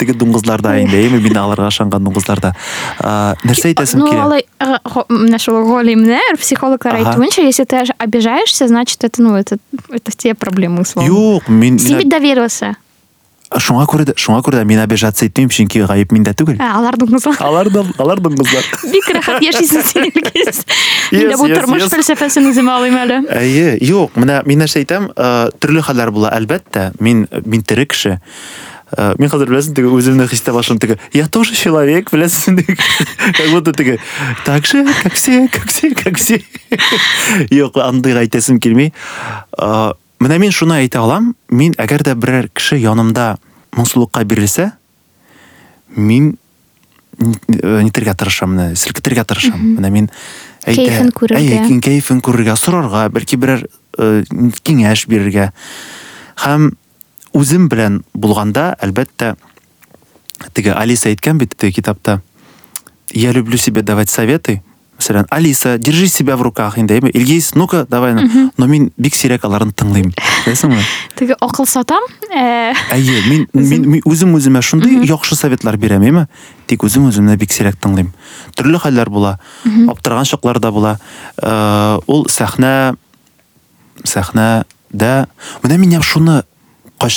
теге 0.00 0.14
дуңгызларда 0.16 0.72
инде 0.80 1.02
эми 1.06 1.20
мен 1.20 1.36
аларга 1.36 1.68
ышанган 1.68 2.02
дуңгызларда 2.08 2.54
Э, 2.98 3.34
нәрсе 3.44 3.74
әйтәсем 3.74 4.00
ну 4.00 4.08
килә? 4.08 4.22
алай 4.24 4.46
э, 4.58 4.78
галимнәр 5.68 6.38
психологлар 6.40 6.96
Ага. 6.96 7.12
әйтүенчә 7.12 7.44
если 7.44 7.64
ты 7.64 7.84
обижаешься 7.98 8.66
значит 8.68 9.04
это 9.04 9.20
ну 9.22 9.36
это 9.36 9.58
это 9.90 10.10
те 10.16 10.34
проблемы 10.34 10.80
условно. 10.80 11.06
Юк 11.08 11.48
мен 11.48 11.78
син 11.78 11.98
бит 11.98 12.08
доверился. 12.08 12.76
Шуңа 13.54 13.86
күрә 13.90 14.08
дә 14.10 14.14
шуңа 14.18 14.42
күрә 14.46 14.60
дә 14.62 14.68
мин 14.68 14.80
обижаться 14.82 15.26
итмим 15.28 15.48
чөнки 15.52 15.84
гаеп 15.86 16.12
миндә 16.12 16.34
түгел 16.38 16.58
Ә, 16.58 16.70
алар 16.78 16.98
дуңгызлар 16.98 17.40
алар 17.46 17.70
да 17.70 17.84
алар 18.02 18.20
дуңгызлар 18.24 18.66
бик 18.92 19.10
рәхәт 19.16 19.42
яшисең 19.46 19.84
син 19.86 20.08
илгиз 20.10 20.62
мин 21.12 21.28
дә 21.30 21.34
Yes, 21.36 21.40
бу 21.40 21.50
тормыш 21.52 21.88
фәлсәфәсен 21.92 22.50
үземә 22.50 22.78
алыйм 22.80 22.96
әле 23.04 23.20
Әйе, 23.30 23.76
юк, 23.86 24.16
менә 24.18 24.40
мин 24.46 24.64
нәрсә 24.64 24.82
әйтәм, 24.82 25.10
э, 25.14 25.28
төрле 25.62 25.82
хәлләр 25.86 26.10
була, 26.14 26.32
әлбәттә. 26.34 26.92
Мин 26.98 27.26
мин 27.44 27.62
тере 27.62 27.86
кеше. 27.86 28.18
Э, 28.96 29.14
Мин 29.18 29.30
хәзер 29.30 29.50
беләсең, 29.50 29.74
теге 29.74 29.90
үземне 29.90 30.28
хис 30.30 30.42
итә 30.42 30.54
башлыйм, 30.54 30.78
теге 30.78 30.98
я 31.12 31.26
тоже 31.26 31.54
человек, 31.54 32.10
теге 32.10 32.76
как 33.34 33.50
будто 33.50 33.72
теге 33.72 33.98
так 34.44 34.66
же, 34.66 34.86
как 35.02 35.14
все, 35.14 35.48
как 35.48 35.66
все, 35.66 35.90
как 35.94 36.16
все. 36.16 36.42
Юк, 37.50 37.76
андый 37.76 38.14
әйтәсем 38.14 38.60
килми. 38.60 38.92
Менә 40.22 40.38
мин 40.40 40.52
шуны 40.54 40.78
әйтә 40.80 41.02
алам, 41.02 41.34
мин 41.52 41.74
әгәр 41.78 42.02
дә 42.06 42.14
берәр 42.16 42.48
кеше 42.48 42.78
янымда 42.80 43.36
моңсулыкка 43.76 44.24
бирелсә, 44.24 44.70
мин 45.96 46.36
нитергә 47.18 48.14
тырышам, 48.16 48.54
менә 48.54 48.76
селкетергә 48.76 49.24
тырышам. 49.28 49.60
Менә 49.76 49.90
мин 49.92 50.08
күрергә. 50.66 51.36
Әйе, 51.38 51.60
кин 51.68 51.80
кәефен 51.84 52.22
күрергә, 52.24 52.56
сорарга, 52.60 53.06
бәлки 53.12 53.38
берәр 53.40 53.66
киңәш 53.96 55.06
бирергә. 55.08 55.50
Һәм 56.42 56.72
үзем 57.36 57.68
белән 57.72 58.02
булганда, 58.12 58.74
әлбәттә, 58.84 59.34
теге 60.52 60.74
Алиса 60.76 61.08
әйткән 61.12 61.38
бит 61.40 61.54
китапта. 61.56 62.20
Я 63.12 63.32
люблю 63.32 63.56
себе 63.56 63.82
давать 63.82 64.10
советы. 64.10 64.62
Мәсәлән, 64.96 65.26
Алиса, 65.30 65.76
держи 65.78 66.08
себя 66.08 66.36
в 66.36 66.42
руках 66.42 66.78
инде. 66.78 66.96
әйме? 66.96 67.10
Илгиз, 67.10 67.54
ну-ка, 67.54 67.86
давай. 67.88 68.14
на». 68.14 68.50
Но 68.56 68.66
мин 68.66 68.92
бик 68.96 69.14
сирәк 69.14 69.44
аларын 69.44 69.72
тыңлыйм. 69.72 70.12
Беләсеңме? 70.46 70.80
теге 71.18 71.36
акыл 71.40 71.66
сатам 71.66 72.02
ә, 72.32 72.72
Әйе, 72.92 73.22
мин, 73.28 73.46
мин 73.52 74.02
үзем 74.04 74.34
үземә 74.34 74.62
шундый 74.62 75.04
яхшы 75.06 75.36
советлар 75.36 75.76
бирәм, 75.76 76.02
әйме? 76.02 76.26
Тик 76.66 76.82
үзем 76.82 77.08
үземне 77.10 77.36
бик 77.36 77.52
сирәк 77.52 77.76
тыңлыйм. 77.76 78.12
Төрле 78.56 78.78
хәлләр 78.78 79.10
була, 79.10 79.38
аптыраган 79.64 80.24
чаклар 80.24 80.60
да 80.60 80.72
була. 80.72 80.98
Э, 81.42 81.98
Ул 82.06 82.26
сәхнә 82.32 82.96
сәхнәдә 84.04 85.26
менә 85.62 85.78
мин 85.78 86.02
шуны 86.02 86.42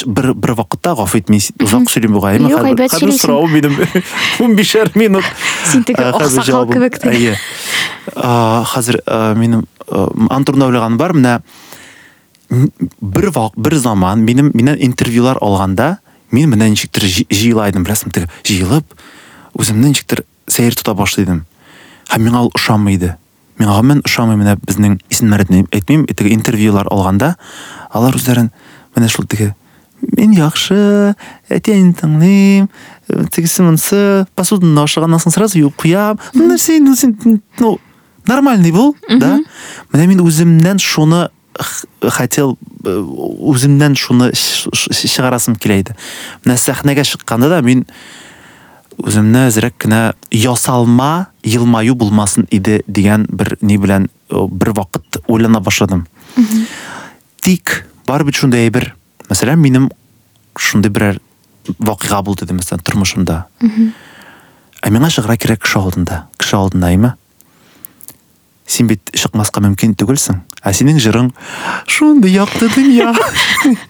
бер, 0.05 0.33
бер 0.33 0.53
вакытта 0.53 0.95
гафу 0.95 1.17
ит, 1.17 1.29
мин 1.29 1.39
озак 1.61 1.89
сөйлим 1.89 2.13
буга, 2.13 2.33
әйме? 2.33 2.49
Юк, 2.49 2.59
Хәзер- 2.59 2.69
әйбәт 2.73 2.91
хәзер 2.91 2.99
сөйлисең. 2.99 3.19
сорау 3.19 3.47
минем 3.47 3.77
15 4.37 4.95
минут. 4.95 5.23
Аксакал 5.65 6.43
җавабым- 6.43 6.73
кебек 6.73 6.99
Хәзер 8.15 9.01
э, 9.05 9.35
минем 9.35 9.65
антурда 10.29 10.67
уйлаган 10.67 10.97
бар, 10.97 11.13
бер 12.49 13.29
вак 13.29 13.53
бер 13.55 13.75
заман 13.77 14.23
минем 14.25 14.51
миннән 14.53 14.77
интервьюлар 14.81 15.37
алганда 15.41 15.99
мин 16.31 16.49
менә 16.49 16.69
ничектер 16.69 17.03
җи- 17.05 17.27
җыелайдым 17.29 17.85
беләсең 17.85 18.11
теге 18.13 18.29
җыелып 18.43 18.85
үземне 19.53 19.91
ничектер 19.91 20.23
сәер 20.49 20.73
тота 20.75 20.95
башлыйдым 20.97 21.43
һәм 22.09 22.25
миңа 22.25 22.41
ул 22.47 22.51
ошамый 22.57 22.97
иде 22.97 23.15
миңа 23.59 23.75
гомумән 23.77 24.01
ошамый 24.05 24.39
менә 24.39 24.57
безнең 24.65 24.97
исемнәрне 25.13 25.65
әйтмим 25.69 26.07
теге 26.09 26.33
интервьюлар 26.33 26.89
алганда 26.89 27.35
алар 27.93 28.17
үзләрен 28.17 28.49
менә 28.97 29.09
шул 29.13 29.25
теге 29.29 29.53
яхшы 30.35 31.15
әтиәнне 31.49 31.93
тыңлыйм 31.99 32.69
э, 33.09 33.25
тегесе 33.33 33.63
монысы 33.63 34.25
посуданы 34.35 34.83
ашаганнан 34.83 35.19
соң 35.19 35.33
сразу 35.35 35.59
юып 35.59 35.75
куям 35.79 36.19
ну 36.33 36.47
нәрсә 36.51 36.79
ну 37.59 37.77
нормальный 38.27 38.71
бул 38.71 38.95
да? 39.09 39.39
Менә 39.93 40.07
мин 40.07 40.21
үземнән 40.21 40.79
шуны 40.79 41.29
хотел 42.01 42.57
э, 42.85 42.93
үземнән 42.93 43.95
шуны 43.95 44.31
ш- 44.35 44.69
ш- 44.73 45.07
чыгарасым 45.07 45.55
килә 45.55 45.79
иде 45.81 45.95
менә 46.45 46.57
сәхнәгә 46.57 47.03
чыкканда 47.03 47.49
да 47.49 47.61
мин 47.61 47.85
үземне 48.99 49.47
әзрәк 49.47 49.77
кенә 49.79 50.13
ясалма 50.31 51.27
елмаю 51.43 51.95
булмасын 51.95 52.47
иде 52.51 52.81
дигән 52.87 53.25
бер 53.31 53.57
ни 53.61 53.77
белән 53.77 54.09
э, 54.29 54.45
бер 54.51 54.73
вакыт 54.75 55.21
уйлана 55.27 55.59
башладым. 55.63 56.05
Тик 57.41 57.85
бар 58.05 58.23
бит 58.27 58.35
шундай 58.35 58.67
әйбер 58.67 58.93
мәсәлән 59.29 59.61
минем 59.61 59.89
шундый 60.57 60.91
берәр 60.91 61.21
вакыйга 61.77 62.21
булды 62.25 62.49
ди 62.49 62.57
мәсәлән 62.57 62.83
тормышымда 62.85 63.45
ә 64.81 64.91
миңа 64.93 65.11
чыгыра 65.13 65.37
кирәк 65.37 65.63
кеше 65.65 65.79
алдында 65.79 66.23
кеше 66.37 66.57
алдында 66.57 66.93
әйме 66.93 67.13
син 68.69 68.87
бит 68.89 69.01
чыкмаска 69.13 69.61
мөмкин 69.65 69.95
түгелсең 69.97 70.43
ә 70.61 70.73
синең 70.75 70.99
җырың 71.01 71.29
шундый 71.89 72.35
якты 72.35 72.69
дөнья 72.75 73.13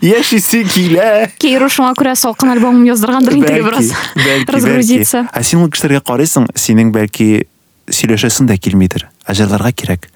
яшисе 0.04 0.64
килә 0.70 1.30
Кейру 1.42 1.70
шуңа 1.72 1.94
күрә 1.98 2.16
салкын 2.20 2.54
альбом 2.54 2.84
яздыргандыр 2.88 3.38
инде 3.38 3.50
теге 3.52 3.64
бераз 3.66 3.92
бәлки, 4.16 4.52
разгрузиться. 4.56 5.26
Ә 5.34 5.44
син 5.44 5.64
ул 5.64 5.72
кешеләргә 5.74 6.04
карыйсың, 6.08 6.48
синең 6.56 6.94
бәлки 6.96 7.48
сөйләшәсең 7.90 8.50
дә 8.50 8.58
килмидер. 8.62 9.08
Ә 9.26 9.36
җырларга 9.38 9.74
кирәк. 9.74 10.10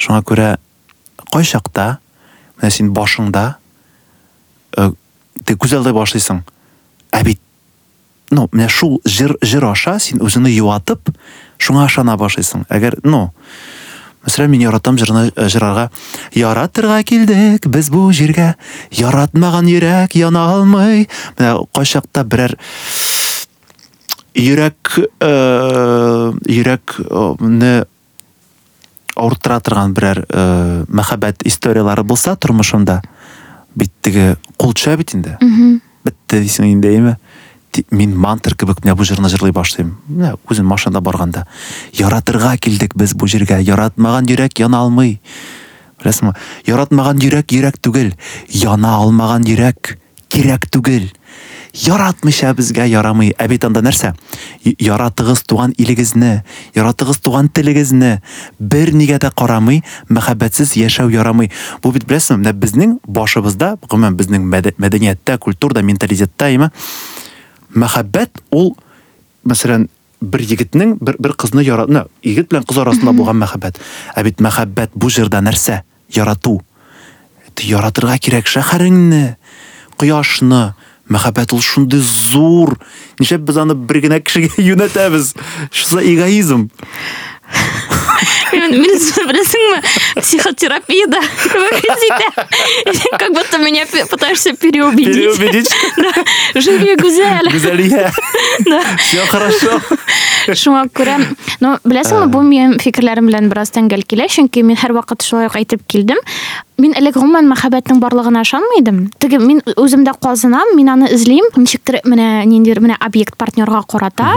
Шуңа 0.00 0.22
күрә 0.26 0.50
кай 1.30 1.46
чакта 1.46 1.98
менә 2.60 2.72
син 2.74 2.92
башыңда 2.96 3.44
э, 4.76 4.90
ты 5.44 5.56
күзәлдәй 5.56 5.94
башлыйсың. 5.96 6.42
Ә 7.12 7.22
бит 7.26 7.40
ну, 8.30 8.46
менә 8.52 8.68
шул 8.70 9.00
җыр 9.08 9.36
җыр 9.42 9.66
аша 9.72 9.98
син 9.98 10.22
үзеңне 10.22 10.52
юатып, 10.54 11.10
шуңа 11.58 11.88
ышана 11.90 12.16
башлыйсың. 12.20 12.66
Әгәр, 12.70 13.00
ну, 13.04 13.28
Мәсәлән, 14.20 14.50
мин 14.52 14.60
яратам 14.66 14.98
җырны 15.00 15.30
э, 15.32 15.46
җырларга. 15.48 15.86
Яратырга 16.36 16.98
килдек 17.08 17.64
без 17.72 17.88
бу 17.88 18.10
җиргә, 18.12 18.52
яратмаган 18.92 19.70
йөрәк 19.72 20.12
яна 20.20 20.42
алмый. 20.52 21.06
Менә 21.38 21.54
кайчакта 21.72 22.26
берәр 22.28 22.52
йөрәк 24.36 24.98
э, 25.24 25.30
йөрәкне 26.52 27.72
авырттыра 29.16 29.58
торган 29.64 29.96
берәр 29.96 30.22
э, 30.28 30.44
мәхәббәт 30.88 31.46
историялары 31.48 32.04
булса 32.04 32.36
тормышымда, 32.36 33.00
бит 33.76 33.90
теге 34.02 34.36
кулча 34.56 34.96
бит 34.96 35.14
инде. 35.14 35.36
Бетте 36.04 36.40
дисең 36.40 36.72
инде, 36.72 36.88
әйме? 36.88 37.16
Ти- 37.72 37.84
Мин 37.90 38.16
мантр 38.16 38.54
кебек 38.56 38.80
менә 38.82 38.96
бу 38.96 39.04
җырны 39.04 39.28
җырлый 39.28 39.52
башлыйм. 39.52 39.96
Менә 40.10 40.36
үзем 40.50 40.66
машинада 40.66 41.00
барганда. 41.00 41.46
Яратырга 41.92 42.56
килдек 42.56 42.96
без 42.96 43.14
бу 43.14 43.26
җиргә, 43.26 43.60
яратмаган 43.62 44.26
йөрәк 44.26 44.58
яна 44.58 44.78
алмый. 44.78 45.20
Беләсеңме? 46.02 46.34
Яратмаган 46.66 47.18
йөрәк 47.18 47.52
йөрәк 47.52 47.78
түгел, 47.78 48.14
яна 48.48 48.96
алмаган 48.96 49.44
йөрәк 49.44 49.98
кирәк 50.28 50.66
түгел. 50.70 51.10
Яратмыйча 51.73 52.53
безгә 52.55 52.85
ярамый. 52.87 53.33
Ә 53.37 53.47
бит 53.47 53.65
анда 53.65 53.81
нәрсә? 53.81 54.13
Y- 54.63 54.75
Яратыгыз 54.79 55.43
туган 55.43 55.73
илегезне, 55.77 56.43
яратыгыз 56.75 57.17
туган 57.19 57.49
телегезне 57.49 58.21
бер 58.59 58.93
нигә 58.93 59.19
дә 59.19 59.31
карамый, 59.35 59.83
мәхәббәтсез 60.09 60.75
яшәү 60.75 61.11
ярамый. 61.11 61.51
Бу 61.83 61.91
бит 61.91 62.05
беләсеңме, 62.05 62.43
менә 62.45 62.53
безнең 62.53 62.99
башыбызда, 63.07 63.77
гомумән 63.89 64.15
безнең 64.15 64.47
мәдә- 64.47 64.75
мәдәнияттә, 64.77 65.37
культурада, 65.37 65.81
менталитетта, 65.81 66.47
әйме, 66.47 66.71
мәхәббәт 67.75 68.41
ул 68.51 68.75
мәсәлән 69.45 69.89
бер 70.21 70.41
егетнең 70.41 70.97
бер, 71.01 71.17
бер 71.19 71.33
кызны 71.33 71.61
яратны 71.63 72.05
егет 72.23 72.49
белән 72.49 72.63
кыз 72.65 72.79
арасында 72.81 73.11
булган 73.13 73.37
мәхәббәт 73.43 73.81
ә 74.15 74.23
бит 74.23 74.39
мәхәббәт 74.41 74.95
бу 74.95 75.09
җырда 75.09 75.41
нәрсә 75.43 75.81
ярату 76.15 76.61
Ты 77.55 77.67
яратырга 77.69 78.17
кирәк 78.19 78.49
шәһәреңне 78.51 79.35
кояшны 79.99 80.73
мәхәббәт 81.09 81.53
ул 81.53 81.61
шундый 81.61 81.99
зур 82.01 82.77
нишләп 83.19 83.41
без 83.49 83.57
аны 83.61 83.75
бер 83.75 83.99
генә 84.07 84.21
кешегә 84.25 84.57
юнәтәбез 84.57 85.33
шусы 85.71 86.01
эгоизм 86.13 86.69
мен 88.55 88.71
мен- 88.71 88.97
білесіңбі 89.29 89.81
психотерапияда 90.21 91.19
көмектеседі 91.43 92.27
как 93.19 93.33
будто 93.33 93.57
меня 93.59 93.85
пе- 93.85 94.05
пытаешься 94.05 94.53
переубедить 94.53 95.13
Переубедить. 95.13 95.69
Да. 95.97 96.11
живи 96.61 96.95
гүзәл 96.95 97.51
Гүзәлия. 97.51 98.11
Все 98.97 99.25
хорошо. 99.27 99.81
шуңа 100.62 100.86
күрә 100.94 101.18
ну 101.60 101.74
беләсеңме 101.84 102.30
бу 102.32 102.42
минем 102.46 102.78
фикерләрем 102.82 103.28
белән 103.30 103.50
бераз 103.52 103.72
тәңгәл 103.74 104.04
килә 104.08 104.28
чөнки 104.32 104.64
мин 104.66 104.78
һәрвакыт 104.80 105.24
шулай 105.26 105.50
ук 105.50 105.58
әйтеп 105.60 105.84
килдем. 105.90 106.18
Мин 106.80 106.94
элек 106.96 107.18
гомумән 107.18 107.50
мәхәббәтнең 107.50 108.00
барлыгына 108.00 108.42
ышанмыйдым. 108.46 109.10
Теге 109.20 109.38
мин 109.42 109.60
үземдә 109.76 110.14
казынам 110.22 110.74
мин 110.76 110.88
аны 110.94 111.12
эзлим. 111.12 111.44
Ничектер 111.56 112.00
менә 112.08 112.46
ниндидер 112.48 112.80
менә 112.80 112.96
объект 113.00 113.36
партнерга 113.36 113.82
карата. 113.86 114.34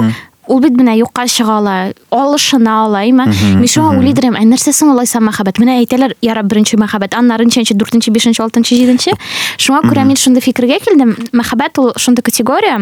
Ул 0.52 0.60
бит 0.60 0.76
менә 0.76 0.98
юкка 1.00 1.24
чыга 1.32 1.56
ала 1.62 1.76
алышына 2.12 2.74
ала 2.84 3.04
мин 3.08 3.70
шуңа 3.72 3.94
уйлыйдырым 3.96 4.36
ә 4.36 4.44
нәрсә 4.44 4.74
соң 4.76 4.92
алайса 4.92 5.22
мәхәббәт? 5.24 5.62
Менә 5.64 5.78
әйтәләр 5.80 6.18
ярап 6.22 6.50
беренче 6.52 6.76
мәхәббәт 6.82 7.16
аннары 7.16 7.48
ничәнче 7.48 7.78
дүртенче 7.80 8.12
бишенче 8.12 8.44
алтынчы 8.44 8.76
җиденче 8.76 9.16
шуңа 9.56 9.86
күрә 9.88 10.04
мин 10.04 10.20
шундый 10.20 10.44
фикергә 10.44 10.82
килдем. 10.84 11.16
Мәхәббәт 11.32 11.80
ул 11.80 11.94
шундый 11.96 12.28
категория. 12.28 12.82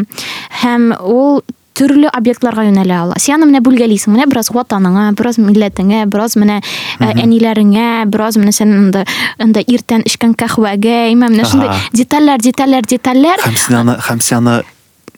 Һәм 0.64 0.96
ул 1.06 1.44
төрле 1.78 2.10
объектларга 2.12 2.66
юнәлә 2.68 2.98
ала 3.04 3.16
син 3.20 3.36
аны 3.38 3.48
менә 3.52 3.62
бүлгәлисең 3.64 4.12
менә 4.16 4.26
бераз 4.30 4.50
ватаныңа 4.52 5.06
бераз 5.16 5.38
милләтеңә 5.40 6.04
бераз 6.12 6.36
менә 6.36 6.60
ә, 7.00 7.12
әниләреңә 7.24 8.06
бераз 8.12 8.38
менә 8.38 8.52
сен 8.56 8.74
анда 8.76 9.06
анда 9.40 9.64
иртән 9.66 10.04
эчкән 10.06 10.36
кахвәгә 10.36 10.98
имә 11.14 11.30
менә 11.32 11.48
шундай 11.48 11.70
детальләр 11.96 12.44
детальләр 12.44 12.84
детальләр 12.86 13.40
Һәм 13.48 13.56
син 13.58 13.76
аны, 13.82 13.96
һәм 14.10 14.20
син 14.22 14.38
аны 14.42 14.58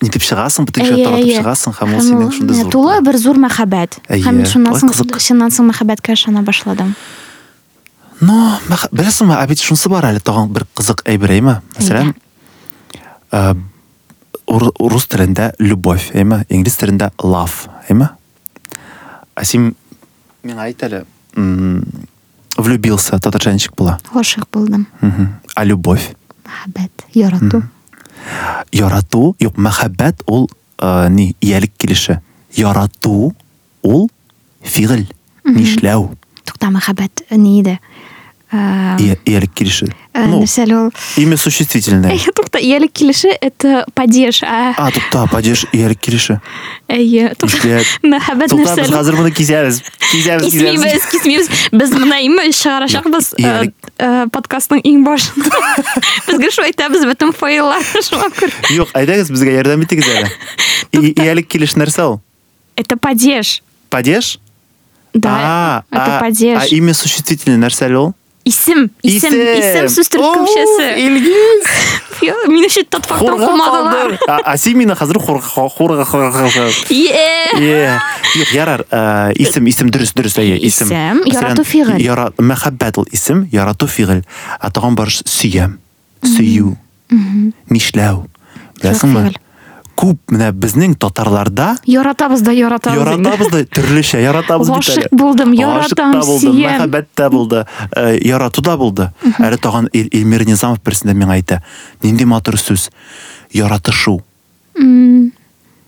нитеп 0.03 0.21
чыгасың, 0.25 0.65
бөтенчә 0.69 0.93
Әйе, 0.93 1.03
таратып 1.05 1.25
әйе. 1.25 1.35
чыгасың, 1.41 1.75
һәм 1.79 1.91
синең 1.99 2.23
ул, 2.25 2.31
шундый 2.37 2.55
менә 2.57 2.63
зур. 2.63 2.71
тулы 2.73 2.95
бер 3.05 3.17
зур 3.17 3.37
Әйе. 4.09 4.23
һәм 4.25 4.41
шуннан 4.45 4.73
соң 4.79 5.19
шуннан 5.19 5.49
соң 5.53 5.69
мәхәббәткә 5.71 6.13
ышана 6.17 6.41
башладым 6.43 6.95
Но, 8.21 8.59
мәх- 8.69 8.87
беләсеңме, 8.93 9.35
ә 9.35 9.47
бит 9.47 9.59
шунысы 9.59 9.89
бар 9.89 10.05
әле 10.05 10.19
тагын 10.23 10.47
бер 10.53 10.63
кызык 10.77 11.01
әйбер 11.09 11.31
әйме? 11.33 11.55
Мәсәлән, 11.79 12.13
урыс 14.47 15.07
телендә 15.07 15.53
любовь, 15.59 16.09
әйме? 16.13 16.43
Инглиз 16.49 16.77
телендә 16.77 17.11
love, 17.23 17.69
әйме? 17.89 18.09
Ә 19.35 19.45
син 19.45 19.73
миңа 20.43 20.67
әйт 20.67 20.83
әле, 20.85 21.05
м, 21.35 21.83
влюбился, 22.57 23.19
татарча 23.19 23.53
ничек 23.53 23.75
була? 23.75 23.99
гашыйк 24.13 24.47
булдым 24.51 24.87
Мгм. 25.01 25.27
А 25.55 25.63
любовь? 25.65 26.13
мәхәббәт 26.45 26.91
ярату 27.13 27.63
Ярату, 28.71 29.35
юк, 29.39 29.57
мәхәббәт 29.57 30.23
ул 30.27 30.49
ә, 30.77 31.09
ни, 31.09 31.35
иялек 31.41 31.71
килеше. 31.77 32.21
Ярату 32.55 33.33
ул 33.81 34.09
фигыль, 34.61 35.07
нишләү, 35.43 36.15
тукта 36.45 36.67
мәхәббәт 36.67 37.25
ни 37.31 37.59
иде 37.59 37.79
Ә, 37.79 37.79
ия- 38.99 39.17
иялек 39.25 39.53
килеше. 39.53 39.87
ә, 40.13 40.27
Ну, 40.27 40.41
нәрсә 40.43 40.63
әле 40.65 40.75
ул 40.85 40.91
имя 41.17 41.37
существительное. 41.37 42.11
Әйе, 42.13 42.31
тукта 42.35 42.59
иялек 42.59 42.91
килеше 42.93 43.29
это 43.41 43.83
падеж 43.95 44.43
а 44.43 44.73
А, 44.77 44.91
тукта, 44.91 45.25
падеж 45.31 45.65
иялек 45.73 45.99
килеше. 45.99 46.39
әйе 46.87 47.33
тукта 47.35 47.57
Нишләп? 47.57 47.85
мәхәббәт 48.03 48.49
Тукта, 48.49 48.63
нәрсә 48.63 48.75
без 48.77 48.89
әле? 48.89 48.97
хәзер 48.97 49.15
моны 49.17 49.31
кисәбез. 49.31 49.81
Кисәбез, 50.11 50.51
кисәбез. 50.51 50.51
Кисмейбез, 50.51 51.05
кисмейбез. 51.11 51.49
Без 51.71 51.89
мына 51.91 52.19
име 52.21 52.51
чыгарачакбыз 52.51 53.31
Юк, 53.33 53.39
иялек. 53.39 53.73
э, 53.97 54.05
э, 54.05 54.29
подкастның 54.29 54.81
иң 54.85 55.03
башында. 55.03 55.49
Безгә 56.27 56.51
шул 56.53 56.65
әйтәбез 56.69 57.05
бөтен 57.09 57.33
файлар 57.33 57.81
шуңа 57.81 58.29
күрә. 58.37 58.53
Юк, 58.75 58.89
әйдәгез, 58.93 59.31
безгә 59.33 59.51
ярдәм 59.63 59.81
итегез 59.83 60.05
әле. 60.05 60.29
И- 60.93 61.13
Иялек 61.19 61.47
килеш 61.49 61.73
нәрсә 61.73 62.05
ул? 62.05 62.21
Это 62.77 62.97
падеж. 62.97 63.61
Падеж? 63.89 64.37
Да, 65.13 65.29
А, 65.29 65.83
это 65.91 66.17
а- 66.17 66.19
падеж. 66.19 66.57
А 66.61 66.65
имя 66.75 66.93
существительное 66.93 67.57
нәрсә 67.57 67.85
әле 67.89 67.97
ул? 67.97 68.13
Исем, 68.45 68.91
исем, 69.01 69.31
исем 69.31 69.85
сүз 69.87 70.09
төркемчәсе. 70.11 70.87
Илгиз. 70.99 71.63
Фактор 72.19 73.17
Хурга 73.17 73.47
кумадылар. 73.47 74.17
калдыр. 74.17 74.19
А 74.27 74.39
а 74.43 74.57
син 74.57 74.77
мине 74.77 74.95
хәзер 74.95 75.19
хурга 75.19 75.69
хурга 75.69 76.03
хурга. 76.05 76.49
Е. 76.89 77.99
Ярар, 78.53 78.85
исем, 79.35 79.65
исем 79.67 79.89
дөрес, 79.89 80.13
дөрес, 80.13 80.37
әйе, 80.37 80.57
исем. 80.59 80.87
Исем, 80.87 81.23
ярату 81.25 81.63
фигыль. 81.63 82.01
Яра, 82.01 82.33
мәхәббәт 82.37 82.97
ул 82.99 83.07
исем, 83.11 83.47
ярату 83.51 83.87
фигыль. 83.87 84.25
А 84.59 84.71
тагын 84.71 84.95
бар 84.95 85.07
сөям, 85.07 85.79
сөю, 86.23 86.77
нишләү. 87.69 88.27
Күп 90.03 90.19
менә 90.35 90.49
безнең 90.51 90.97
татарларда 90.99 91.77
Яратабыз 91.87 92.41
да 92.43 92.51
яратабыз. 92.51 92.99
яратабыз 92.99 93.51
да 93.53 93.61
төрлечә 93.63 94.19
яратабыз 94.19 94.67
бит 94.67 94.75
әле. 94.75 94.95
Гашык 95.07 95.13
булдым, 95.15 95.53
Гашык 95.55 95.95
та 97.15 97.29
булды, 97.29 97.63
ә, 97.95 98.11
ярату 98.19 98.61
да 98.61 98.75
булды. 98.75 99.09
Әле 99.39 99.55
тагын 99.57 99.87
Ил- 99.93 100.09
Илмир 100.11 100.43
Низамов 100.45 100.83
берсендә 100.83 101.15
миңа 101.15 101.37
әйтә. 101.39 101.61
Нинди 102.03 102.25
матур 102.25 102.59
сүз. 102.59 102.89
Яратышу. 103.53 104.19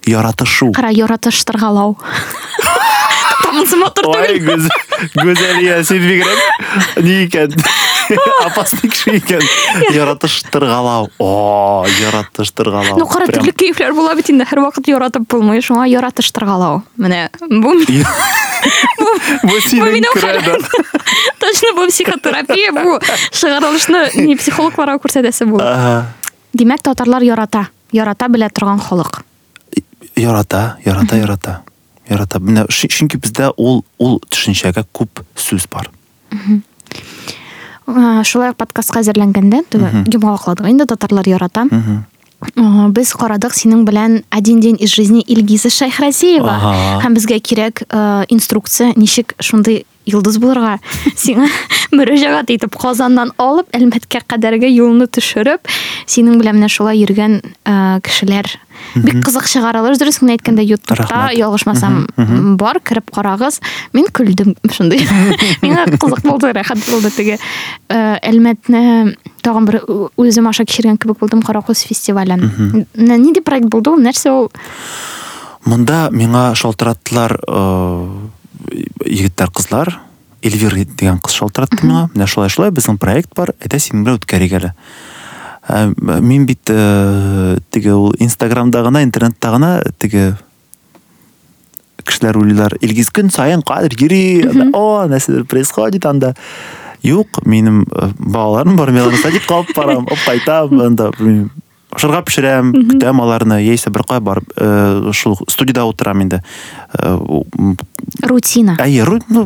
Яратышу. 0.06 0.72
Кара 0.72 0.90
яратыштыргалау. 0.96 1.98
Тамсы 3.44 3.76
мотор 3.78 4.08
Ой, 4.16 4.40
гүзәлия, 4.40 5.84
син 5.84 6.02
бигрәк 6.02 7.04
ни 7.04 7.28
Опасный 8.46 8.90
кеше 8.90 9.18
икән. 9.20 9.42
Яратыштыргалау. 9.96 11.10
О, 11.20 11.86
яратыштыргалау. 12.02 12.98
Ну, 13.00 13.08
кара 13.08 13.26
Прям- 13.26 13.40
төрле 13.44 13.54
кәефләр 13.54 13.94
була 13.98 14.16
бит 14.16 14.30
инде 14.30 14.46
һәрвакыт 14.50 14.88
яратып 14.92 15.28
булмый. 15.32 15.62
Шуңа 15.66 15.88
яратыштыргалау. 15.90 16.84
Менә 16.98 17.30
бу 17.50 17.74
Бу 18.98 19.10
Бу 19.46 19.56
синең 19.62 19.94
минем 19.94 20.14
кредо. 20.14 20.58
точно 21.40 21.74
бу 21.78 21.88
психотерапия 21.88 22.72
бу 22.74 22.98
чыгарылышны 23.32 24.10
не 24.26 24.36
психологларга 24.36 24.98
күрсәтәсе 25.04 25.46
бу. 25.46 25.62
Димәк, 26.56 26.82
татарлар 26.82 27.22
ярата. 27.22 27.68
Ярата 27.92 28.28
белә 28.32 28.50
торган 28.50 28.80
халык. 28.80 29.22
Ярата, 30.16 30.78
ярата, 30.86 31.18
ярата. 31.18 31.62
Ярата. 32.10 32.40
Менә 32.40 32.66
шу- 32.70 32.88
чөнки 32.90 33.18
бездә 33.22 33.52
ул 33.58 33.84
ул 34.00 34.20
төшенчәгә 34.30 34.86
күп 34.94 35.22
сүз 35.36 35.68
бар. 35.70 35.92
Шулай 37.86 38.52
ук 38.52 38.58
подкастка 38.58 39.04
әзерләнгәндә, 39.04 39.64
йомгакладык 40.10 40.68
инде 40.70 40.88
татарлар 40.90 41.28
ярата. 41.30 41.68
Без 42.94 43.14
карадык 43.16 43.56
синең 43.56 43.86
белән 43.88 44.24
один 44.30 44.60
день 44.60 44.78
из 44.80 44.92
жизни 44.94 45.22
Илгиза 45.22 45.70
Шайхразиева. 45.70 47.02
Һәм 47.02 47.16
безгә 47.16 47.40
кирәк 47.40 47.86
э, 47.88 48.26
инструкция, 48.30 48.92
ничек 48.96 49.34
шундый 49.40 49.86
йолдыз 50.06 50.38
булырга. 50.38 50.78
Сиңа 51.18 51.48
мөрәҗәгать 51.96 52.52
итеп 52.54 52.76
Казаннан 52.78 53.32
алып, 53.42 53.72
Әлмәткә 53.74 54.22
кадәрге 54.28 54.70
юлны 54.70 55.08
төшереп, 55.08 55.66
синең 56.06 56.38
белән 56.42 56.60
менә 56.60 56.70
шулай 56.70 57.02
йөргән 57.02 57.40
кешеләр 58.06 58.52
бик 58.96 59.22
кызык 59.26 59.48
чыгаралар. 59.50 59.98
Дөрес 59.98 60.20
генә 60.22 60.36
әйткәндә, 60.38 60.64
YouTube-та 60.66 60.96
Рахмәт. 61.02 61.38
ялгышмасам 61.38 62.08
бар, 62.58 62.80
кирип 62.80 63.12
карагыз. 63.12 63.60
Мин 63.94 64.06
көлдем 64.12 64.56
шундый. 64.72 65.02
Миңа 65.66 65.86
кызык 65.98 66.22
булды, 66.26 66.52
рәхәт 66.56 66.84
булды 66.90 67.12
теге 67.16 67.38
э, 67.90 68.18
Әлмәтне 68.22 69.16
тагын 69.42 69.66
бер 69.66 69.82
ү- 69.88 70.10
үзем 70.18 70.48
аша 70.50 70.66
кичергән 70.66 70.98
кебек 70.98 71.20
булдым 71.20 71.42
Каракүз 71.46 71.86
фестивален. 71.88 72.86
Нә- 72.96 73.18
Нинди 73.20 73.42
проект 73.42 73.68
булды 73.70 73.92
ул? 73.94 74.00
Нәрсә 74.02 74.32
ул? 74.34 74.52
Монда 75.66 76.10
миңа 76.14 76.52
шалтыраттылар 76.56 77.40
э, 77.42 78.10
егетләр, 79.06 79.50
кызлар. 79.52 79.96
Эльвира 80.46 80.84
дигән 80.86 81.18
кыз 81.26 81.34
шалтыратты 81.40 81.88
миңа. 81.88 82.04
Менә 82.14 82.28
шулай 82.30 82.52
шулай 82.54 82.70
безнең 82.76 83.00
проект 83.02 83.32
бар. 83.36 83.54
Әйтә 83.66 83.80
синең 83.82 84.04
белән 84.06 84.20
үткәрик 84.22 84.54
әле. 84.60 84.74
Ә, 85.68 85.94
Мин 86.22 86.46
бит 86.46 86.70
э, 86.70 87.58
теге 87.72 87.94
ул 87.94 88.14
Инстаграмда 88.20 88.84
гына, 88.84 89.04
интернетта 89.04 89.52
гына 89.52 89.84
теге 89.98 90.38
кешеләр 92.06 92.38
уйлыйлар, 92.38 92.78
Илгиз 92.82 93.10
саен 93.34 93.64
кадр 93.66 93.96
йөри, 93.98 94.46
анда, 94.46 94.70
о, 94.78 95.08
нәрсәдер 95.10 95.46
происходит 95.46 96.06
анда. 96.06 96.36
Юк, 97.02 97.46
минем 97.46 97.86
э, 97.92 98.12
балаларым 98.20 98.76
бар, 98.78 98.92
мен 98.92 99.12
садикка 99.18 99.56
алып 99.56 99.74
барам, 99.76 100.06
алып 100.06 100.26
кайтам, 100.26 100.80
анда 100.82 101.12
белмим, 101.18 101.50
ашарга 101.92 102.22
пешерәм, 102.26 102.72
көтәм 102.92 103.22
аларны, 103.22 103.60
яисә 103.66 103.90
бер 103.94 104.04
кай 104.08 104.20
барып, 104.20 104.54
э, 104.58 105.12
шул 105.14 105.38
студияда 105.48 105.86
инде. 106.22 106.44
Э, 106.94 107.18
м, 107.58 107.78
Рутина. 108.22 108.78
Әйе, 108.80 109.04
ру- 109.04 109.22
ну, 109.30 109.46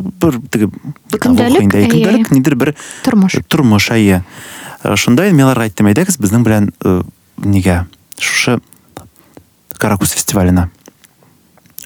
инде, 1.60 1.78
әйе. 1.78 1.88
көндәлек 1.88 2.30
нидер 2.30 2.54
бер 2.56 2.74
Тормыш. 3.04 3.40
тормыш 3.48 3.90
әйе. 3.90 4.22
Э, 4.82 4.96
Шунда 4.96 5.28
мен 5.30 5.44
аларга 5.44 5.68
әйттем, 5.68 5.90
әйдәгез 5.90 6.18
безнең 6.20 6.44
белән 6.46 6.70
э, 6.84 7.00
нигә 7.44 7.84
шушы 8.20 8.60
Каракус 9.80 10.12
фестиваленә. 10.12 10.68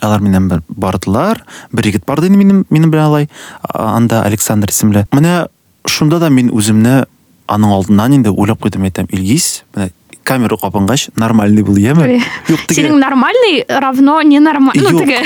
Алар 0.02 0.20
минем 0.20 0.48
бер 0.50 0.62
бардылар. 0.68 1.44
Бер 1.72 1.86
егет 1.86 2.06
барды 2.06 2.28
минем 2.30 2.64
белән 2.70 3.04
алай. 3.04 3.28
Анда 3.62 4.22
Александр 4.24 4.70
исемле. 4.70 5.06
Менә 5.12 5.46
шунда 5.86 6.18
да 6.18 6.30
мин 6.30 6.50
үземне 6.50 7.04
аның 7.46 7.74
алдыннан 7.76 8.16
инде 8.18 8.32
уйлап 8.32 8.62
куйдым, 8.62 8.86
әйтәм, 8.88 9.06
Илгиз, 9.12 9.64
менә 9.76 9.90
камера 10.24 10.56
кабынгач 10.56 11.10
нормальный 11.16 11.62
бул 11.62 11.76
эми 11.76 12.22
юк 12.48 12.64
тиги 12.66 12.80
сенің 12.80 12.98
нормальный 12.98 13.64
равно 13.68 14.20
ненормальный 14.22 14.90
ну 14.90 15.04
тиги 15.04 15.20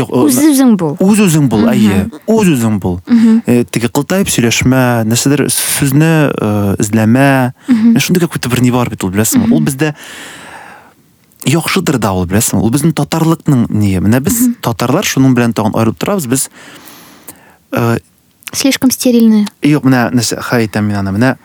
о, 0.00 0.24
өз 0.24 0.38
өзің 0.50 0.76
бол 0.80 0.94
өз 1.02 1.24
өзүң 1.26 1.50
бул 1.52 1.66
әйе 1.70 2.06
өз 2.30 2.52
өзүң 2.54 2.78
бул 2.80 3.00
тиги 3.44 3.90
кылтайып 3.90 4.30
сүйлөшмө 4.32 4.84
нерседер 5.10 5.44
сөзүнө 5.50 6.78
излеме 6.80 7.52
ушундай 7.96 8.24
какой-то 8.24 8.48
бир 8.48 8.62
не 8.62 8.72
бар 8.74 8.90
бит 8.90 9.04
ул 9.04 9.12
билесиңби 9.14 9.52
ул 9.52 9.62
бизде 9.66 9.94
жакшыдыр 11.44 11.98
да 11.98 12.14
ул 12.16 12.26
билесиңби 12.30 12.64
ул 12.64 12.72
биздин 12.72 12.94
татарлыктын 12.96 13.66
не 13.70 13.98
мына 14.00 14.20
биз 14.24 14.40
татарлар 14.64 15.04
шунун 15.04 15.34
менен 15.36 15.52
тагын 15.52 15.74
айырылып 15.76 15.98
турабыз 16.00 16.26
биз 16.30 16.48
э, 17.72 17.98
слишком 18.52 18.90
стерильный 18.90 19.46
Yok, 19.62 19.84
мына 19.84 20.08
нәрсе 20.14 20.38
қалай 20.40 20.68
айтамын 20.68 20.90
мен 20.90 21.00
ана 21.02 21.12
мына 21.12 21.36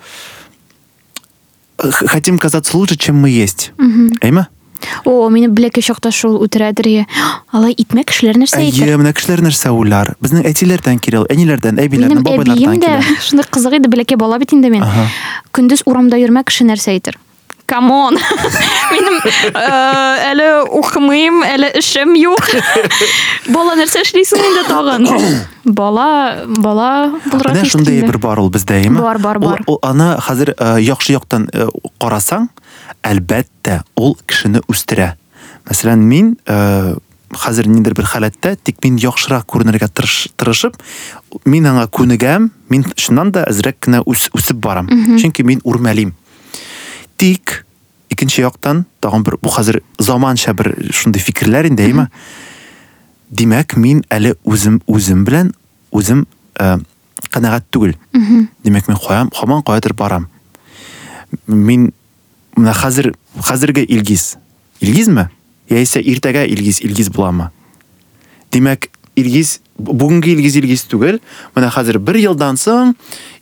хотим 2.08 2.38
казаться 2.40 2.78
лучше, 2.78 2.98
чем 2.98 3.16
мы 3.18 3.30
есть. 3.30 3.72
Әйме? 4.22 4.48
о 5.06 5.30
мені 5.30 5.48
білекке 5.48 5.82
шоқта 5.82 6.12
шул 6.12 6.38
үтірәдір 6.44 7.06
алай 7.52 7.76
итме 7.76 8.04
кішілер 8.08 8.38
нәрсе 8.40 8.62
Әйе, 8.62 8.72
итер 8.72 8.98
мына 9.00 9.12
кешеләр 9.14 9.44
нәрсә 9.44 9.74
уйлар. 9.76 10.14
Безнең 10.24 10.46
әтиләрдән 10.48 11.02
килә, 11.04 11.24
ул, 11.24 11.28
әниләрдән, 11.34 11.82
әбиләрдән, 11.84 12.24
бабайлардан 12.24 12.80
килә. 12.80 13.18
шундай 13.20 13.48
қызық 13.52 13.76
еді 13.80 13.92
білекке 13.92 14.16
бала 14.16 14.40
бит 14.40 14.54
инде 14.56 14.72
мен 14.72 14.86
күндіз 15.52 15.84
урамда 15.86 16.20
йөрмә 16.22 16.46
кеше 16.48 16.64
нәрсә 16.64 16.96
әйтер 16.96 17.20
камон 17.70 18.18
э, 18.18 19.54
әле 20.32 20.48
укымыйм 20.80 21.42
әле 21.46 21.70
эшем 21.80 22.16
юк 22.18 22.50
бала 23.54 23.76
нәрсә 23.80 24.04
эшлисең 24.06 24.42
инде 24.50 24.64
тагын 24.68 25.08
бала 25.66 26.46
бала 26.58 26.90
шундай 27.70 28.00
инде. 28.00 28.08
бер 28.08 28.18
бар 28.18 28.40
ул 28.42 28.50
бездә, 28.50 28.80
әйме? 28.82 29.02
Бар, 29.02 29.20
бар, 29.22 29.40
бар. 29.40 29.62
Хәзер 30.26 30.54
э, 30.56 30.80
яхшы 30.82 31.14
яктан 31.14 31.50
э, 31.54 31.68
карасаң, 32.02 32.50
әлбәттә, 33.06 33.84
үстерә. 34.00 35.14
Мәсәлән, 35.70 36.02
мин 36.10 36.34
э, 36.50 36.96
хәзер 37.38 37.68
ниндидер 37.70 37.94
бер 38.00 38.08
халәттә 38.10 38.56
тик 38.64 38.80
мин 38.84 38.98
яхшырак 38.98 39.46
күренергә 39.52 39.90
тырыш- 39.94 40.30
тырышып, 40.40 40.80
мин 41.46 41.68
аңа 41.70 41.86
күнегәм, 41.94 42.50
мин 42.74 42.86
шуннан 42.98 43.32
да 43.36 43.46
әзрәк 43.50 43.78
кенә 43.86 44.02
үс, 44.10 44.30
үсеп 44.34 44.58
барам. 44.64 44.90
Чөнки 45.22 45.46
мин 45.46 45.62
үрмәлим. 45.64 46.16
Тик 47.20 47.66
икенче 48.10 48.46
яктан 48.46 48.86
тагын 49.04 49.26
бер 49.28 49.36
бу 49.44 49.52
хәзер 49.52 49.82
заманча 50.00 50.54
бер 50.56 50.72
шундый 50.96 51.22
фикерләр 51.22 51.68
инде, 51.68 51.84
әйме? 51.84 52.08
Димәк, 53.30 53.76
мин 53.76 54.06
әле 54.10 54.38
үзем 54.48 54.80
үзем 54.88 55.26
белән 55.28 55.52
үзем 55.92 56.26
э, 56.56 56.78
канәгать 57.30 57.68
түгел. 57.76 57.98
Димәк, 58.64 58.88
мин 58.88 58.98
каям, 58.98 59.32
һаман 59.36 59.66
каядыр 59.68 59.94
барам. 59.94 60.30
Мин 61.46 61.92
менә 62.56 62.74
хәзер 62.74 63.12
хәзерге 63.36 63.84
Илгиз. 63.84 64.38
Илгизме? 64.80 65.28
Яисә 65.70 66.02
иртәгә 66.02 66.48
Илгиз 66.48 66.80
Илгиз 66.82 67.12
буламы? 67.14 67.52
Димәк, 68.52 68.90
Илгиз 69.16 69.60
бүгенге 69.80 70.32
Илгиз 70.36 70.55
Илгиз 70.60 70.84
түгел. 70.91 71.20
Менә 71.55 71.70
хәзер 71.74 71.97
бер 71.99 72.16
елдан 72.22 72.55
соң 72.60 72.93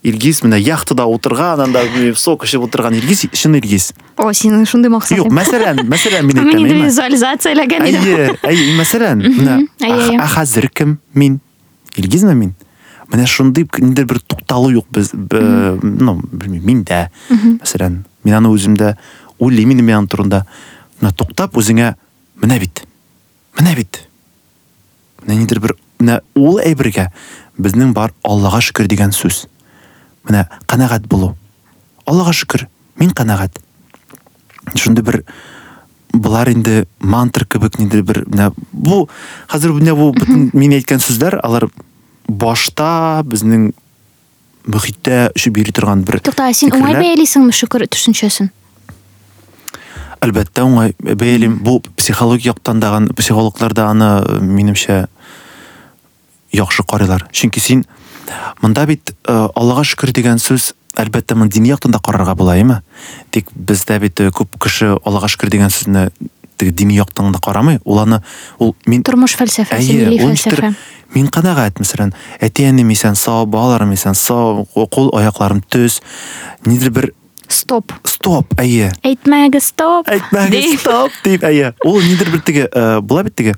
Илгиз 0.03 0.41
менә 0.45 0.57
яхтада 0.61 1.05
утырган, 1.05 1.59
анда 1.65 1.83
сок 2.15 2.45
эчеп 2.45 2.61
утырган 2.63 2.93
Илгиз, 2.93 3.25
чын 3.33 3.55
Илгиз. 3.59 3.93
о 4.17 4.31
синең 4.33 4.65
шундый 4.65 4.89
максат 4.89 5.17
мәсәлән, 5.19 5.83
мәсәлән 5.89 6.23
мин 6.25 6.35
мен 6.37 6.47
әйтәм, 6.47 6.59
инде 6.61 6.73
әйме? 6.73 6.85
визуализацияләгән 6.87 7.87
идем 7.89 8.03
Әйе, 8.03 8.37
әйе, 8.43 8.77
мәсәлән, 8.81 9.21
менә 9.21 9.57
Әйе, 9.81 9.93
әйе. 9.93 10.19
а- 10.19 10.23
а 10.23 10.27
хәзер 10.27 10.69
кем? 10.73 10.99
Мин. 11.13 11.39
Илгизме 11.97 12.33
мин? 12.35 12.55
Менә 13.11 13.25
шундый 13.27 13.67
ниндидер 13.77 14.05
бер 14.05 14.19
тукталу 14.19 14.69
юк 14.71 14.85
без, 14.91 15.11
бе- 15.13 15.77
ну, 15.81 16.21
белмим, 16.31 16.63
миндә. 16.63 17.09
Мәсәлән, 17.29 18.03
мин 18.23 18.33
аны 18.33 18.49
үземдә 18.49 18.95
уйлыйм 19.39 19.71
инде 19.71 19.83
мен 19.83 20.07
турында. 20.07 20.45
Менә 21.01 21.13
туктап 21.15 21.53
үзеңә 21.57 21.95
менә 22.41 22.59
бит. 22.59 22.83
Менә 23.59 23.75
бит. 23.75 24.03
Менә 25.27 25.41
ниндидер 25.41 25.59
бер 25.59 25.75
менә 25.99 26.21
ул 26.39 26.61
әйбергә 26.63 27.09
безнең 27.59 27.93
бар 27.93 28.13
Аллага 28.23 28.61
шөкер 28.63 28.87
дигән 28.87 29.11
сүз. 29.15 29.45
Менә 30.27 30.47
канәгать 30.65 31.07
булу. 31.11 31.35
Аллага 32.07 32.33
шөкер, 32.33 32.67
мин 32.95 33.11
канәгать. 33.11 33.59
Шундый 34.75 35.03
бер 35.03 35.23
булар 36.13 36.49
инде 36.49 36.85
мантр 36.99 37.45
кебек 37.45 37.77
ниндидер 37.79 38.03
бер 38.03 38.23
менә 38.31 38.51
бу 38.71 39.07
хәзер 39.51 39.75
менә 39.75 39.95
бу 39.95 40.11
бөтен 40.15 40.49
мин 40.53 40.77
әйткән 40.79 41.03
сүзләр 41.03 41.39
алар 41.43 41.67
башта 42.27 43.23
мөхиттә 44.67 45.31
эшеп 45.35 45.57
йөри 45.59 45.71
торган 45.75 46.03
бер 46.07 46.19
тукта 46.19 46.49
син 46.53 46.71
уңай 46.71 46.91
фикерләр. 46.91 47.03
бәялисеңме 47.03 47.55
шөкер 47.55 47.87
төшенчәсен 47.87 48.51
Әлбәттә 50.17 50.63
уңай 50.65 50.95
бәялим. 50.97 51.59
Бу 51.61 51.77
психология 51.95 52.49
яктан 52.49 52.79
да 52.81 52.95
аны- 52.97 53.13
психологлар 53.13 53.73
да 53.77 53.85
аны 53.91 54.07
э, 54.25 54.39
минемчә 54.41 55.07
яхшы 56.57 56.83
карыйлар. 56.83 57.27
Чөнки 57.31 57.61
син 57.63 57.85
монда 58.61 58.85
бит 58.85 59.13
э, 59.25 59.47
Аллага 59.55 59.85
шөкер 59.87 60.11
дигән 60.11 60.41
сүз 60.41 60.73
әлбәттә 60.97 61.37
моны 61.37 61.53
дини 61.53 61.69
яктан 61.69 61.93
да 61.93 62.01
карарга 62.03 62.35
була, 62.35 62.57
әйме? 62.57 62.81
Тик 63.31 63.51
бездә 63.53 63.99
бит 64.01 64.19
күп 64.33 64.57
кеше 64.61 64.97
Аллага 65.05 65.29
шөкер 65.29 65.53
дигән 65.53 65.71
сүзне 65.73 66.09
теге 66.57 66.71
дини 66.71 66.97
яктан 66.97 67.31
да 67.31 67.39
карамый. 67.39 67.79
Ул 67.85 68.01
аны 68.01 68.23
ул 68.59 68.75
мин 68.85 69.03
тормыш 69.05 69.37
фәлсәфәсе 69.37 69.93
милли 69.93 70.21
ул 70.23 70.33
фәлсәфә 70.33 70.73
мин 71.15 71.29
канәгать, 71.31 71.79
мәсәлән, 71.81 72.11
әти-әнем 72.43 72.89
исән 72.91 73.15
сау, 73.15 73.45
балаларым 73.49 73.93
исән 73.95 74.17
сау, 74.17 74.65
кул 74.91 75.11
аякларым 75.15 75.61
төз, 75.71 76.01
нидер 76.67 76.91
бер 76.91 77.09
стоп 77.47 77.93
стоп, 78.07 78.57
әйе. 78.59 78.91
әйтмәге 79.07 79.61
стоп 79.63 80.09
Әйтмәгез 80.11 80.81
стоп 80.81 81.15
дип, 81.23 81.45
әйе. 81.47 81.73
Ул 81.87 82.01
нидер 82.03 82.31
бер 82.33 82.43
теге 82.43 82.67
э, 82.67 82.99
була 82.99 83.23
бит 83.23 83.37
теге 83.39 83.55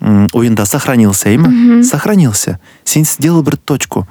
м, 0.00 0.28
уенда 0.32 0.64
сохранился, 0.64 1.28
әйме? 1.28 1.82
Сохранился. 1.82 2.58
Син 2.84 3.04
сделал 3.04 3.42
бер 3.42 3.56
точку. 3.56 4.06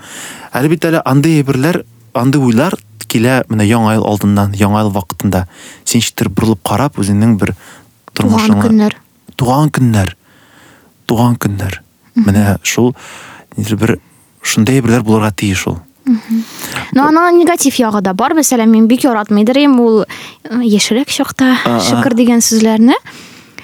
Әле 0.54 1.02
андый 1.06 1.42
әйберләр, 1.42 1.84
андый 2.14 2.42
уйлар 2.42 2.78
килә 3.10 3.44
менә 3.50 3.66
яңа 3.66 3.96
ел 3.96 4.06
алдыннан, 4.06 4.54
яңа 4.54 4.84
ел 4.86 4.92
вакытында. 4.92 5.48
Син 5.84 6.02
читер 6.02 6.30
борылып 6.30 6.62
карап 6.64 7.00
үзеңнең 7.00 7.38
бер 7.38 7.56
туган 8.20 8.40
тормышыңа 8.40 8.66
көннәр 8.68 8.96
туган 9.40 9.70
көннәр 9.74 10.16
туган 11.10 11.38
көннәр 11.40 11.80
менә 12.20 12.58
шул 12.64 12.94
бер 13.58 14.00
шундай 14.42 14.80
әйберләр 14.80 15.06
булырга 15.08 15.32
тиеш 15.32 15.66
ул 15.72 15.80
но 16.96 17.06
аның 17.06 17.38
негатив 17.38 17.78
ягы 17.80 18.02
да 18.02 18.14
бар 18.18 18.34
мәсәлән 18.38 18.72
мин 18.72 18.88
бик 18.90 19.06
яратмыйдыр 19.06 19.60
идем 19.62 19.80
ул 19.80 20.02
э, 20.04 20.08
яшьрәк 20.64 21.12
чакта 21.14 21.56
А, 21.66 21.78
а. 21.78 21.80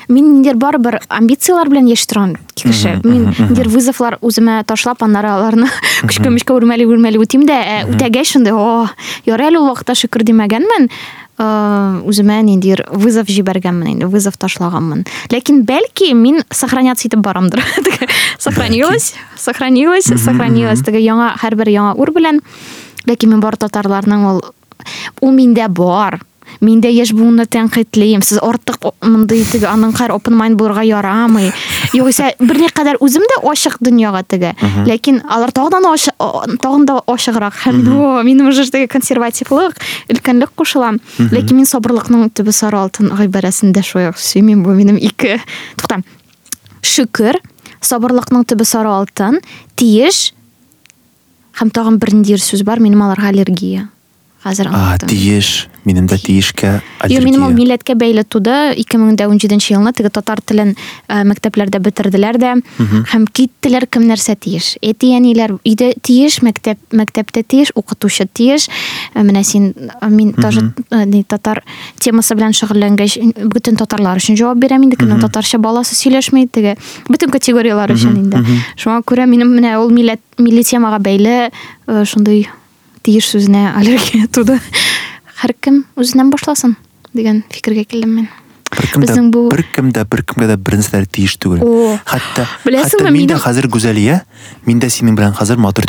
Сүзләрне 0.06 0.14
мин 0.14 0.34
ниндидер 0.34 0.58
барыбер 0.58 1.00
амбициялар 1.10 1.70
белән 1.70 1.88
яши 1.88 2.08
торган 2.08 2.38
кеше. 2.56 3.00
Мин 3.04 3.34
ниндидер 3.38 3.70
вызовлар 3.70 4.18
үземә 4.22 4.64
ташлап 4.66 5.04
аннары 5.04 5.30
аларны 5.30 5.68
көчкә 6.04 6.30
мөчкә 6.30 6.54
үрмәли 6.56 6.86
үрмәли 6.86 7.18
үтим 7.18 7.46
дә 7.46 7.56
ә, 7.56 7.90
үтәгәч 7.90 8.36
шундай 8.36 8.54
о 8.54 8.88
ярый 9.26 9.48
әле 9.50 9.60
ул 9.60 9.70
вакытта 9.70 9.96
шөкер 9.96 10.24
димәгәнмен 10.24 10.90
э, 11.38 12.02
үземә 12.06 12.42
ниндидер 12.44 12.86
вызов 12.92 13.28
җибәргәнмен 13.28 13.96
инде 13.96 14.06
вызов 14.06 14.38
ташлаганмын. 14.38 15.06
Ләкин 15.32 15.66
бәлки 15.66 16.14
мин 16.14 16.44
сохраняться 16.50 17.08
итеп 17.08 17.20
барамдыр. 17.20 17.64
Теге, 17.86 18.08
сохранилось 18.38 19.14
сохранилось 19.38 20.06
сохранилось. 20.06 20.84
теге 20.84 21.00
яңа 21.00 21.36
һәрбер 21.42 21.70
яңа 21.70 21.96
ур 21.98 22.12
белән. 22.12 22.42
Ләкин 23.08 23.36
мин 23.36 23.40
бар 23.40 23.58
татарларның 23.58 24.30
ул 24.32 24.42
ул 25.22 25.32
миндә 25.32 25.68
бар. 25.70 26.22
Миндә 26.62 26.90
яшь 26.92 27.12
буынны 27.16 27.46
тәнкыйтьлим 27.46 28.22
сез 28.22 28.40
артык 28.42 28.86
о- 28.86 28.94
мондый 29.02 29.44
теге 29.44 29.68
аның 29.68 29.94
кар 29.96 30.12
open 30.16 30.36
mind 30.38 30.56
булырга 30.60 30.84
ярамый. 30.86 31.52
Югыйсә 31.94 32.36
берникадәр 32.40 32.98
үзем 33.00 33.24
дә 33.24 33.42
ачык 33.52 33.78
дөньяга 33.80 34.24
теге 34.24 34.56
ләкин 34.88 35.22
алар 35.28 35.52
о- 35.56 36.46
тагын 36.62 36.86
да 36.86 37.02
ачыграк 37.08 37.54
һәм 37.66 38.24
минем 38.24 38.48
уже 38.48 38.70
теге 38.70 38.88
консервативлык 38.88 39.80
өлкәнлек 40.10 40.52
кушыла 40.56 40.94
ләкин 41.20 41.56
мин 41.58 41.66
сабырлыкның 41.66 42.30
төбе 42.34 42.52
сары 42.52 42.78
алтын 42.78 43.12
гыйбарәсендә 43.16 43.84
шуяк 43.84 44.18
сөймим 44.18 44.64
бу 44.64 44.72
минем 44.72 44.98
ике. 44.98 45.40
Тукта. 45.78 46.02
Шөкер 46.82 47.40
сабырлыкның 47.82 48.46
төбе 48.50 48.66
сары 48.66 48.90
алтын 48.90 49.40
тиеш 49.76 50.34
һәм 51.60 51.72
тагын 51.72 52.00
бер 52.02 52.14
ниндидер 52.14 52.42
сүз 52.44 52.64
бар 52.68 52.82
минем 52.84 53.02
аларга 53.06 53.30
аллергия. 53.32 53.90
Хәзер 54.44 54.70
а 54.74 54.98
тиеш. 55.00 55.68
Минем 55.86 56.08
дә 56.10 56.18
тиешкә 56.22 56.80
Yo, 57.10 57.22
минем 57.22 57.44
ул 57.46 57.54
милләткә 57.54 57.94
бәйле 58.00 58.24
туды 58.24 58.54
2017 58.82 59.74
елны 59.76 59.92
теге 59.94 60.10
татар 60.10 60.42
телен 60.42 60.74
ә, 61.08 61.22
мәктәпләрдә 61.28 61.80
бетерделәр 61.84 62.40
дә 62.42 62.54
һәм 63.12 63.28
киттеләр 63.30 63.86
кем 63.92 64.08
нәрсә 64.10 64.36
тиеш? 64.42 64.76
Әти 64.82 65.12
әниләр 65.18 65.58
өйдә 65.62 65.92
тиеш 66.02 66.40
мәктәп 66.46 66.82
мәктәптә 66.96 67.44
тиеш 67.46 67.72
укытучы 67.78 68.26
тиеш. 68.26 68.68
Менә 69.14 69.44
син 69.46 69.74
мин 70.10 70.34
тоже 70.34 70.66
татар 71.30 71.64
темасы 72.02 72.36
белән 72.38 72.56
шөгыльләнгәч 72.58 73.20
бөтен 73.54 73.78
татарлар 73.80 74.22
өчен 74.22 74.40
җавап 74.40 74.62
бирәм 74.64 74.88
инде 74.88 74.98
кемнең 75.00 75.22
татарча 75.24 75.60
баласы 75.62 75.96
сөйләшми 76.00 76.48
теге 76.48 76.76
бөтен 77.10 77.34
категориялар 77.34 77.94
өчен 77.94 78.18
инде. 78.18 78.42
шуңа 78.78 79.02
күрә 79.06 79.28
минем 79.30 79.54
менә 79.54 79.78
ул 79.80 79.94
милләт 79.94 80.22
милли 80.38 80.64
темага 80.64 81.00
бәйле 81.00 81.52
ә, 81.88 82.06
шундый 82.06 82.48
тиеш 83.04 83.30
сүзенә 83.30 83.70
аллергия 83.78 84.28
туды 84.36 84.60
һәркем 85.46 85.84
үзеннән 85.96 86.34
башласын 86.34 86.76
деген 87.14 87.44
фикерге 87.54 87.86
келдім 87.86 88.16
мен 88.20 88.28
дә 89.94 90.04
беркемгә 90.10 90.48
дә 90.50 90.56
бер 90.58 90.76
нәрсәләр 90.80 91.06
тиеш 91.08 91.38
түгел. 91.40 91.62
О, 91.64 91.96
Хәтта 92.04 92.48
беләсеңме, 92.66 92.90
хәтта 92.90 93.12
мин 93.14 93.28
дә 93.30 93.36
минем- 93.36 93.44
хәзер 93.46 93.68
гүзәлия, 93.72 94.18
мин 94.66 94.80
дә 94.82 94.90
синең 94.90 95.16
белән 95.16 95.36
хәзер 95.38 95.58
матур 95.62 95.86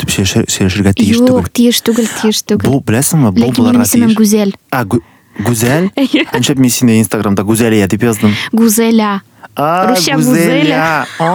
тиеш 0.95 1.17
түгел. 1.17 1.41
Юк, 1.41 1.49
тиеш 1.51 1.81
түгел, 1.81 2.07
тиеш 2.21 2.43
түгел. 2.47 2.69
Бу 2.69 2.79
беләсеңме, 2.85 3.31
бу 3.33 3.41
Ләкин 3.41 3.51
минем 3.51 3.55
буларга 3.57 3.83
исемем 3.83 4.13
тиеш. 4.13 4.19
Гүзәл. 4.21 4.53
А, 4.71 4.83
гү- 4.85 5.01
гүзәл? 5.43 5.89
Әйе. 5.97 6.23
Әншәп 6.31 6.57
мин 6.57 6.69
сине 6.69 6.99
Инстаграмда 7.01 7.43
гүзәлия 7.43 7.87
дип 7.89 8.03
яздым. 8.03 8.33
Гүзәлә. 8.53 9.19
А, 9.57 9.87
Русча 9.89 10.13
гүзәлия. 10.19 11.05
А, 11.17 11.27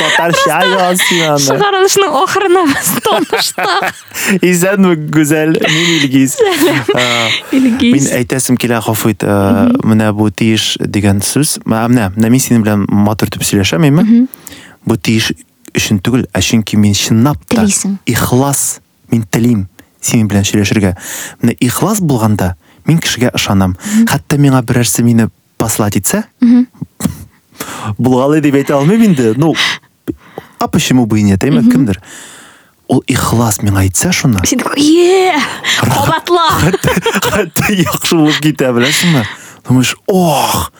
татарча 0.00 0.56
яздың 0.66 1.20
аны. 1.30 1.44
Чыгарылышның 1.44 2.16
ахырына 2.24 2.64
без 2.72 2.88
таныштык. 3.04 3.92
Исәнме 4.42 4.96
гүзәл? 5.14 5.54
Мин 5.62 5.92
Илгиз. 6.00 6.34
А, 6.94 7.04
Илгиз. 7.54 7.94
Мин 7.94 8.08
әйтәсем 8.18 8.58
килә 8.58 8.80
гафу 8.82 9.12
ит. 9.14 9.22
э, 9.22 9.70
Менә 9.86 10.10
бу 10.12 10.26
тиеш 10.34 10.74
дигән 10.82 11.22
сүз. 11.22 11.60
Менә, 11.64 12.10
менә 12.18 12.30
мин 12.34 12.42
синең 12.42 12.66
белән 12.66 12.86
матур 12.90 13.30
итеп 13.30 13.46
сөйләшәм, 13.46 13.86
әйме? 13.86 14.26
Бу 14.84 14.96
тиеш 14.98 15.30
өчен 15.70 16.00
түгел, 16.02 16.26
ә 16.34 16.42
чөнки 16.42 16.74
мин 16.76 16.94
чынлап 16.98 17.38
та 17.46 17.62
Телисең. 17.62 17.98
ихлас, 18.10 18.80
мин 19.12 19.22
телим 19.30 19.68
синең 20.02 20.26
белән 20.26 20.42
сөйләшергә. 20.50 20.96
Менә 21.44 21.54
ихлас 21.62 22.00
булганда 22.02 22.56
мин 22.90 22.98
кешегә 22.98 23.30
ышанам. 23.38 23.76
Хәтта 24.10 24.34
миңа 24.40 24.64
берәрсе 24.66 25.04
мине 25.06 25.28
послать 25.60 25.94
итсә, 26.00 26.24
булгалы 27.98 28.40
дип 28.40 28.58
әйтә 28.60 28.76
алмыйм 28.78 29.04
инде. 29.10 29.32
Ну, 29.36 29.54
а 30.58 30.68
почему 30.68 31.06
бы 31.06 31.20
и 31.20 31.22
нет, 31.22 31.44
әйме, 31.44 31.62
кемдер? 31.70 32.00
Ул 32.90 33.04
ихлас 33.06 33.60
миңа 33.62 33.84
әйтсә 33.86 34.10
шуны. 34.12 34.42
Син 34.44 34.58
такой, 34.58 34.82
«Е, 34.82 35.38
кабатла!» 35.78 36.48
Хәтта 36.64 36.96
хәтта 37.30 37.72
яхшы 37.72 38.18
булып 38.18 38.40
китә, 38.42 38.72
беләсеңме? 38.74 39.22
Думаешь, 39.68 39.94
ох, 40.10 40.72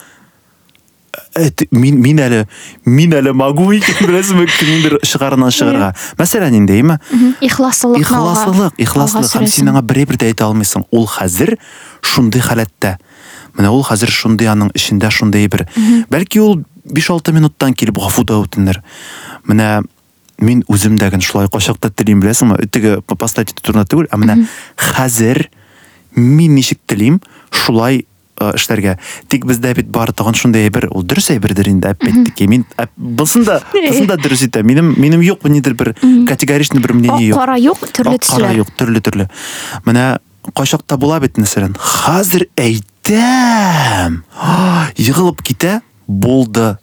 это 1.33 1.65
мин 1.71 2.01
мин 2.03 2.19
әле 2.19 2.41
мин 2.85 3.13
әле 3.15 3.31
могу 3.31 3.69
икән 3.77 4.09
беләсеңме 4.09 4.47
кемдер 4.51 4.97
чыгарыннан 5.07 5.53
чыгарга. 5.55 5.93
Мәсәлән 6.19 6.57
инде, 6.59 6.75
әйме? 6.75 6.97
Ихласлык. 7.39 8.01
Ихласлык, 8.03 8.75
ихласлык 8.81 9.31
һәм 9.37 9.47
син 9.47 9.71
аңа 9.71 9.83
берәр 9.85 10.17
дә 10.19 10.27
әйтә 10.31 10.49
алмыйсың. 10.49 10.85
Ул 10.91 11.07
хәзер 11.07 11.55
шундый 12.03 12.43
халәттә. 12.43 12.97
Менә 13.55 13.71
ул 13.71 13.83
хәзер 13.87 14.11
шундый 14.11 14.51
аның 14.51 14.71
эчендә 14.75 15.11
шундый 15.11 15.47
бер. 15.51 15.65
Бәлки 16.11 16.43
ул 16.43 16.61
5-6 16.87 17.31
минуттан 17.33 17.73
килеп 17.73 17.97
гафу 18.01 18.23
да 18.23 18.39
үтенер. 18.41 18.81
Менә 19.47 19.83
мин 20.41 20.63
үзем 20.67 20.97
дә 20.97 21.11
гын 21.13 21.21
шулай 21.21 21.47
качакта 21.51 21.89
телим 21.91 22.21
беләсеңме? 22.23 22.57
Теге 22.71 23.01
постать 23.01 23.51
итү 23.53 23.61
турында 23.67 23.85
түгел, 23.85 24.07
ә 24.09 24.17
менә 24.17 24.39
хәзер 24.77 25.49
мин 26.15 26.55
ничек 26.55 26.79
телим, 26.87 27.21
шулай 27.51 28.05
эшләргә. 28.41 28.95
Тик 29.29 29.45
бездә 29.45 29.75
бит 29.77 29.91
бары 29.93 30.15
тагын 30.17 30.33
шундый 30.33 30.63
әйбер, 30.65 30.87
ул 30.89 31.03
дөрес 31.05 31.29
әйбердер 31.29 31.67
инде, 31.69 31.91
әппеттики. 31.93 32.47
Мин 32.49 32.63
әп- 32.81 32.89
булсын 32.97 33.43
да, 33.45 33.59
булсын 33.75 34.07
да 34.09 34.17
дөрес 34.17 34.41
итә. 34.47 34.63
Минем 34.65 34.95
минем 34.97 35.21
юк 35.21 35.43
нидер 35.45 35.75
бер 35.77 35.93
категоричный 36.27 36.81
бер 36.81 36.93
мнение 36.97 37.27
юк. 37.27 37.37
Кара 37.37 37.59
юк, 37.61 37.77
төрле 37.93 38.15
Ак 38.17 38.25
кара 38.25 38.47
төсләр. 38.47 38.57
юк, 38.63 38.71
төрле 38.79 38.99
төрле. 38.99 39.29
Менә 39.85 40.17
кайчакта 40.57 40.97
була 40.97 41.19
бит 41.21 41.37
мәсәлән. 41.37 41.77
Хәзер 41.77 42.47
әйтәм. 42.57 44.23
Егылып 44.97 45.43
китә, 45.45 45.81
булды. 46.11 46.75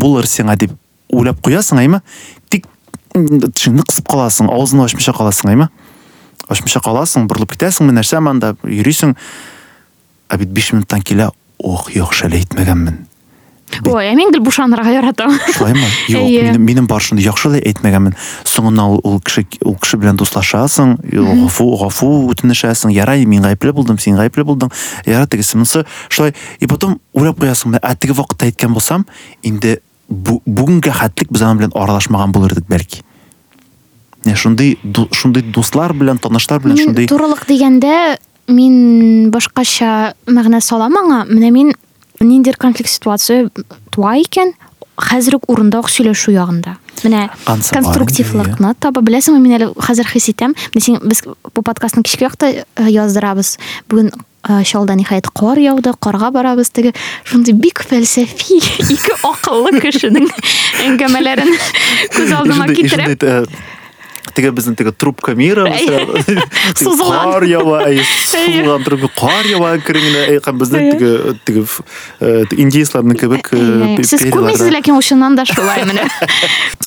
Булыр 0.00 0.26
сиңа 0.28 0.56
дип 0.60 0.74
уйлап 1.14 1.40
куясың, 1.44 1.80
әйме? 1.80 2.02
Тик 2.52 2.66
тишеңне 3.14 3.84
кысып 3.86 4.08
каласың, 4.10 4.50
авызыңны 4.50 4.88
ачмыйча 4.88 5.14
каласың, 5.16 5.52
әйме? 5.54 5.70
Ачмыйча 6.50 6.82
каласың, 6.84 7.28
борылып 7.30 7.54
китәсең, 7.54 7.88
менә 7.88 8.02
нәрсә 8.02 8.20
мында 8.20 8.54
йөрисең. 8.66 9.14
Ә 10.28 10.38
бит 10.40 10.52
5 10.56 10.72
минуттан 10.74 11.04
килә, 11.06 11.30
ох, 11.62 11.90
яхшы 11.94 12.26
әле 12.28 12.42
әйтмәгәнмен. 12.42 13.04
Ой, 13.82 14.08
ә 14.08 14.14
мин 14.14 14.30
гел 14.32 14.42
бушанырга 14.44 14.90
яратам. 14.92 15.32
Шулаймы? 15.52 15.86
Әйе. 16.08 16.42
минем, 16.42 16.62
минем 16.62 16.86
бар 16.86 17.02
шундый 17.02 17.24
яхшы 17.24 17.50
да 17.54 17.60
әйтмәгәнмен. 17.60 18.14
Соңыннан 18.44 18.94
ул, 18.94 19.00
ул 19.04 19.20
кеше 19.20 19.46
ул 19.64 19.76
кеше 19.80 19.98
белән 19.98 20.18
дуслашасың, 20.20 20.98
гафу 21.44 21.70
гафу 21.80 22.10
үтенешәсең. 22.32 22.92
Ярай, 22.94 23.24
мин 23.26 23.42
гаепле 23.42 23.72
булдым, 23.72 23.98
син 23.98 24.16
гаепле 24.16 24.44
булдың. 24.44 24.72
Ярай, 25.06 25.26
тегесе 25.26 25.58
монысы 25.58 25.84
шулай. 26.08 26.34
И 26.60 26.66
потом 26.66 27.00
уйлап 27.12 27.40
куясың, 27.40 27.78
ә 27.80 27.96
теге 27.96 28.14
вакытта 28.14 28.46
әйткән 28.50 28.74
булсам, 28.76 29.06
инде 29.42 29.80
бүгенгә 30.10 30.92
хәтлек 30.92 31.32
без 31.32 31.42
аның 31.42 31.62
белән 31.62 31.74
аралашмаган 31.74 32.32
булырдык 32.34 32.68
бәлки. 32.68 33.02
Не, 34.24 34.34
шундый 34.36 34.78
шундый 35.12 35.42
дуслар 35.42 35.92
белән, 35.92 36.18
танышлар 36.18 36.62
белән 36.64 36.80
шундый 36.80 37.08
турылык 37.10 37.44
дигәндә 37.48 38.16
мин 38.48 39.30
башкача 39.32 40.14
мәгънә 40.28 40.60
салам 40.64 40.96
аңа. 41.00 41.24
Менә 41.28 41.50
мин 41.52 41.72
ниндидер 42.20 42.56
конфликт 42.56 42.90
ситуация 42.90 43.50
туа 43.90 44.16
ук 45.82 45.90
сөйләшү 45.90 46.34
ягында. 46.34 46.76
Менә 47.02 47.26
Ансы 47.50 47.74
бар 47.74 47.82
конструктивлыкны 47.82 48.74
таба 48.80 49.02
беләсеңме, 49.04 49.40
мин 49.42 49.56
әле 49.56 49.66
хәзер 49.74 50.06
хис 50.08 50.30
итәм. 50.30 50.54
Менә 50.72 50.84
син 50.84 51.00
без 51.02 51.24
бу 51.26 51.62
подкастны 51.66 52.04
кичке 52.06 52.28
якта 52.28 52.52
э, 52.54 52.62
яздырабыз. 52.88 53.56
Бүген 53.90 54.12
э, 54.14 54.62
шалда 54.64 54.94
ниһаять 54.94 55.26
кар 55.34 55.58
яуды, 55.58 55.92
карга 55.98 56.30
барабыз 56.30 56.70
теге 56.70 56.94
шундый 57.24 57.54
бик 57.58 57.82
фәлсәфи 57.82 58.60
ике 58.94 59.18
акыллы 59.26 59.74
кешенең 59.82 60.30
әңгәмәләрен 60.86 61.50
күз 62.14 62.36
алдыма 62.38 62.70
китереп 62.70 63.50
теге 64.34 64.50
безнең 64.54 64.76
теге 64.78 64.92
трубка 64.92 65.34
мира 65.38 65.64
ява 67.48 67.82
әйе, 67.88 68.04
сузылган 68.34 68.84
трубка 68.86 69.10
кар 69.16 69.48
ява 69.50 69.72
безнең 70.60 70.80
Әйе. 70.80 70.92
теге 70.94 71.34
теге 71.46 71.64
э, 72.20 72.44
индейцларның 72.64 73.18
кебек 73.20 73.50
перьяларда. 73.50 74.30
күрмисез 74.34 74.70
ләкин 74.74 74.98
да 75.38 75.44
шулай 75.48 75.84
менә. 75.88 76.06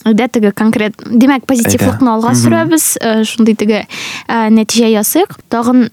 Дә 0.06 0.28
теге 0.32 0.52
конкрет, 0.52 0.96
димәк 1.06 1.46
позитивлыкны 1.50 2.10
алга 2.14 2.34
Мгм. 2.34 2.42
сөрәбез, 2.42 2.98
э, 3.02 3.24
шундый 3.24 3.56
теге 3.56 3.86
э, 4.28 4.50
нәтиҗә 4.50 4.92
ясыйк. 4.92 5.38
Тагын 5.50 5.90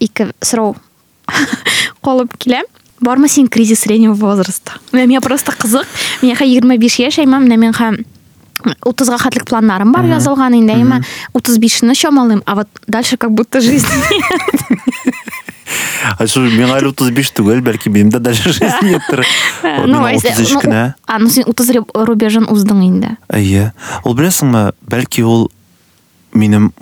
ике 0.00 0.30
сорау 0.40 0.76
калып 2.02 2.36
килә. 2.42 2.62
Бармы 3.00 3.28
син 3.28 3.48
кризис 3.48 3.80
среднего 3.80 4.14
возраста? 4.14 4.78
Миңа 4.92 5.20
просто 5.20 5.52
кызык. 5.52 5.84
Миңа 6.22 6.46
25 6.46 6.98
яшь, 7.02 7.18
әймә, 7.20 7.40
менә 7.42 7.58
мин 7.60 7.72
һәм 7.76 7.98
30-га 8.64 9.18
хәтлек 9.18 9.44
планнарым 9.48 9.92
бар 9.92 10.06
язылган 10.08 10.56
инде, 10.56 10.74
әймә 10.74 11.02
35-не 11.34 11.94
чамалыйм, 11.94 12.42
а 12.46 12.54
вот 12.54 12.68
дальше 12.86 13.16
как 13.16 13.32
будто 13.32 13.60
жизнь. 13.60 13.86
А 16.18 16.26
что, 16.26 16.44
миңа 16.44 16.76
әле 16.78 16.90
35 16.92 17.30
түгел, 17.34 17.60
бәлки 17.64 17.88
минем 17.88 18.10
дә 18.12 18.20
даже 18.22 18.52
жизнь 18.52 18.84
неттер. 18.90 19.24
Ну, 19.62 19.96
Миңа 19.96 20.10
әйсе, 20.12 20.34
33 20.34 20.52
ну, 20.52 20.60
кенә. 20.60 20.82
А, 21.06 21.18
ну 21.18 21.30
син 21.32 21.48
30 21.48 21.76
руб- 21.78 21.94
рубежын 22.06 22.44
уздың 22.52 22.82
инде. 22.84 23.14
Әйе. 23.32 23.70
Ул 24.04 24.14
беләсеңме, 24.18 24.74
бәлки 24.84 25.24
ул 25.24 25.48
минем 26.36 26.72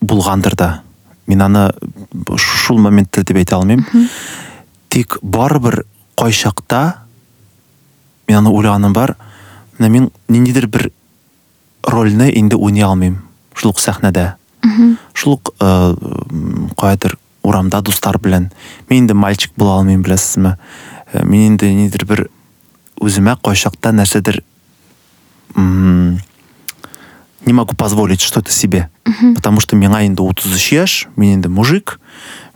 булгандыр 0.00 0.56
да. 0.58 0.70
Мин 1.26 1.42
аны 1.46 1.68
шул 2.36 2.82
моментта 2.82 3.22
дип 3.26 3.38
әйтә 3.40 3.56
алмыйм. 3.56 3.86
Тик 4.90 5.18
барыбер 5.22 5.84
кайчакта 6.18 7.06
мин 8.28 8.42
аны 8.42 8.50
уйлаганым 8.50 8.92
бар. 8.92 9.16
Менә 9.78 9.90
мин 9.90 10.10
ниндидер 10.28 10.66
бер 10.66 10.90
уйный 12.56 12.82
алмыйм. 12.82 13.22
Шул 13.54 13.70
ук 13.70 13.80
сәхнәдә. 13.80 14.34
Шул 15.14 15.34
ук 15.34 15.54
э, 15.60 15.94
каядыр 16.76 17.16
урамда 17.42 17.80
дуслар 17.80 18.18
белән. 18.18 18.50
Мин 18.90 19.04
инде 19.04 19.14
мальчик 19.14 19.52
була 19.56 19.78
алмыйм, 19.78 20.02
беләсезме? 20.02 20.58
Э, 21.12 21.24
Мин 21.24 21.52
инде 21.52 21.72
нидер 21.72 22.04
бер 22.04 22.28
үземә 23.00 23.36
кайчакта 23.42 23.92
нәрсәдер 23.92 24.42
м, 25.54 26.18
не 27.44 27.52
могу 27.52 27.76
позволить 27.76 28.20
что-то 28.20 28.50
себе. 28.50 28.90
Потому 29.34 29.60
что 29.60 29.76
миңа 29.76 30.04
инде 30.06 30.22
33 30.22 30.72
яшь, 30.72 31.08
мин 31.16 31.34
инде 31.36 31.48
мужик, 31.48 32.00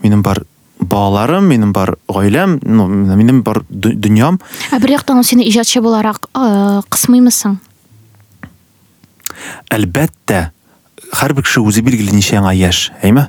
минем 0.02 0.22
бар 0.22 0.44
балаларым, 0.80 1.44
минем 1.46 1.72
бар 1.72 1.98
ну, 2.08 2.86
минем 2.88 3.42
бар 3.42 3.62
дөньям. 3.68 4.40
Ә 4.72 4.80
бер 4.80 4.90
яктан 4.90 5.18
ул 5.18 5.24
сине 5.24 5.46
иҗатчы 5.48 5.80
буларак 5.80 6.26
э, 6.34 6.80
кысмыймысың? 6.88 7.58
Әлбәттә, 9.70 10.50
һәрбер 11.20 11.46
кеше 11.46 11.62
үзе 11.64 11.82
билгеле 11.86 12.14
ничә 12.14 12.38
яңа 12.38 12.54
яшь, 12.56 12.90
әйме? 13.02 13.28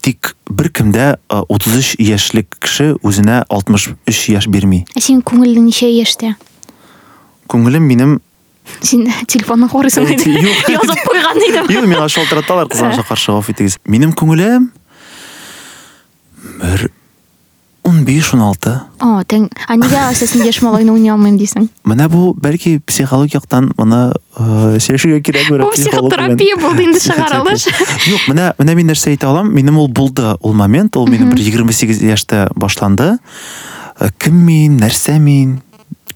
Тик 0.00 0.34
бер 0.48 0.70
кемдә 0.72 1.18
э, 1.28 1.42
33 1.52 1.98
яшьлек 2.00 2.54
кеше 2.56 2.94
үзенә 3.04 3.42
63 3.52 4.30
яшь 4.32 4.48
бирми. 4.48 4.86
Ә 4.96 5.02
син 5.04 5.20
күңелең 5.20 5.66
ничә 5.66 5.90
яшьтә? 5.92 6.36
Күңелем 7.52 7.84
минем 7.84 8.20
Син 8.80 9.10
телефонны 9.26 9.66
юк. 9.66 10.68
Язып 10.68 11.00
куйган 11.04 11.38
идем. 11.38 11.66
Юк, 11.68 11.84
миңа 11.90 12.08
шалтыраталар 12.08 12.68
кызганча 12.68 13.02
каршы 13.02 13.32
гафу 13.36 13.52
итегез. 13.52 13.78
Минем 13.84 14.12
күңелем 14.12 14.70
бер 16.60 16.90
15 17.84 18.22
16 18.22 18.74
о 19.00 19.22
тең 19.24 19.48
а 19.66 19.76
неге 19.76 20.00
сен 20.14 20.44
яшь 20.44 20.60
малайны 20.62 20.92
уйный 20.92 21.12
алмайм 21.12 21.38
дейсің 21.40 21.68
менә 21.88 22.08
бу 22.12 22.34
бәлки 22.34 22.78
психологик 22.86 23.38
яктан 23.38 23.70
моны 23.78 24.00
э, 24.10 24.78
сөйләшергә 24.78 25.20
кирәк 25.24 25.48
бер 25.50 25.64
бу 25.64 25.70
психолог 25.72 26.12
белән. 26.12 26.36
психотерапия 26.36 26.56
булды 26.60 26.84
инде 26.84 27.00
чыгарылыш 27.00 27.66
Юк, 28.10 28.26
менә 28.28 28.52
менә 28.58 28.74
мин 28.76 28.90
нәрсә 28.92 29.14
әйтә 29.14 29.30
алам? 29.30 29.52
Минем 29.54 29.78
ул 29.78 29.88
булды, 29.88 30.34
ул 30.40 30.54
момент, 30.54 30.96
ул 30.96 31.08
минем 31.08 31.30
бер 31.32 31.40
28 31.40 32.02
яшьтә 32.04 32.48
башланды. 32.54 33.16
Э, 33.98 34.10
Кем 34.18 34.36
мин, 34.46 34.78
нәрсә 34.80 35.18
мин? 35.18 35.60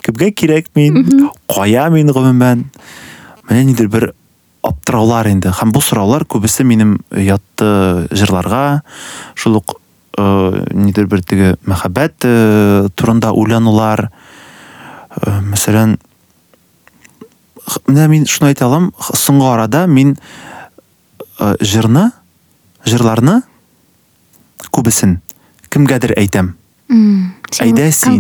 Кемгә 0.04 0.32
кирәк 0.32 0.68
мин? 0.74 1.30
Кая 1.48 1.88
мин 1.90 2.12
гомумән? 2.12 2.66
Менә 3.48 3.64
нидер 3.64 3.88
бер 3.88 4.12
аптыраулар 4.64 5.28
инде. 5.28 5.52
Һәм 5.52 5.72
бу 5.74 5.80
сораулар 5.84 6.24
күбесе 6.24 6.64
минем 6.64 6.98
ятты 7.10 8.08
җырларга, 8.12 8.82
шул 9.34 9.60
ук 9.60 9.76
э, 9.76 9.84
нидер 10.18 11.06
бер 11.10 11.22
теге 11.26 11.54
мәхәббәт 11.66 12.24
э, 12.28 12.88
турында 12.94 13.32
уйланулар. 13.34 14.08
Э, 15.20 15.40
Мәсәлән, 15.42 15.96
менә 17.88 18.06
мин 18.12 18.26
шуны 18.30 18.52
әйтә 18.52 18.66
алам, 18.68 18.90
соңгы 19.00 19.48
арада 19.52 19.86
мин 19.90 20.14
э, 21.40 21.54
җырны, 21.64 22.10
җырларны 22.86 23.40
күбесен 24.74 25.18
кемгәдер 25.70 26.14
әйтәм. 26.18 26.54
Әйдә 27.64 27.90
син. 27.94 28.18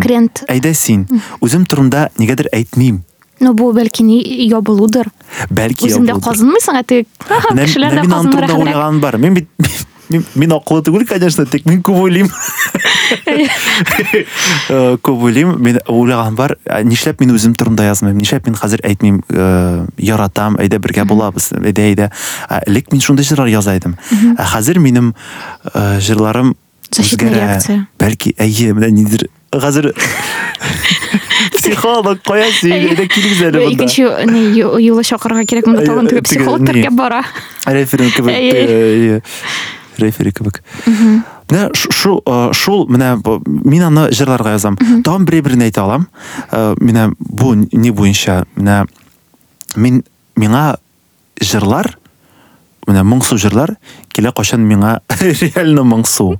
Әйдә 0.48 0.72
син. 0.74 1.06
Үзем 1.44 1.66
турымда 1.68 2.08
нигәдер 2.18 2.48
әйтмим. 2.54 3.02
ну 3.40 3.52
бу 3.52 3.72
бәлки 3.74 4.04
ябылудыр 4.48 5.08
Бәлки 5.50 5.84
үзеңдә 5.88 6.14
ябылдыр. 6.14 6.22
казынмыйсың 6.24 6.76
ә 6.78 6.84
теге 6.86 7.04
Менә- 7.50 7.64
кешеләр 7.66 7.90
менә 7.92 8.00
дә 8.00 8.06
мин 8.06 8.12
аның 8.14 8.32
турында 8.32 8.54
уйлаганым 8.54 9.00
бар. 9.00 9.18
Мин 9.18 9.34
бит 9.34 9.48
мин 10.10 10.52
акыллы 10.52 10.82
түгел, 10.84 11.06
конечно, 11.08 11.46
тик 11.46 11.64
мин 11.66 11.82
күп 11.82 12.00
уйлыйм. 12.04 12.30
Э, 14.68 14.96
Күп 15.02 15.22
уйлыйм, 15.26 15.56
мин 15.62 15.78
уйлаганым 15.88 16.36
бар. 16.38 16.56
Нишләп 16.84 17.20
мин 17.20 17.34
үзем 17.34 17.54
турында 17.58 17.84
язмыйм? 17.88 18.16
Нишләп 18.16 18.46
мин 18.48 18.56
хәзер 18.56 18.80
әйтмим, 18.86 19.20
э, 19.28 19.86
яратам, 19.98 20.56
әйдә 20.62 20.78
бергә 20.80 21.04
булабыз, 21.08 21.50
әйдә 21.58 21.84
әйдә. 21.90 22.10
Ә, 22.48 22.62
Элек 22.66 22.92
мин 22.92 23.00
шундый 23.04 23.26
җырлар 23.26 23.50
яза 23.52 23.76
идем. 23.76 23.96
Ә 24.38 24.44
хәзер 24.54 24.78
минем 24.78 25.14
э, 25.74 25.98
җырларым 26.00 26.54
Защитная 26.90 27.34
реакция. 27.34 27.88
Бәлки, 27.98 28.34
әйе, 28.38 28.72
менә 28.72 28.90
нидер 28.94 29.28
хәзер 29.52 29.92
психолог 31.52 32.20
Бу 32.24 32.34
монда. 33.64 33.84
икенче 33.84 34.26
не 34.26 34.58
ю- 34.58 34.78
юлы 34.78 35.02
чакырга 35.04 35.44
кирәк 35.44 35.66
монда 35.66 35.82
Әйе, 35.82 35.88
тагын 35.90 36.06
теге 36.08 36.20
теге, 36.20 36.28
психолог 36.28 36.60
не. 36.60 36.66
теркәп 36.72 36.92
бара 36.98 37.22
э, 37.66 39.20
рефери 39.98 40.32
кебек. 40.32 40.62
Менә 40.86 41.74
ш- 41.74 41.90
шул 41.92 42.22
бу- 43.22 43.40
мин 43.46 43.82
аны 43.82 44.08
җырларга 44.10 44.52
язам. 44.56 44.76
Тагын 45.04 45.24
бер 45.24 45.42
берне 45.42 45.68
әйтә 45.70 45.82
алам. 45.82 46.08
Э, 46.50 46.74
менә 46.80 47.12
бу 47.18 47.54
ни 47.54 47.90
буенча? 47.90 48.44
Менә 48.56 48.86
мин 49.76 50.02
миңа 50.36 50.76
җырлар 51.40 51.94
менә 52.86 53.02
моңсу 53.04 53.36
җырлар 53.40 53.76
килә 54.14 54.32
качан 54.34 54.60
миңа 54.66 55.00
реально 55.20 55.82
моңсу 55.84 56.38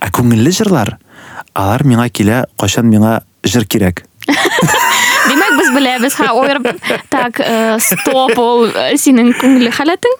ә 0.00 0.10
күңелле 0.14 0.50
җырлар 0.54 0.96
алар 1.54 1.82
миңа 1.84 2.08
килә 2.08 2.44
качан 2.58 2.86
миңа 2.86 3.20
җыр 3.44 3.64
кирәк. 3.66 4.04
Димәк, 5.30 5.56
без 5.58 5.70
беләбез, 5.74 6.14
ха, 6.14 6.32
ойырып, 6.34 6.66
так, 7.10 7.40
э, 7.40 7.78
стоп, 7.80 8.38
ул 8.38 8.66
э, 8.68 8.96
синең 8.98 9.32
күңелле 9.38 9.70
халәтең 9.74 10.16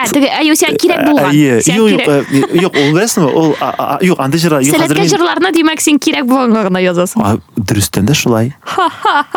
вакытында. 0.00 0.08
Ә, 0.08 0.12
теге, 0.12 0.28
әйе, 0.40 0.54
сиңа 0.56 0.76
кирәк 0.80 1.04
булган. 1.06 1.30
Әйе, 1.30 1.60
Сиңа 1.62 1.76
юк, 1.76 1.90
юк, 1.90 2.00
кирәк. 2.00 2.08
э, 2.10 2.62
юк, 2.62 2.74
ул 2.76 2.92
беләсеңме, 2.96 3.30
ул 3.34 3.56
а- 3.60 3.74
а- 3.78 3.98
юк, 4.02 4.18
андый 4.20 4.40
җырлар, 4.40 4.62
юк, 4.64 4.74
хәзер 4.74 4.86
Сәләткә 4.88 5.00
мин 5.00 5.10
җырларны 5.12 5.52
димәк, 5.52 5.80
син 5.80 5.98
кирәк 5.98 6.24
булганга 6.26 6.62
гына 6.68 6.80
язасың. 6.80 7.22
А, 7.22 7.38
дөрестән 7.56 8.06
дә 8.06 8.14
шулай. 8.14 8.54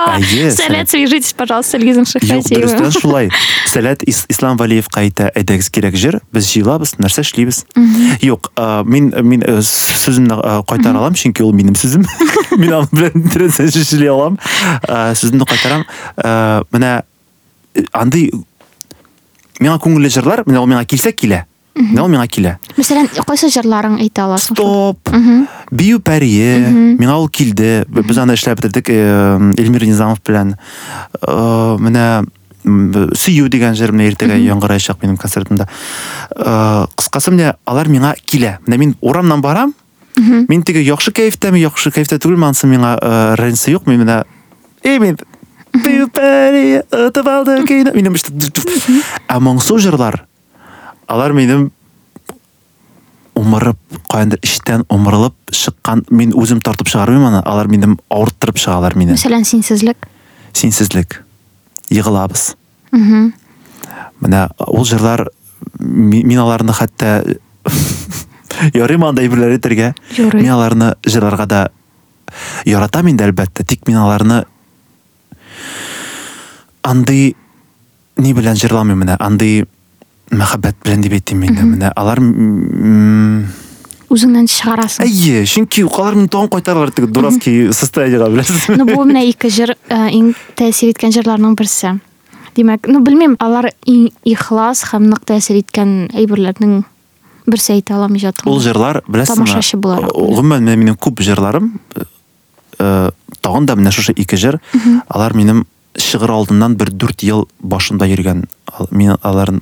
Әйе, 0.07 0.51
Сәләт, 0.51 0.89
свяжитесь, 0.89 1.33
пожалуйста, 1.33 1.77
Юк, 1.77 2.07
Шихмәтиевым. 2.07 2.67
дөрестән 2.67 2.91
шулай. 3.01 3.29
Сәләт 3.67 4.03
Ис- 4.07 4.25
Ислам 4.29 4.57
Валиевка 4.57 5.01
әйтә, 5.01 5.31
әйдәгез 5.35 5.69
кирәк 5.69 5.95
җыр, 5.95 6.19
без 6.33 6.47
җыелабыз, 6.51 6.95
нәрсә 6.99 7.21
эшлибез. 7.25 7.65
Юк, 8.21 8.51
а, 8.55 8.83
мин 8.83 9.13
мин 9.23 9.41
э, 9.43 9.59
сүземне 9.61 10.33
э, 10.35 10.61
кайтара 10.67 10.97
алам, 10.99 11.13
чөнки 11.13 11.41
ул 11.43 11.53
минем 11.53 11.73
сүзем. 11.75 12.05
Мин 12.57 12.71
аны 12.73 12.87
белән 12.91 13.29
дөрестән 13.33 13.67
эшли 13.67 14.07
алам. 14.07 14.37
А, 14.87 15.13
Сүземне 15.13 15.45
миңа 19.63 19.79
күңелле 19.81 20.11
җырлар, 20.13 20.43
менә 20.49 20.61
ул 20.61 20.69
миңа 20.69 20.83
килсә 20.85 21.13
килә. 21.15 21.45
Менә 21.73 22.03
ул 22.03 22.11
миңа 22.13 22.27
килә. 22.29 22.51
Мәсәлән, 22.77 23.07
кайсы 23.25 23.47
җырларың 23.49 23.95
әйтә 24.03 24.27
аласың? 24.27 24.53
Стоп. 24.59 25.09
Бию 25.73 25.97
пәрие. 26.05 26.59
Миңа 26.99 27.15
ул 27.17 27.29
килде. 27.33 27.85
Без 27.89 28.19
аны 28.21 28.35
эшләп 28.37 28.59
бетердек 28.61 28.91
э, 28.93 29.53
Эльмир 29.57 29.87
Низамов 29.89 30.21
белән. 30.27 30.53
Э, 31.23 31.77
Менә 31.81 32.05
м, 32.63 33.09
сөю 33.17 33.49
дигән 33.49 33.73
җыр 33.79 33.91
менә 33.95 34.11
иртәгә 34.11 34.37
яңгыраячак 34.37 35.01
минем 35.01 35.17
концертымда. 35.17 35.65
Э, 36.37 36.85
Кыскасы 36.93 37.33
менә 37.33 37.55
алар 37.65 37.89
миңа 37.89 38.13
килә. 38.21 38.59
Менә 38.67 38.77
мин 38.77 38.95
урамнан 39.01 39.41
барам. 39.41 39.73
Мин 40.15 40.61
теге 40.61 40.83
яхшы 40.85 41.09
кәефтәме, 41.09 41.57
яхшы 41.57 41.89
кәефтә 41.89 42.19
түгелме 42.21 42.51
ансы 42.51 42.67
миңа 42.69 42.99
э, 43.01 43.35
разница 43.41 43.71
юк. 43.73 43.87
Мин 43.89 44.03
менә 44.05 44.23
Эй, 44.83 44.99
мин 44.99 45.17
Бию 45.73 46.07
пәрие, 46.13 46.83
отып 46.93 47.27
алды 47.27 47.55
иште. 47.65 49.01
Ә 49.27 49.39
моңсу 49.41 49.79
җырлар. 49.81 50.21
Алар 51.09 51.33
минем 51.33 51.71
умырып 53.35 53.79
каяндыр 54.11 54.39
иштән 54.45 54.83
умырылып 54.93 55.33
чыккан 55.51 56.03
мин 56.13 56.33
үзем 56.37 56.61
тартып 56.63 56.87
чыгармыйм 56.91 57.25
аны 57.31 57.41
алар 57.49 57.67
минем 57.67 57.97
авырттырып 58.13 58.59
чыгалар 58.61 58.95
мине 58.95 59.15
Мәсәлән, 59.17 59.43
синсезлек. 59.43 59.97
синсезлек 60.53 61.23
егылабыз 61.89 62.55
Мгм. 62.91 63.33
менә 64.21 64.49
ул 64.67 64.85
җырлар 64.85 65.27
ми- 65.79 66.23
мин 66.23 66.37
аларны 66.39 66.73
хәтта 66.73 67.37
ярыйм 68.73 69.03
андай 69.03 69.27
әйтергә 69.27 69.93
Ярый. 70.17 70.41
мин 70.41 70.51
аларны 70.51 70.95
җырларга 71.03 71.45
да 71.47 71.69
яратам 72.65 73.07
инде 73.07 73.25
әлбәттә 73.25 73.65
тик 73.65 73.87
мин 73.87 73.97
аларны 73.97 74.45
андый 76.83 77.35
ни 78.17 78.33
белән 78.35 78.59
җырламыйм 78.59 79.03
менә 79.03 79.17
андый 79.23 79.63
мәхәббәт 80.33 80.79
белән 80.85 81.03
дип 81.05 81.17
әйтим 81.17 81.43
инде 81.47 81.65
менә 81.67 81.91
алар 81.97 82.21
Үзеңнән 84.13 84.45
чыгарасың. 84.45 85.07
Әйе, 85.07 85.41
чөнки 85.49 85.81
алар 85.87 86.13
мине 86.13 86.29
тагын 86.29 86.51
кайтаралар 86.53 86.91
теге 86.93 87.07
дурацкий 87.09 87.71
состояниега 87.73 88.27
беләсезме? 88.29 88.77
Ну, 88.77 88.85
бу 88.85 89.05
менә 89.09 89.23
ике 89.25 89.49
җыр 89.49 89.73
э, 89.73 90.01
иң 90.13 90.35
тәэсир 90.59 90.91
иткән 90.93 91.15
җырларның 91.15 91.55
берсе. 91.57 91.95
Димәк, 92.53 92.85
ну 92.93 93.01
белмим, 93.01 93.33
алар 93.41 93.71
иң 93.89 94.11
ихлас 94.29 94.83
һәм 94.91 95.09
нык 95.09 95.25
тәэсир 95.25 95.63
иткән 95.63 95.95
әйберләрнең 96.13 96.83
берсе 97.49 97.79
әйтә 97.79 97.97
алам. 97.97 98.13
Ул 98.45 98.61
җырлар, 98.61 99.01
беләсезме? 99.07 99.47
Тамашачы 99.47 99.81
буларак. 99.81 100.13
Гомумән 100.13 100.61
менә 100.61 100.77
минем 100.83 100.99
күп 101.01 101.25
җырларым 101.25 101.73
э, 102.83 103.11
тагын 103.41 103.65
да 103.65 103.75
менә 103.79 103.91
шушы 103.95 104.13
ике 104.15 104.35
җыр, 104.37 104.59
алар 105.07 105.33
минем 105.35 105.65
шигырь 105.97 106.31
алдыннан 106.33 106.75
бер 106.75 106.89
4 106.91 107.23
ел 107.27 107.47
башында 107.61 108.07
йөргән. 108.09 108.45
Ал- 108.73 108.87
Мин 108.91 109.15
аларны 109.21 109.61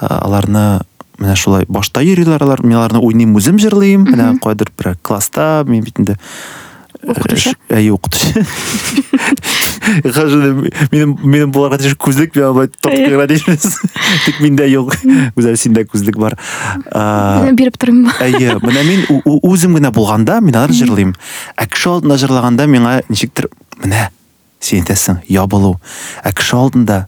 аларны 0.00 0.82
менә 1.18 1.36
шулай 1.38 1.64
башта 1.68 2.02
йөриләр. 2.02 2.42
Алар, 2.42 2.62
мин 2.66 2.76
аларны 2.76 2.98
уйныйм 2.98 3.36
үзем 3.38 3.58
җырлыйм, 3.62 4.02
менә 4.10 4.32
кайдыр 4.42 4.72
бер 4.76 4.96
класста, 5.02 5.62
мин 5.66 5.84
бит 5.86 5.98
инде 6.02 6.16
Укытучы? 7.04 7.52
Э, 7.68 7.76
Әйе, 7.78 7.90
укытучы. 7.92 8.44
Хәзер 10.04 10.54
минем 10.92 11.14
минем 11.22 11.50
буларга 11.52 11.78
тиеш 11.82 11.94
күзлек 12.00 12.34
миңа 12.36 12.52
бай 12.56 12.68
тоткыга 12.72 13.26
дишмес. 13.30 13.66
Тик 14.24 14.40
миндә 14.44 14.66
юк. 14.70 14.94
Үзәл 15.36 15.56
синдә 15.60 15.84
күзлек 15.90 16.16
бар. 16.20 16.36
А, 16.90 17.42
Менә 17.44 17.54
биреп 17.58 17.76
торыйм. 17.80 18.06
Әйе, 18.24 18.56
менә 18.64 18.84
мин 18.88 19.04
у- 19.10 19.20
у- 19.24 19.40
үзем 19.52 19.76
генә 19.76 19.92
булганда 19.92 20.40
мин 20.40 20.56
алар 20.56 20.72
җырлыйм. 20.72 21.14
Ә 21.58 21.66
кеше 21.68 21.90
алдында 21.92 22.16
җырлаганда 22.22 22.66
миңа 22.70 23.00
ничектер 23.08 23.50
менә 23.82 24.08
син 24.60 24.82
әйтәсең 24.82 25.20
ябылу. 25.28 25.76
Ә 26.24 26.32
кеше 26.32 26.56
алдында 26.56 27.06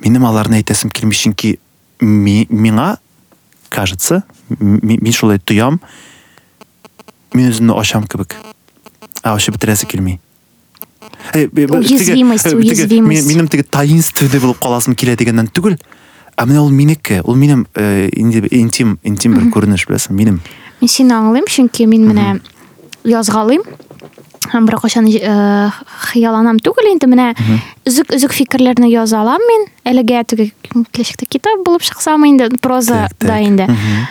минем 0.00 0.24
аларны 0.24 0.62
килми 0.90 1.12
чөнки 1.14 1.58
ми- 2.00 2.46
миңа 2.50 2.96
кажется, 3.70 4.22
мин 4.58 5.12
шулай 5.12 5.38
тоям. 5.38 5.80
Мин 7.34 7.50
үземне 7.52 7.76
ачам 7.78 8.06
кебек. 8.08 8.34
А. 9.22 9.36
Э, 11.32 11.46
бе- 11.48 11.66
бе- 11.66 11.66
теге- 11.66 11.78
Уязвимость, 11.78 12.46
уязвимость. 12.52 13.26
Минем 13.28 13.48
теге 13.48 13.62
таинственный 13.62 14.40
булып 14.40 14.58
каласым 14.58 14.94
килә 14.94 15.16
дигәннән 15.16 15.48
түгел. 15.52 15.78
Ә 16.36 16.46
менә 16.46 16.60
ул 16.60 16.70
минеке, 16.70 17.20
ул 17.24 17.34
минем 17.36 17.66
э, 17.74 18.08
интим, 18.12 18.98
интим 19.02 19.34
бер 19.34 19.50
күренеш 19.52 19.86
беләсең, 19.86 20.12
минем. 20.12 20.40
Мин 20.80 20.88
сине 20.88 21.12
аңлыйм, 21.14 21.44
чөнки 21.48 21.86
мин 21.86 22.06
менә 22.08 22.40
язгалыйм. 23.04 23.62
Һәм 24.50 24.66
бер 24.66 24.76
кашан 24.80 25.06
э, 25.06 25.70
хыяланам 26.10 26.56
түгел 26.58 26.88
инде 26.92 27.06
менә 27.06 27.34
үзек-үзек 27.86 28.32
фикерләрне 28.32 28.88
яза 28.90 29.20
алам 29.20 29.40
мин. 29.46 29.66
Әлегә 29.84 30.24
теге 30.26 30.52
киләчәктә 30.72 31.28
китап 31.28 31.64
булып 31.64 31.82
чыксам 31.82 32.24
инде 32.24 32.48
проза 32.60 33.08
да. 33.20 33.66
Мгм. 33.66 34.06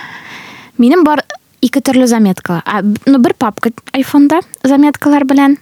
Минем 0.78 1.04
бар 1.04 1.24
ике 1.60 1.80
төрле 1.80 2.06
заметка 2.06 2.62
а, 2.64 2.82
б- 2.82 2.98
ну 3.06 3.18
бер 3.18 3.34
папка 3.34 3.70
айфонда 3.92 4.40
заметкалар 4.64 5.24
белән 5.24 5.58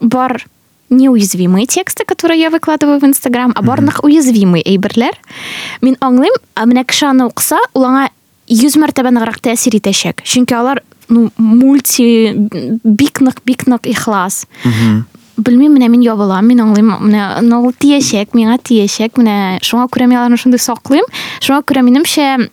бар 0.00 0.44
неуязвимые 0.90 1.66
тексты 1.66 2.04
которые 2.04 2.40
я 2.40 2.50
выкладываю 2.50 3.00
в 3.00 3.04
инстаграм 3.04 3.52
а 3.54 3.62
барнах 3.62 4.04
уязвимый 4.04 4.62
әйберләр 4.62 5.16
мин 5.82 5.96
аңлыйм 6.00 6.36
а 6.54 6.66
менә 6.66 6.84
кеше 6.86 7.06
аны 7.10 7.26
укыса 7.26 7.58
ул 7.74 7.84
аңа 7.88 8.08
йөз 8.46 8.76
мәртәбә 8.78 9.10
ныграк 9.10 9.40
тәэсир 9.42 9.74
итәчәк. 9.74 10.22
Чөнки 10.22 10.54
алар 10.54 10.78
ну 11.08 11.32
мульти 11.36 12.30
бик 12.84 13.18
нык 13.20 13.40
бик 13.44 13.66
нык 13.66 13.88
ихлас. 13.90 14.44
Белмим 15.36 15.74
менә 15.74 15.88
мин 15.90 16.04
ябылам 16.06 16.46
мин 16.46 16.62
аңлыйм 16.62 16.92
менә 17.10 17.58
ул 17.58 17.74
тиешәк 17.74 18.38
миңа 18.38 18.60
тиешәк. 18.62 19.18
Менә 19.18 19.58
шуңа 19.66 19.88
күрә 19.90 20.06
мин 20.06 20.20
аларны 20.20 20.38
шундый 20.38 20.62
саклыйм. 20.62 21.04
Шуңа 21.42 21.64
күрә 21.66 21.82
минемчә 21.82 22.46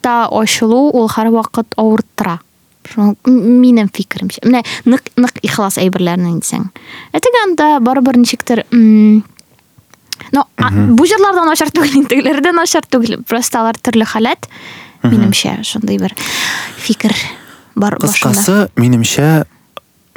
иҗатта 0.00 0.28
ачылу 0.32 0.90
ул 0.94 1.08
һәрвакыт 1.08 1.74
авырттыра 1.76 2.38
шуңа 2.90 3.14
м- 3.28 3.60
минем 3.60 3.88
фикеремчә 3.92 4.40
менә 4.44 4.62
нык 4.86 5.10
нык 5.16 5.38
ихлас 5.42 5.76
әйберләрне 5.78 6.32
әйтсәң. 6.34 6.70
Ә 7.12 7.20
теге 7.20 7.42
анда 7.44 7.80
барыбер 7.80 8.16
ничектер 8.16 8.64
а, 10.56 10.70
бу 10.70 11.04
җырлардан 11.06 11.46
начар 11.48 11.70
түгел 11.70 11.94
инде, 12.00 12.08
тегеләре 12.14 12.40
дә 12.40 12.52
начар 12.52 12.82
түгел. 12.86 13.22
Просто 13.24 13.60
алар 13.60 13.76
төрле 13.76 14.04
халәт. 14.04 14.48
Минемчә 15.02 15.62
шундый 15.64 15.98
бер 15.98 16.12
фикер 16.76 17.14
бар 17.74 17.96
кыскасы 18.00 18.68
минемчә 18.76 19.44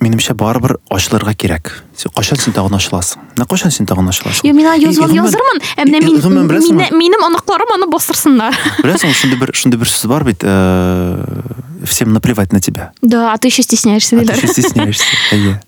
минемчә 0.03 0.33
барыбер 0.35 0.77
ачылырга 0.91 1.33
кирәк 1.33 1.71
сен 1.97 2.11
качан 2.15 2.37
син 2.37 2.53
тагын 2.53 2.75
ачыласың. 2.77 3.21
Менә 3.37 3.47
качан 3.49 3.71
син 3.71 3.85
тагын 3.89 4.09
ачыласың? 4.11 4.43
Я 4.43 4.53
мина 4.53 4.75
И- 4.75 4.83
язып 4.83 5.07
язырмын, 5.09 5.61
мине- 5.87 6.91
минем 6.91 7.23
аныкларым 7.23 7.71
аны 7.77 7.87
бастырсыннар. 7.91 8.53
беләсеңме 8.83 9.13
шундый 9.13 9.39
бер 9.39 9.53
шундый 9.55 9.79
бер 9.79 9.87
сүз 9.87 10.07
бар 10.11 10.23
бит 10.27 10.43
э, 10.43 11.41
всем 11.85 12.13
наплевать 12.13 12.51
на 12.53 12.59
тебя. 12.59 12.91
Да, 13.01 13.33
а 13.33 13.37
ты 13.37 13.47
еще 13.47 13.63
стесняешься, 13.63 14.17
а 14.19 14.25
ты 14.25 14.33
еще 14.33 14.47
стесняешься 14.47 15.03
әйе 15.31 15.59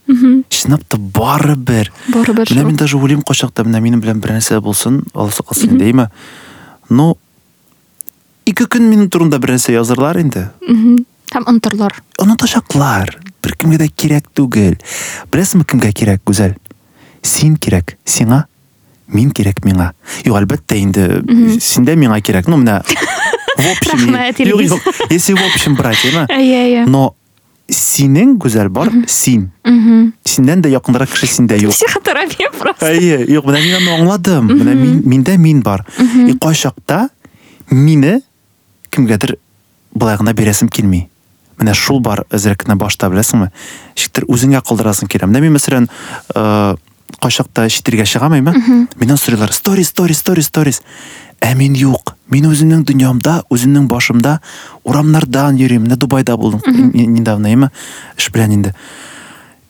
чынлап 0.49 0.83
та 0.87 0.97
Барыбер 0.97 1.91
менә 2.07 2.45
шул. 2.47 2.63
мин 2.65 2.75
даже 2.75 2.97
уйлыйм 2.97 3.21
кайчакта 3.23 3.63
менә 3.63 3.81
минем 3.81 4.01
белән 4.01 4.19
бер 4.21 4.31
нәрсә 4.37 4.59
булсын 4.61 5.03
алысы 5.13 5.43
калсын 5.43 5.73
инде 5.75 5.85
әйме 5.89 6.09
ну 6.89 7.15
ике 8.45 8.65
көн 8.67 8.89
минем 8.89 9.09
турында 9.09 9.39
бер 9.39 9.55
нәрсә 9.55 9.73
язырлар 9.73 10.17
инде 10.21 10.49
Мгм. 10.67 11.05
Һәм 11.33 11.43
онтырлар. 11.49 11.95
онытачаклар 12.21 13.17
беркемгә 13.54 13.78
дә 13.84 13.88
кирәк 13.94 14.26
түгел 14.36 14.76
беләсеңме 15.32 15.64
кемгә 15.64 15.92
кирәк 15.92 16.22
гүзәл 16.26 16.54
син 17.22 17.56
кирәк 17.56 17.96
сиңа 18.04 18.44
мин 19.10 19.30
кирәк 19.34 19.62
миңа 19.66 19.92
юк 20.24 20.36
әлбәттә 20.40 20.78
инде 20.80 21.06
син 21.60 21.84
дә 21.88 21.96
миңа 21.98 22.20
кирәк 22.24 22.48
ну 22.48 22.56
менә 22.62 22.80
в 23.60 23.66
общем 23.66 23.98
Рәхмәт, 23.98 24.38
юк 24.40 24.60
Илгиз. 24.60 24.70
юк 24.70 25.10
если 25.10 25.34
в 25.34 25.42
общем 25.42 25.74
брать 25.76 26.04
әйме 26.06 26.26
Әйе, 26.30 26.60
әйе. 26.64 26.84
но 26.86 27.14
синең 27.70 28.36
гүзәл 28.42 28.68
бар 28.72 28.88
син 29.06 29.50
Мгм. 29.64 30.12
синдән 30.24 30.62
дә 30.62 30.70
якынрак 30.72 31.10
кеше 31.10 31.26
синдә 31.26 31.58
юк 31.60 31.72
Психотерапия 31.74 32.50
просто. 32.58 32.86
Әйе, 32.86 33.24
юк, 33.30 33.44
менә 33.46 33.60
мин 33.62 33.74
аны 33.76 33.92
аңладым. 34.00 34.48
Менә 34.50 34.74
мин 34.74 35.02
миндә 35.04 35.36
мин 35.38 35.60
бар. 35.62 35.84
И 36.00 36.34
кайчакта 36.40 37.08
мине 37.70 38.22
кемгәдер 38.90 39.36
былай 39.94 40.16
гына 40.16 40.32
бирәсем 40.34 40.68
килми. 40.68 41.08
Менә 41.59 41.73
шул 41.73 41.99
бар 42.01 42.25
кенә 42.31 42.75
башта 42.75 43.09
беләсеңме? 43.09 43.51
Шиктер 43.95 44.25
үзеңә 44.27 44.61
калдырасың 44.61 45.07
килә. 45.07 45.27
Менә 45.29 45.41
мин 45.41 45.53
мәсәлән, 45.55 45.87
э, 46.35 46.75
кайчакта 47.21 47.67
читергә 47.69 48.05
чыгам 48.05 48.33
әйме? 48.33 48.53
Миннән 48.99 49.17
сорыйлар, 49.17 49.51
stories, 49.51 49.91
stories, 49.93 50.19
stories, 50.19 50.49
stories. 50.51 50.81
Ә 51.41 51.55
мин 51.55 51.75
юк. 51.75 52.15
Мин 52.29 52.45
үземнең 52.49 52.83
дөньямда, 52.85 53.43
үземнең 53.51 53.87
башымда 53.87 54.39
урамнардан 54.83 55.57
йөрим. 55.59 55.85
Менә 55.87 55.97
Дубайда 55.97 56.37
булдым 56.37 56.61
н- 56.65 56.91
недавно, 57.13 57.47
әйме? 57.47 57.69
Эш 58.17 58.31
белән 58.31 58.53
инде. 58.53 58.73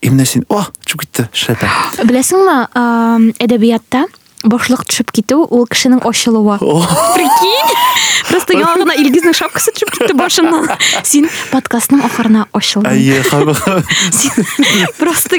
И 0.01 0.09
менә 0.09 0.25
син, 0.25 0.45
о, 0.49 0.63
чүп 0.85 1.01
китте, 1.01 1.29
шәпә. 1.33 1.67
Беләсеңме, 2.05 2.67
әдәбиятта 3.41 4.05
башлык 4.45 4.85
төшеп 4.89 5.11
китү 5.15 5.41
ул 5.49 5.65
кешенең 5.69 6.01
ачылуы. 6.05 6.57
Прикинь. 6.59 7.73
Просто 8.29 8.55
гына 8.81 8.95
Илгизнең 8.97 9.35
шапкасы. 9.37 9.71
Син 11.05 11.27
подкастның 11.51 12.01
ахырына 12.07 12.45
ачылдың. 12.55 12.91
Әйе, 12.93 13.21
һәм 13.29 13.51
Син 14.13 14.45
просто 14.99 15.37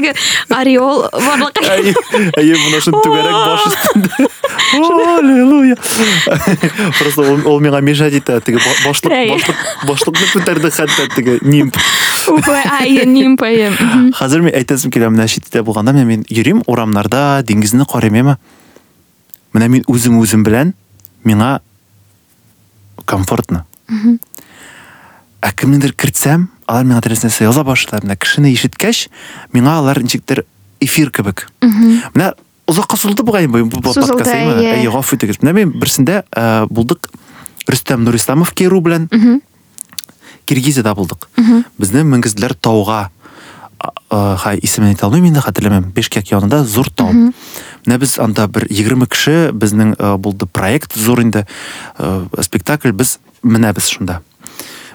ореол 0.54 1.06
әйе, 1.10 1.94
түгәрәк 3.04 3.38
баш. 3.46 3.62
Аллилуйя. 4.76 5.76
Просто 6.98 7.26
ул 7.46 7.60
миңа 7.64 7.80
мешать 7.84 8.14
итә, 8.18 8.40
теге 8.44 8.58
ба- 8.58 8.76
башлык, 8.88 9.12
Әйе. 9.12 9.34
башлык, 9.34 9.56
башлыкны 9.88 10.26
күтәрде 10.34 10.70
хәтта 10.70 11.08
теге 11.14 11.38
нимб. 11.42 11.76
Уфа, 12.32 12.58
әйе, 12.80 13.04
нимпая. 13.06 13.70
Мгм. 13.70 14.12
Хәзер 14.18 14.42
мин 14.42 14.54
әйтәсем 14.54 14.90
килә, 14.94 15.10
менә 15.14 15.28
читтә 15.30 15.62
булганда 15.66 15.94
менә 15.94 16.06
мин 16.06 16.24
йөрим 16.28 16.62
урамнарда, 16.66 17.42
диңгезне 17.46 17.86
карыйм, 17.86 18.36
әйме? 19.56 19.64
Менә 19.64 19.68
мин 19.72 19.84
үзем 19.88 20.18
үзем 20.20 20.44
белән 20.44 20.74
миңа 21.24 21.60
комфортно. 23.04 23.64
Ә 25.42 25.52
кемнеңдер 25.54 25.94
кертсәм, 25.94 26.48
алар 26.66 26.84
миңа 26.84 27.00
нәрсә 27.00 27.44
яза 27.46 27.64
башлар. 27.64 28.02
Менә 28.04 28.16
кешене 28.18 28.52
ишеткәч, 28.52 29.08
миңа 29.52 29.78
алар 29.78 30.02
ничектер 30.02 30.44
эфир 30.80 31.10
кебек. 31.10 31.48
Бу 33.70 33.92
Сузылды, 33.92 34.24
подкаст. 34.24 34.34
әйме? 34.34 34.54
әйе. 34.58 34.72
Әйе, 34.80 34.90
гафу 34.90 35.16
итегез. 35.16 35.38
Менә 35.38 35.52
мин 35.52 35.72
берсендә 35.80 36.24
э, 36.34 36.66
булдык 36.68 37.10
Рөстәм 37.68 38.02
Нурисламов 38.04 38.52
Керу 38.54 38.80
белән 38.80 39.08
Киргизиядә 40.46 40.94
булдык. 40.94 41.28
Безне 41.78 42.02
менгезделәр 42.02 42.54
тауга. 42.54 43.10
А- 43.86 43.92
а, 44.10 44.36
Хай 44.36 44.58
исемен 44.62 44.94
әйтә 44.94 45.06
алмыйм 45.06 45.28
инде, 45.28 45.40
хәтерләмәм. 45.40 45.92
Бешкек 45.94 46.30
янында 46.32 46.64
зур 46.64 46.88
тау. 46.90 47.12
Менә 47.86 47.98
без 47.98 48.18
анда 48.18 48.48
бер 48.48 48.66
20 48.70 49.06
кеше 49.06 49.50
безнең 49.52 49.94
э, 49.96 50.16
булды 50.18 50.46
проект 50.46 50.96
зур 50.98 51.22
спектакль 52.42 52.90
без 52.92 53.18
менә 53.44 53.72
без 53.74 53.86
шунда. 53.88 54.22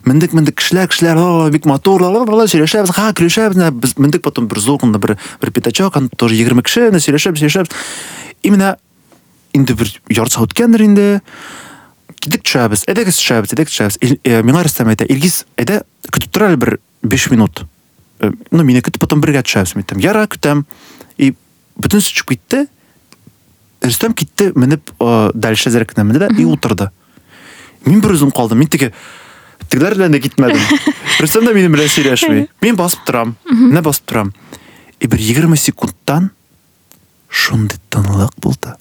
Мендек 0.04 0.34
мендек 0.34 0.58
кешеләр 0.58 0.90
кешеләр 0.90 1.16
ла-ла-ла, 1.16 1.50
бик 1.54 1.66
матур 1.66 2.02
сөйләшәбез, 2.02 2.92
ха 2.92 3.12
көлешәбез, 3.14 3.56
менә 3.56 3.72
без 3.72 3.98
мендек 3.98 4.24
потом 4.24 4.48
бер 4.48 4.60
зур 4.60 4.80
бер 4.82 5.18
бер 5.40 5.52
пятачок, 5.52 5.96
аны 5.96 6.10
тоже 6.18 6.36
20 6.36 6.64
кеше, 6.64 6.90
менә 6.90 7.00
сөйләшәбез, 7.00 7.40
сөйләшәбез. 7.40 7.70
И 8.44 8.50
менә 8.50 8.76
инде 9.54 9.74
бер 9.74 9.88
яртысы 10.10 10.42
үткәндер 10.42 10.82
инде. 10.82 11.22
Кидек 12.20 12.44
төшәбез, 12.44 12.84
әйдәгез 12.90 13.18
төшәбез, 13.22 13.54
әйдәгез 13.54 13.72
төшәбез. 13.72 13.98
Ил- 14.02 14.20
э, 14.24 14.42
Миңа 14.42 14.66
Рөстәм 14.66 14.90
әйтә, 14.90 15.06
Илгиз, 15.10 15.46
әйдә 15.58 15.84
көтеп 16.12 16.32
тор 16.32 16.50
әле 16.50 16.58
бер 16.58 16.80
5 17.02 17.30
минут. 17.32 17.64
Э, 18.21 18.31
Ну, 18.51 18.63
мине 18.65 18.81
көтеп 18.81 19.01
потом 19.03 19.21
бергә 19.21 19.43
төшәбез. 19.45 19.75
Мин 19.77 19.85
әйтәм, 19.85 20.01
яра, 20.01 20.27
көтәм. 20.27 20.65
И 21.19 21.35
бөтен 21.77 22.01
сүчүп 22.01 22.33
китте. 22.33 22.67
Рөстәм 23.85 24.15
китте, 24.17 24.53
менеп 24.57 24.91
э, 24.99 25.31
дальше 25.35 25.71
зәркенә 25.71 26.05
менде 26.07 26.25
дә 26.25 26.31
и 26.41 26.45
утырды. 26.49 26.91
Мин 27.85 28.01
бер 28.01 28.17
үзем 28.17 28.33
калдым. 28.35 28.59
Мин 28.59 28.69
теге 28.73 28.93
тегеләр 29.69 29.95
белән 29.99 30.17
дә 30.17 30.23
китмәдем. 30.25 30.63
Рөстәм 31.21 31.47
дә 31.47 31.55
минем 31.55 31.77
белән 31.77 31.93
сөйләшми. 31.93 32.49
Мин 32.65 32.77
басып 32.77 33.05
торам. 33.07 33.37
Менә 33.51 33.83
басып 33.85 34.09
торам. 34.09 34.33
И 35.01 35.07
бер 35.07 35.21
20 35.21 35.61
секундтан 35.61 36.31
шундый 37.29 37.79
тынлык 37.91 38.33
булды. 38.41 38.75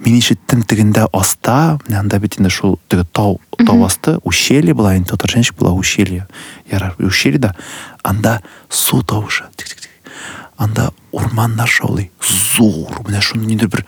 Мин 0.00 0.16
ишеттем 0.16 0.62
тегендә 0.64 1.06
аста, 1.12 1.78
менә 1.86 1.98
анда 2.00 2.18
бит 2.18 2.38
шул 2.48 2.78
теге 2.88 3.04
тау, 3.04 3.38
тау 3.66 3.84
асты, 3.84 4.16
ущелье 4.24 4.72
була, 4.72 4.96
инде 4.96 5.10
татарча 5.10 5.52
була 5.52 5.72
ущелье. 5.72 6.26
Ярар, 6.70 6.94
ущелье 6.98 7.38
да. 7.38 7.54
Анда 8.02 8.40
су 8.70 9.02
тавышы. 9.02 9.44
Анда 10.56 10.90
урманнар 11.12 11.68
шаулый. 11.68 12.10
Зур. 12.22 13.02
Менә 13.04 13.20
шуны 13.20 13.44
ниндер 13.44 13.68
бер 13.68 13.84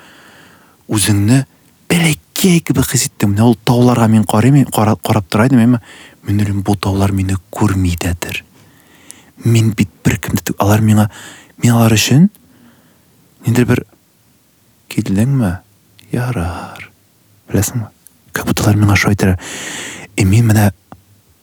үзеңне 0.89 1.47
бәләкәй 1.89 2.61
кебек 2.61 2.91
хис 2.91 3.09
тауларга 3.65 4.07
мин 4.09 4.25
карыйм, 4.25 4.55
мин 4.55 4.65
карап, 4.67 5.01
карап 5.03 5.29
тора 5.29 5.47
идем, 5.47 5.59
әмма 5.61 5.81
мин 6.23 6.41
уйлыйм, 6.41 6.63
бу 6.63 6.77
таулар 6.77 7.13
мине 7.13 7.37
күрми 7.51 7.97
дәдер. 7.97 8.45
Мин 9.45 9.73
бит 9.73 9.89
беркемдә 10.05 10.43
тү- 10.53 10.57
алар 10.59 10.81
миңа 10.81 11.09
мин 11.63 11.73
алар 11.73 11.93
өчен 11.93 12.29
ниндер 13.47 13.65
бер 13.67 13.85
килдеңме? 14.89 15.61
Ярар. 16.13 16.91
Беләсеңме? 17.49 17.89
Как 18.33 18.47
будто 18.47 18.73
миңа 18.77 18.97
әйтәләр. 18.97 19.39
И 20.17 20.25
мин 20.25 20.47
менә 20.51 20.71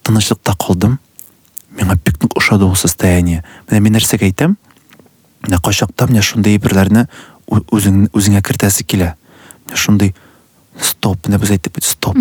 тынычлыкта 0.06 0.56
калдым. 0.58 1.00
Миңа 1.78 1.98
бик 2.06 2.22
нык 2.22 2.38
ошады 2.38 2.66
ул 2.66 2.76
состояние. 2.76 3.44
Менә 3.70 3.82
мин 3.82 3.98
нәрсәгә 3.98 4.30
әйтәм? 4.30 4.56
Менә 5.46 5.60
кайчакта 5.64 6.08
менә 6.10 6.22
шундый 6.26 6.58
әйберләрне 6.58 7.08
ү- 7.50 7.66
үзең 7.72 8.10
үзеңә 8.14 8.42
кертәсе 8.46 8.84
килә. 8.86 9.16
Менә 9.68 9.78
шундый 9.78 10.14
стоп, 10.80 11.28
менә 11.28 11.40
без 11.40 11.52
әйтеп 11.52 11.82
стоп. 11.84 12.18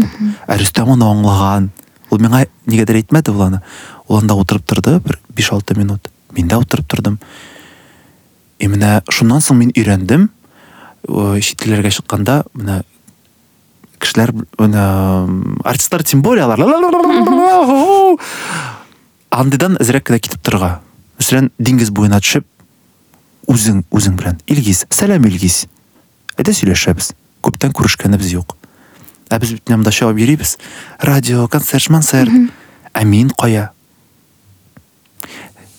Ә 0.48 0.56
Рөстәм 0.58 0.92
аны 0.92 1.04
аңлаган. 1.04 1.70
Ул 2.10 2.18
миңа 2.18 2.46
нигәдер 2.66 2.96
әйтмәде 3.02 3.30
ул 3.32 3.42
аны. 3.42 3.60
Ул 4.08 4.18
анда 4.18 4.34
утырып 4.34 4.64
торды 4.66 5.00
бер 5.00 5.18
5-6 5.36 5.76
минут. 5.76 6.08
Мин 6.32 6.48
дә 6.48 6.56
утырып 6.60 6.86
тордым. 6.88 7.18
И 8.58 8.66
менә 8.66 9.02
шуннан 9.10 9.40
соң 9.40 9.56
мин 9.58 9.72
өйрәндем. 9.76 10.30
Чыкканда 11.08 12.42
менә 12.54 12.82
кешеләр 13.98 14.34
менә 14.58 14.84
артистлар 15.64 16.04
тем 16.04 16.22
более 16.22 16.44
алар 16.44 16.60
андыйдан 19.30 19.76
әзрәк 19.80 20.08
кенә 20.08 20.20
китеп 20.22 20.44
торырга 20.44 20.78
мәсәлән 21.18 21.50
диңгез 21.58 21.90
буена 21.94 22.20
төшеп 22.22 22.46
үзең 23.48 23.82
үзең 23.94 24.16
белән 24.20 24.38
илгиз 24.46 24.84
сәлам 24.92 25.24
илгиз. 25.28 25.64
Әйдә 26.36 26.54
сөйләшәбез 26.54 27.12
күптән 27.44 27.72
күрешкәнебез 27.76 28.32
юк. 28.34 28.54
Ә 29.32 29.40
без 29.40 29.52
бит 29.56 29.72
менә 29.72 29.92
чыгып 29.92 30.20
йөрибез 30.20 30.56
радио 31.00 31.48
концерт 31.48 31.90
монцерт 31.90 32.32
ә 32.94 33.04
мин 33.04 33.30
кая 33.30 33.70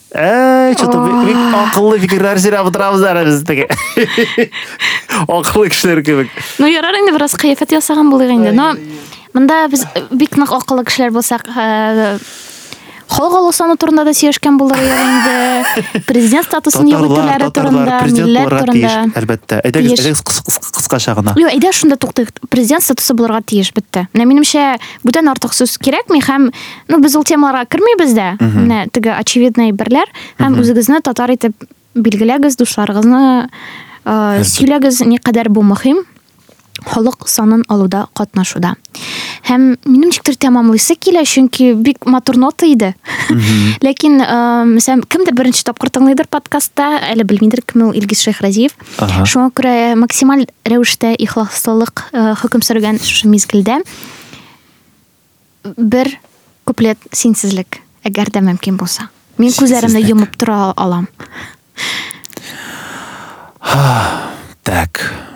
Әй, 0.09 0.73
бик 0.73 1.37
акыллы 1.53 1.99
фикерләр 2.01 2.39
сөйләп 2.41 2.71
утырабыз 2.71 3.03
әле 3.05 3.25
без 3.27 3.43
теге. 3.45 3.67
Акыллы 5.27 5.69
кешеләр 5.69 6.01
кебек. 6.01 6.33
ну 6.57 6.65
ярар 6.65 6.97
инде 6.97 7.13
бераз 7.13 7.35
кыяфәт 7.37 7.75
ясаган 7.77 8.09
булыйк 8.09 8.31
инде 8.33 8.51
но 8.51 8.73
монда 9.33 9.67
без 9.69 9.85
бик 10.09 10.37
нык 10.37 10.51
акыллы 10.51 10.85
кешеләр 10.89 11.13
булсак 11.13 11.45
э, 13.09 13.15
халык 13.15 13.35
алу 13.39 13.51
саны 13.51 13.75
турында 13.79 14.05
да 14.05 14.13
сөйләшкән 14.13 14.57
булырга 14.59 14.97
инде 15.03 16.01
президент 16.07 16.45
статусын 16.47 16.87
юк 16.89 17.07
итүләре 17.07 17.49
турында 17.55 17.99
милләт 18.05 18.53
турында 18.53 18.93
Әлбәттә. 19.19 19.59
Әйдәгез, 19.65 20.21
кыскача 20.75 21.15
гына. 21.17 21.33
Юк, 21.39 21.49
әйдә 21.51 21.73
шунда 21.75 21.97
туктыйк. 21.99 22.31
Президент 22.49 22.85
статусы 22.85 23.15
булырга 23.17 23.41
тиеш, 23.41 23.73
бетте. 23.75 24.07
Менә 24.13 24.27
минемчә, 24.29 24.77
бүтән 25.05 25.31
артык 25.33 25.55
сүз 25.57 25.77
кирәкми 25.81 26.21
һәм 26.25 26.49
ну 26.89 27.01
без 27.01 27.17
ул 27.17 27.25
темаларга 27.27 27.65
кермибез 27.69 28.13
дә. 28.17 28.31
Менә 28.39 28.85
теге 28.93 29.15
очевидный 29.17 29.73
берләр 29.73 30.11
һәм 30.39 30.59
үзегезне 30.61 31.01
татар 31.05 31.33
итеп 31.33 31.55
билгеләгез, 31.95 32.57
душларыгызны 32.59 33.49
сөйләгез 34.05 35.03
никадәр 35.05 35.49
бу 35.53 35.63
мөһим 35.65 36.03
халык 36.85 37.27
санын 37.27 37.63
алуда 37.67 38.07
катнашуда. 38.13 38.75
Һәм 39.47 39.75
минем 39.85 40.09
ничектер 40.09 40.35
тәмамлыйсы 40.35 40.95
килә, 40.99 41.23
чөнки 41.25 41.73
бик 41.73 42.05
матур 42.05 42.37
нота 42.37 42.67
иде. 42.69 42.93
Ләкин 43.85 44.19
э, 44.21 44.37
мәсәлән, 44.69 45.03
кемдер 45.09 45.35
беренче 45.37 45.63
тапкыр 45.67 45.91
тыңлыйдыр 45.95 46.29
подкастта, 46.29 46.91
әле 47.11 47.25
белмидер 47.27 47.63
кем 47.65 47.87
ул 47.87 47.97
Илгиз 47.97 48.23
Шәйхразиев. 48.27 48.75
Шуңа 48.99 49.49
күрә 49.55 49.75
максималь 49.99 50.45
рәвештә 50.67 51.15
ихласлык 51.17 52.09
э, 52.11 52.33
хөкем 52.41 52.65
сөргән 52.65 53.01
шушы 53.01 53.31
мизгелдә 53.31 53.81
бер 55.77 56.11
куплет 56.65 56.99
синсезлек, 57.11 57.81
әгәр 58.05 58.31
дә 58.33 58.43
мөмкин 58.45 58.77
булса. 58.79 59.09
Мин 59.39 59.53
күзләремне 59.55 60.03
йомып 60.03 60.35
тора 60.39 60.73
алам. 60.75 61.07
Так. 64.63 65.28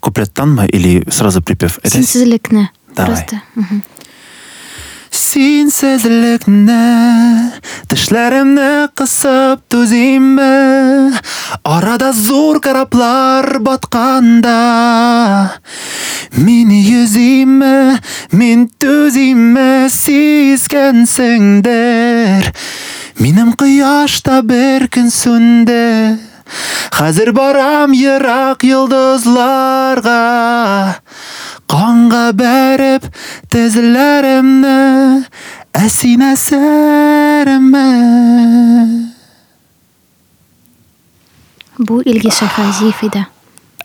Куплеттанмы 0.00 0.66
или 0.66 1.04
сразу 1.10 1.42
припев? 1.42 1.78
Синсезлекне. 1.84 2.70
Давай. 2.94 3.16
Просто. 3.16 3.42
Мгм. 3.54 3.82
Синсезлекне 5.10 6.76
Тешләремне 7.88 8.88
кысып 8.96 9.60
түзимме 9.72 11.12
Арада 11.64 12.12
зур 12.12 12.60
кораблар 12.64 13.58
батканда 13.64 14.52
Мин 16.36 16.70
йөзимме 16.76 17.98
Мин 18.32 18.68
түзимме 18.80 19.88
Сискәнсеңдер 19.92 21.08
Минем 23.18 23.52
кояшта 23.58 24.42
бер 24.46 24.88
көн 24.92 25.10
сүнде 25.12 26.18
Хәзер 26.98 27.32
барам 27.36 27.92
ерак 27.96 28.64
йолдызларга 28.66 30.20
Қанға 31.68 32.24
бәріп 32.38 33.08
тізлерімні 33.52 34.78
Әсин 35.78 36.24
әсәрімі. 36.26 37.84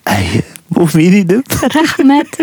Әй, 0.09 0.41
бұл 0.73 0.89
мен 0.97 1.19
едім 1.19 1.43
Рәхмәт 1.75 2.39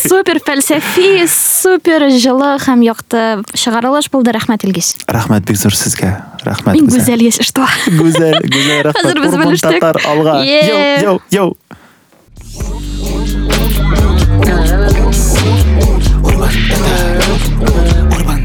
супер 0.00 0.40
фәлсәфи 0.44 1.26
супер 1.30 2.08
жылы 2.14 2.54
һәм 2.64 2.84
якты 2.86 3.24
шығарылыш, 3.58 4.10
булды. 4.12 4.34
Рәхмәт 4.36 4.64
илгиз. 4.68 4.94
Рәхмәт 5.10 5.46
бик 5.48 5.60
зур 5.60 5.76
сезгә. 5.76 6.12
Рәхмәт 6.46 6.78
мин 6.78 6.88
гүзәл 6.90 7.24
яшь 7.26 7.40
что 7.44 7.66
гүзәл 7.98 8.40
гүзәл. 8.46 8.84
Рәхмәт. 8.88 9.00
Хәзер 9.00 9.22
без 9.24 9.36
белештек 9.42 9.80
татар 9.80 10.00
алга. 10.08 10.40
Йоу 10.44 10.80
йоу 11.04 11.20
йоу. 11.30 11.56
Urban 18.10 18.42